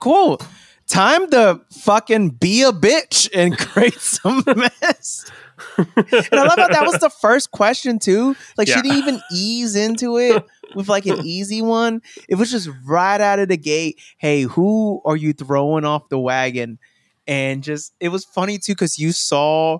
[0.00, 0.40] cool.
[0.88, 5.30] Time to fucking be a bitch and create some mess.
[5.76, 5.86] and
[6.32, 8.36] I love how that was the first question too.
[8.56, 8.76] Like Yeah.
[8.76, 10.44] she didn't even ease into it
[10.74, 12.02] with like an easy one.
[12.28, 14.00] It was just right out of the gate.
[14.18, 16.78] Hey, who are you throwing off the wagon?
[17.26, 19.78] And just it was funny too because you saw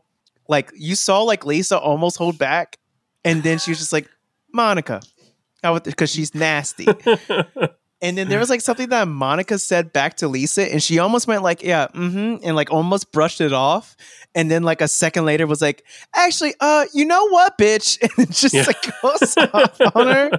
[0.48, 2.78] like you saw like Lisa almost hold back,
[3.24, 4.08] and then she was just like
[4.52, 5.00] Monica,
[5.84, 6.86] because she's nasty.
[8.02, 11.26] And then there was like something that Monica said back to Lisa, and she almost
[11.26, 13.96] went like, "Yeah, mm-hmm," and like almost brushed it off.
[14.34, 15.82] And then like a second later was like,
[16.14, 18.64] "Actually, uh, you know what, bitch?" And it just Yeah.
[18.66, 20.30] like goes off on her.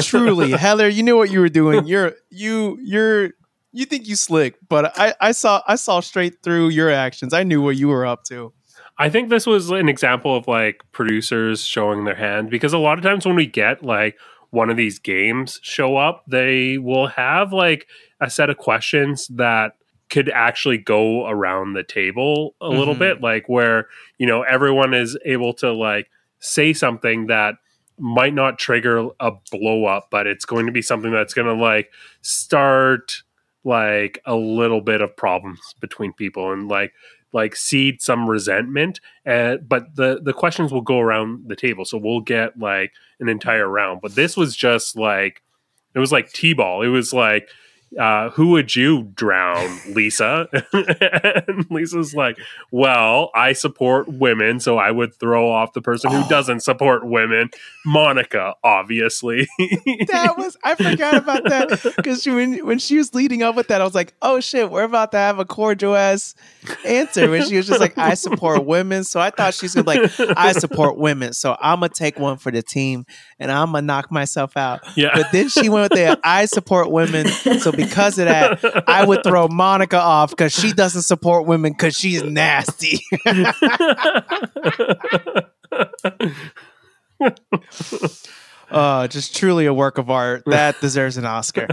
[0.00, 1.86] Truly, Heather, you knew what you were doing.
[1.86, 3.30] You're you you're
[3.72, 7.32] you think you slick, but I I saw I saw straight through your actions.
[7.34, 8.52] I knew what you were up to.
[8.98, 12.96] I think this was an example of like producers showing their hand because a lot
[12.98, 14.16] of times when we get like
[14.50, 17.86] one of these games show up, they will have like
[18.20, 19.72] a set of questions that
[20.08, 22.98] could actually go around the table a little Mhm.
[23.00, 26.08] bit, like where, you know, everyone is able to like
[26.38, 27.56] say something that
[27.98, 31.60] might not trigger a blow up, but it's going to be something that's going to
[31.60, 31.90] like
[32.20, 33.22] start
[33.64, 36.92] like a little bit of problems between people and like
[37.36, 41.84] like seed some resentment and but the the questions will go around the table.
[41.84, 44.00] So we'll get like an entire round.
[44.00, 45.42] But this was just like
[45.94, 46.80] it was like t-ball.
[46.80, 47.50] It was like
[47.98, 50.48] uh, who would you drown, Lisa?
[50.72, 52.38] and Lisa's like,
[52.70, 56.28] well, I support women, so I would throw off the person who Oh.
[56.28, 57.50] doesn't support women,
[57.84, 59.48] Monica, obviously.
[60.08, 63.80] that was I forgot about that because when when she was leading up with that,
[63.80, 66.34] I was like, oh shit, we're about to have a cordial ass
[66.84, 67.30] answer.
[67.30, 70.36] When she was just like, I support women, so I thought she's gonna be like,
[70.36, 73.06] I support women, so I'm gonna take one for the team
[73.38, 74.80] and I'm gonna knock myself out.
[74.96, 75.10] yeah.
[75.14, 77.85] But then she went with the I support women, so because
[78.18, 83.00] of that, I would throw Monica off because she doesn't support women because she's nasty.
[88.70, 91.68] uh, just truly a work of art that deserves an Oscar.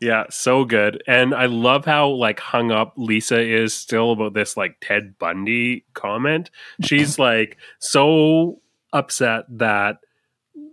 [0.00, 1.02] yeah, so good.
[1.06, 5.84] And I love how like hung up Lisa is still about this like Ted Bundy
[5.94, 6.50] comment.
[6.82, 8.60] She's like so
[8.92, 9.98] upset that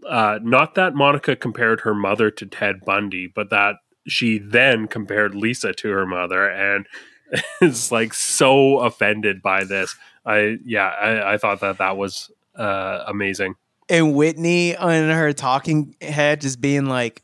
[0.08, 3.76] uh not that Monica compared her mother to Ted Bundy, but that
[4.08, 6.86] she then compared Lisa to her mother and
[7.62, 9.96] is like so offended by this.
[10.26, 13.56] I yeah, I, I thought that that was uh amazing.
[13.90, 17.24] and Whitney on her talking head just being like,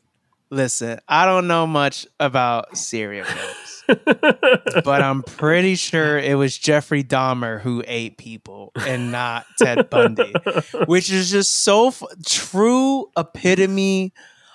[0.50, 3.84] "Listen, I don't know much about serial killers,
[4.84, 10.32] but I'm pretty sure it was Jeffrey Dahmer who ate people and not Ted Bundy."
[10.86, 14.12] Which is just so f- true epitome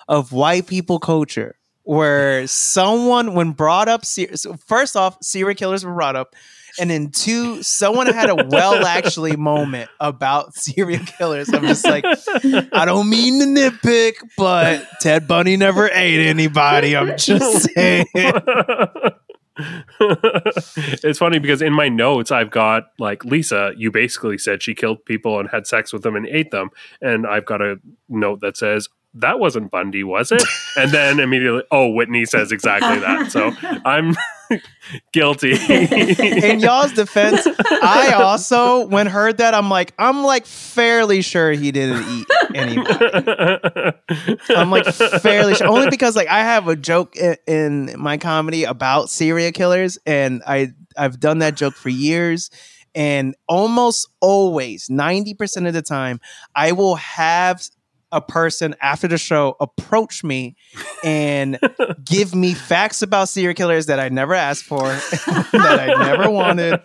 [0.07, 5.93] of white people culture where someone when brought up so first off serial killers were
[5.93, 6.35] brought up
[6.79, 11.53] and then two someone had a well actually moment about serial killers.
[11.53, 12.05] I'm just like
[12.73, 16.95] i don't mean to nitpick but ted bundy never ate anybody.
[16.95, 18.05] I'm just saying.
[19.99, 25.05] It's funny because in my notes I've got like Lisa, you basically said she killed
[25.05, 26.69] people and had sex with them and ate them,
[27.01, 27.75] and I've got a
[28.09, 30.43] note that says that wasn't Bundy, was it?
[30.75, 33.31] And then immediately, oh, Whitney says exactly that.
[33.31, 33.51] So
[33.85, 34.15] I'm
[35.13, 35.53] guilty.
[35.53, 37.47] in y'all's defense
[37.81, 43.93] i also when heard that i'm like i'm like fairly sure he didn't eat anybody
[44.55, 48.63] I'm like fairly sure, only because like I have a joke in, in my comedy
[48.63, 52.49] about serial killers, and I I've done that joke for years,
[52.93, 56.19] and almost always ninety percent of the time
[56.55, 57.63] I will have
[58.13, 60.55] a person after the show approach me
[61.03, 61.59] and
[62.05, 66.79] give me facts about serial killers that I never asked for, that I never wanted.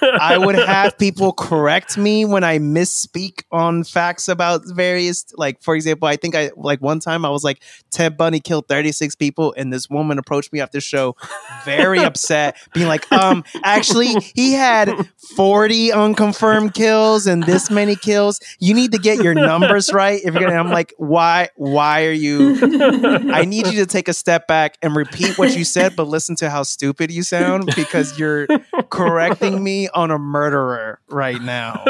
[0.00, 5.74] I would have people correct me when I misspeak on facts about various, like for
[5.74, 7.60] example, I think I like one time I was like
[7.90, 11.16] Ted Bundy killed 36 people, and this woman approached me after the show,
[11.64, 14.90] very upset, being like, um, actually he had
[15.36, 18.40] 40 unconfirmed kills and this many kills.
[18.60, 20.68] You need to get your numbers right if you're gonna.
[20.68, 21.48] I'm like, why?
[21.56, 22.58] Why are you?
[23.32, 26.36] I need you to take a step back and repeat what you said, but listen
[26.36, 28.46] to how stupid you sound because you're
[28.90, 31.84] correcting me on a murderer right now.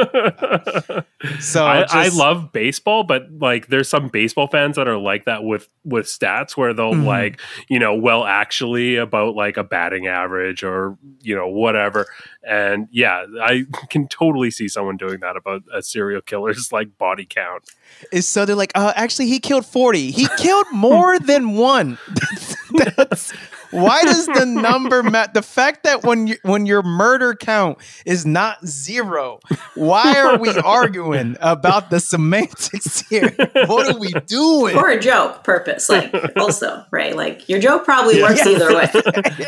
[1.41, 5.25] So I, just- I love baseball, but like there's some baseball fans that are like
[5.27, 7.05] that with with stats where they'll Mhm.
[7.07, 12.07] like you know well actually about like a batting average or you know whatever.
[12.47, 17.25] And yeah, I can totally see someone doing that about a serial killer's like body
[17.25, 17.71] count.
[18.11, 20.11] is so they're like, uh, actually, he killed 40.
[20.11, 21.97] He killed more than one.
[22.09, 22.57] That's,
[22.97, 23.33] that's-
[23.71, 25.31] why does the number matter?
[25.33, 29.41] The fact that when you, when your murder count is not zero,
[29.75, 33.35] why are we arguing about the semantics here?
[33.55, 34.75] What are we doing?
[34.75, 37.17] For a joke purpose, like also, right?
[37.17, 38.29] Like your joke probably Yeah.
[38.29, 38.91] works either way.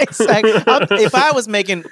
[0.01, 0.55] exactly.
[0.55, 1.85] I'm- If I was making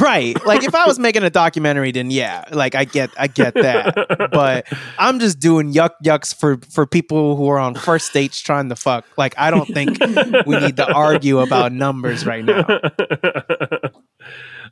[0.00, 3.54] right, like if I was making a documentary, then yeah, like I get, I get
[3.54, 4.30] that.
[4.32, 4.66] But
[4.98, 8.76] I'm just doing yuck yucks for for people who are on first dates trying to
[8.76, 9.04] fuck.
[9.16, 9.98] Like I don't think
[10.46, 12.66] we need to argue about numbers right now.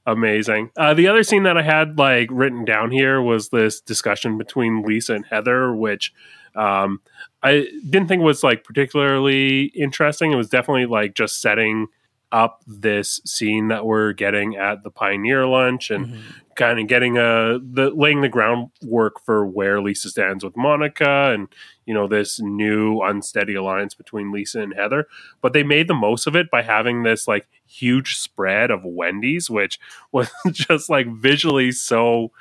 [0.06, 0.70] Amazing.
[0.76, 4.82] Uh, the other scene that I had like written down here was this discussion between
[4.82, 6.12] Lisa and Heather, which
[6.56, 7.00] um,
[7.42, 10.32] I didn't think was like particularly interesting.
[10.32, 11.86] It was definitely like just setting
[12.32, 16.20] up this scene that we're getting at the Pioneer lunch and mm-hmm.
[16.56, 21.48] kind of getting a the laying the groundwork for where Lisa stands with Monica and
[21.84, 25.06] you know this new unsteady alliance between Lisa and Heather.
[25.40, 29.48] But they made the most of it by having this like huge spread of Wendy's
[29.48, 29.78] which
[30.12, 32.32] was just like visually so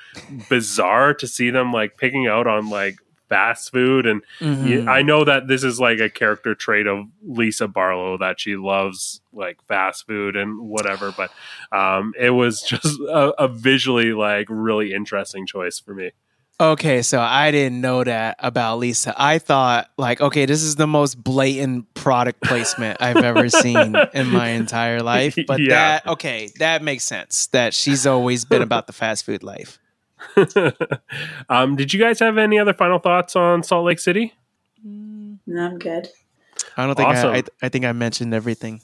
[0.50, 2.98] bizarre to see them like picking out on like
[3.32, 4.68] fast food and Mhm.
[4.86, 8.56] yeah, I know that this is like a character trait of Lisa Barlow that she
[8.58, 11.32] loves like fast food and whatever, but
[11.72, 16.12] um, it was just a, a visually like really interesting choice for me.
[16.60, 19.16] Okay, so I didn't know that about Lisa.
[19.18, 24.28] I thought like, okay, this is the most blatant product placement I've ever seen in
[24.28, 25.36] my entire life.
[25.48, 25.70] But Yeah.
[25.70, 27.48] that okay, that makes sense.
[27.48, 29.80] That she's always been about the fast food life.
[31.50, 34.34] um, did you guys have any other final thoughts on Salt Lake City?
[34.84, 36.10] No, I'm good.
[36.78, 37.32] I don't think Awesome.
[37.32, 38.82] I, I I think I mentioned everything.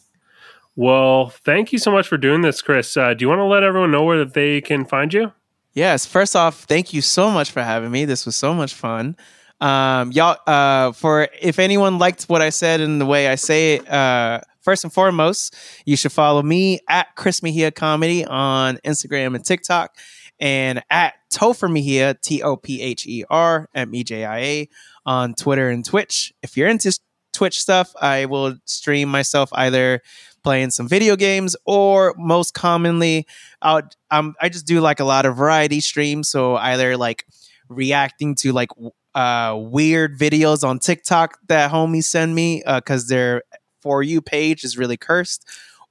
[0.76, 2.96] Well, thank you so much for doing this, Chris.
[2.96, 5.32] Uh, do you want to let everyone know where they can find you?
[5.74, 8.06] Yes, first off, thank you so much for having me.
[8.06, 9.16] This was so much fun.
[9.60, 13.76] Um, y'all, uh, for if anyone liked what I said and the way I say
[13.76, 15.56] it, uh, first and foremost,
[15.86, 19.96] you should follow me at Chris Mejia Comedy on Instagram and TikTok,
[20.40, 24.70] and at Topher Mejia T O P H E R M E J I A
[25.06, 26.34] on Twitter and Twitch.
[26.42, 26.98] If you're into
[27.34, 30.02] Twitch stuff, I will stream myself either
[30.44, 33.28] playing some video games or most commonly
[33.62, 37.26] out um I just do like a lot of variety streams so either like
[37.68, 38.70] reacting to like
[39.14, 43.44] uh weird videos on TikTok that homies send me uh cuz their
[43.82, 45.46] for you page is really cursed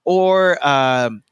[0.07, 1.23] or um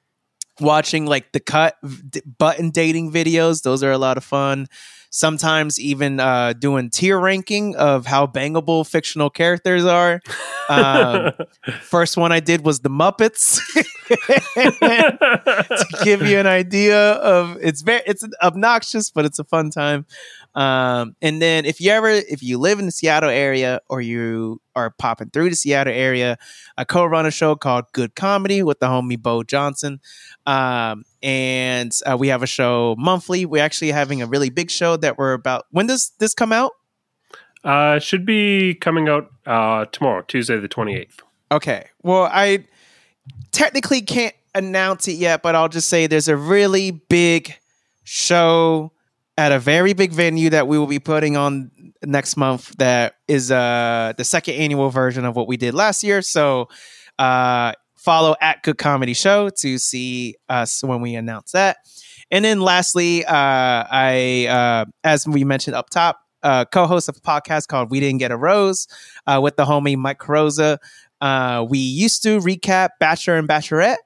[0.60, 4.66] watching like the cut v- button dating videos those are a lot of fun.
[5.10, 10.20] Sometimes even uh doing tier ranking of how bangable fictional characters are.
[10.68, 11.32] Um
[11.82, 13.60] first one i did was the muppets.
[14.54, 20.06] To give you an idea of it's very it's obnoxious but it's a fun time
[20.54, 24.60] um and then if you ever if you live in the seattle area or you
[24.76, 26.36] are popping through the seattle area
[26.78, 30.00] i co-run a show called good comedy with the homie bo johnson
[30.46, 34.96] um and uh, we have a show monthly we're actually having a really big show
[34.96, 36.72] that we're about when does this come out
[37.64, 41.20] uh, should be coming out uh, tomorrow, Tuesday the 28th.
[41.50, 41.86] Okay.
[42.02, 42.66] Well, I
[43.52, 47.56] technically can't announce it yet, but I'll just say there's a really big
[48.04, 48.92] show
[49.36, 51.70] at a very big venue that we will be putting on
[52.04, 56.22] next month that is uh the second annual version of what we did last year.
[56.22, 56.68] So
[57.18, 61.78] uh follow at Good Comedy Show to see us when we announce that.
[62.30, 67.20] And then lastly, uh I uh as we mentioned up top, uh co-host of a
[67.20, 68.86] podcast called We Didn't Get a Rose
[69.26, 70.78] uh with the homie Mike Carosa.
[71.20, 73.96] Uh, we used to recap Bachelor and Bachelorette,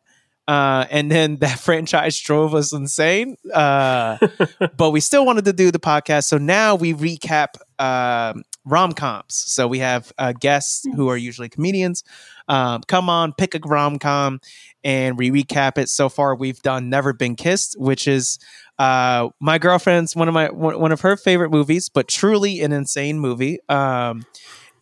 [0.49, 3.37] uh, and then that franchise drove us insane.
[3.55, 4.19] Uh,
[4.77, 9.35] but we still wanted to do the podcast, so now we recap um, rom coms.
[9.35, 12.03] So we have uh, guests who are usually comedians
[12.49, 14.41] um, come on, pick a rom com,
[14.83, 15.89] and we recap it.
[15.89, 18.39] So far, we've done Never Been Kissed, which is
[18.79, 23.20] uh, my girlfriend's one of my one of her favorite movies, but truly an insane
[23.20, 23.59] movie.
[23.69, 24.25] Um,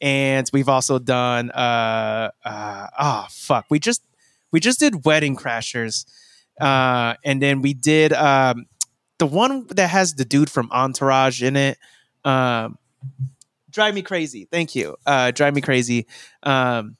[0.00, 4.02] and we've also done uh, uh, oh fuck, we just
[4.52, 6.06] we just did Wedding Crashers,
[6.60, 8.66] uh, and then we did um,
[9.18, 11.78] the one that has the dude from Entourage in it.
[12.24, 12.78] Um,
[13.70, 14.48] drive me crazy.
[14.50, 14.96] Thank you.
[15.06, 16.06] Uh, drive me crazy.
[16.42, 16.96] Um,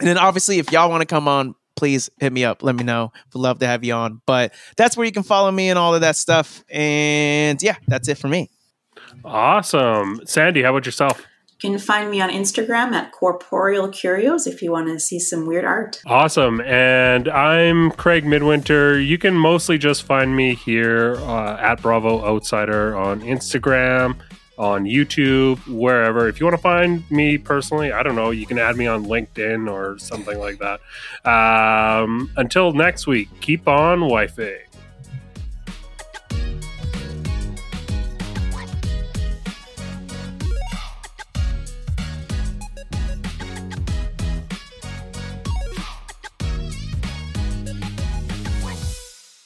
[0.00, 2.62] and then obviously, if y'all want to come on, please hit me up.
[2.62, 3.12] Let me know.
[3.32, 4.20] Would love to have you on.
[4.26, 6.64] But that's where you can follow me and all of that stuff.
[6.70, 8.50] And yeah, that's it for me.
[9.24, 10.62] Awesome, Sandy.
[10.62, 11.24] How about yourself?
[11.66, 15.46] You can find me on Instagram at Corporeal Curios if you want to see some
[15.46, 16.00] weird art.
[16.06, 16.60] Awesome.
[16.60, 19.00] And I'm Craig Midwinter.
[19.00, 24.16] You can mostly just find me here uh, at Bravo Outsider on Instagram,
[24.56, 26.28] on YouTube, wherever.
[26.28, 29.04] If you want to find me personally, I don't know, you can add me on
[29.04, 30.80] LinkedIn or something like that.
[31.28, 34.65] Um, until next week, keep on wifing.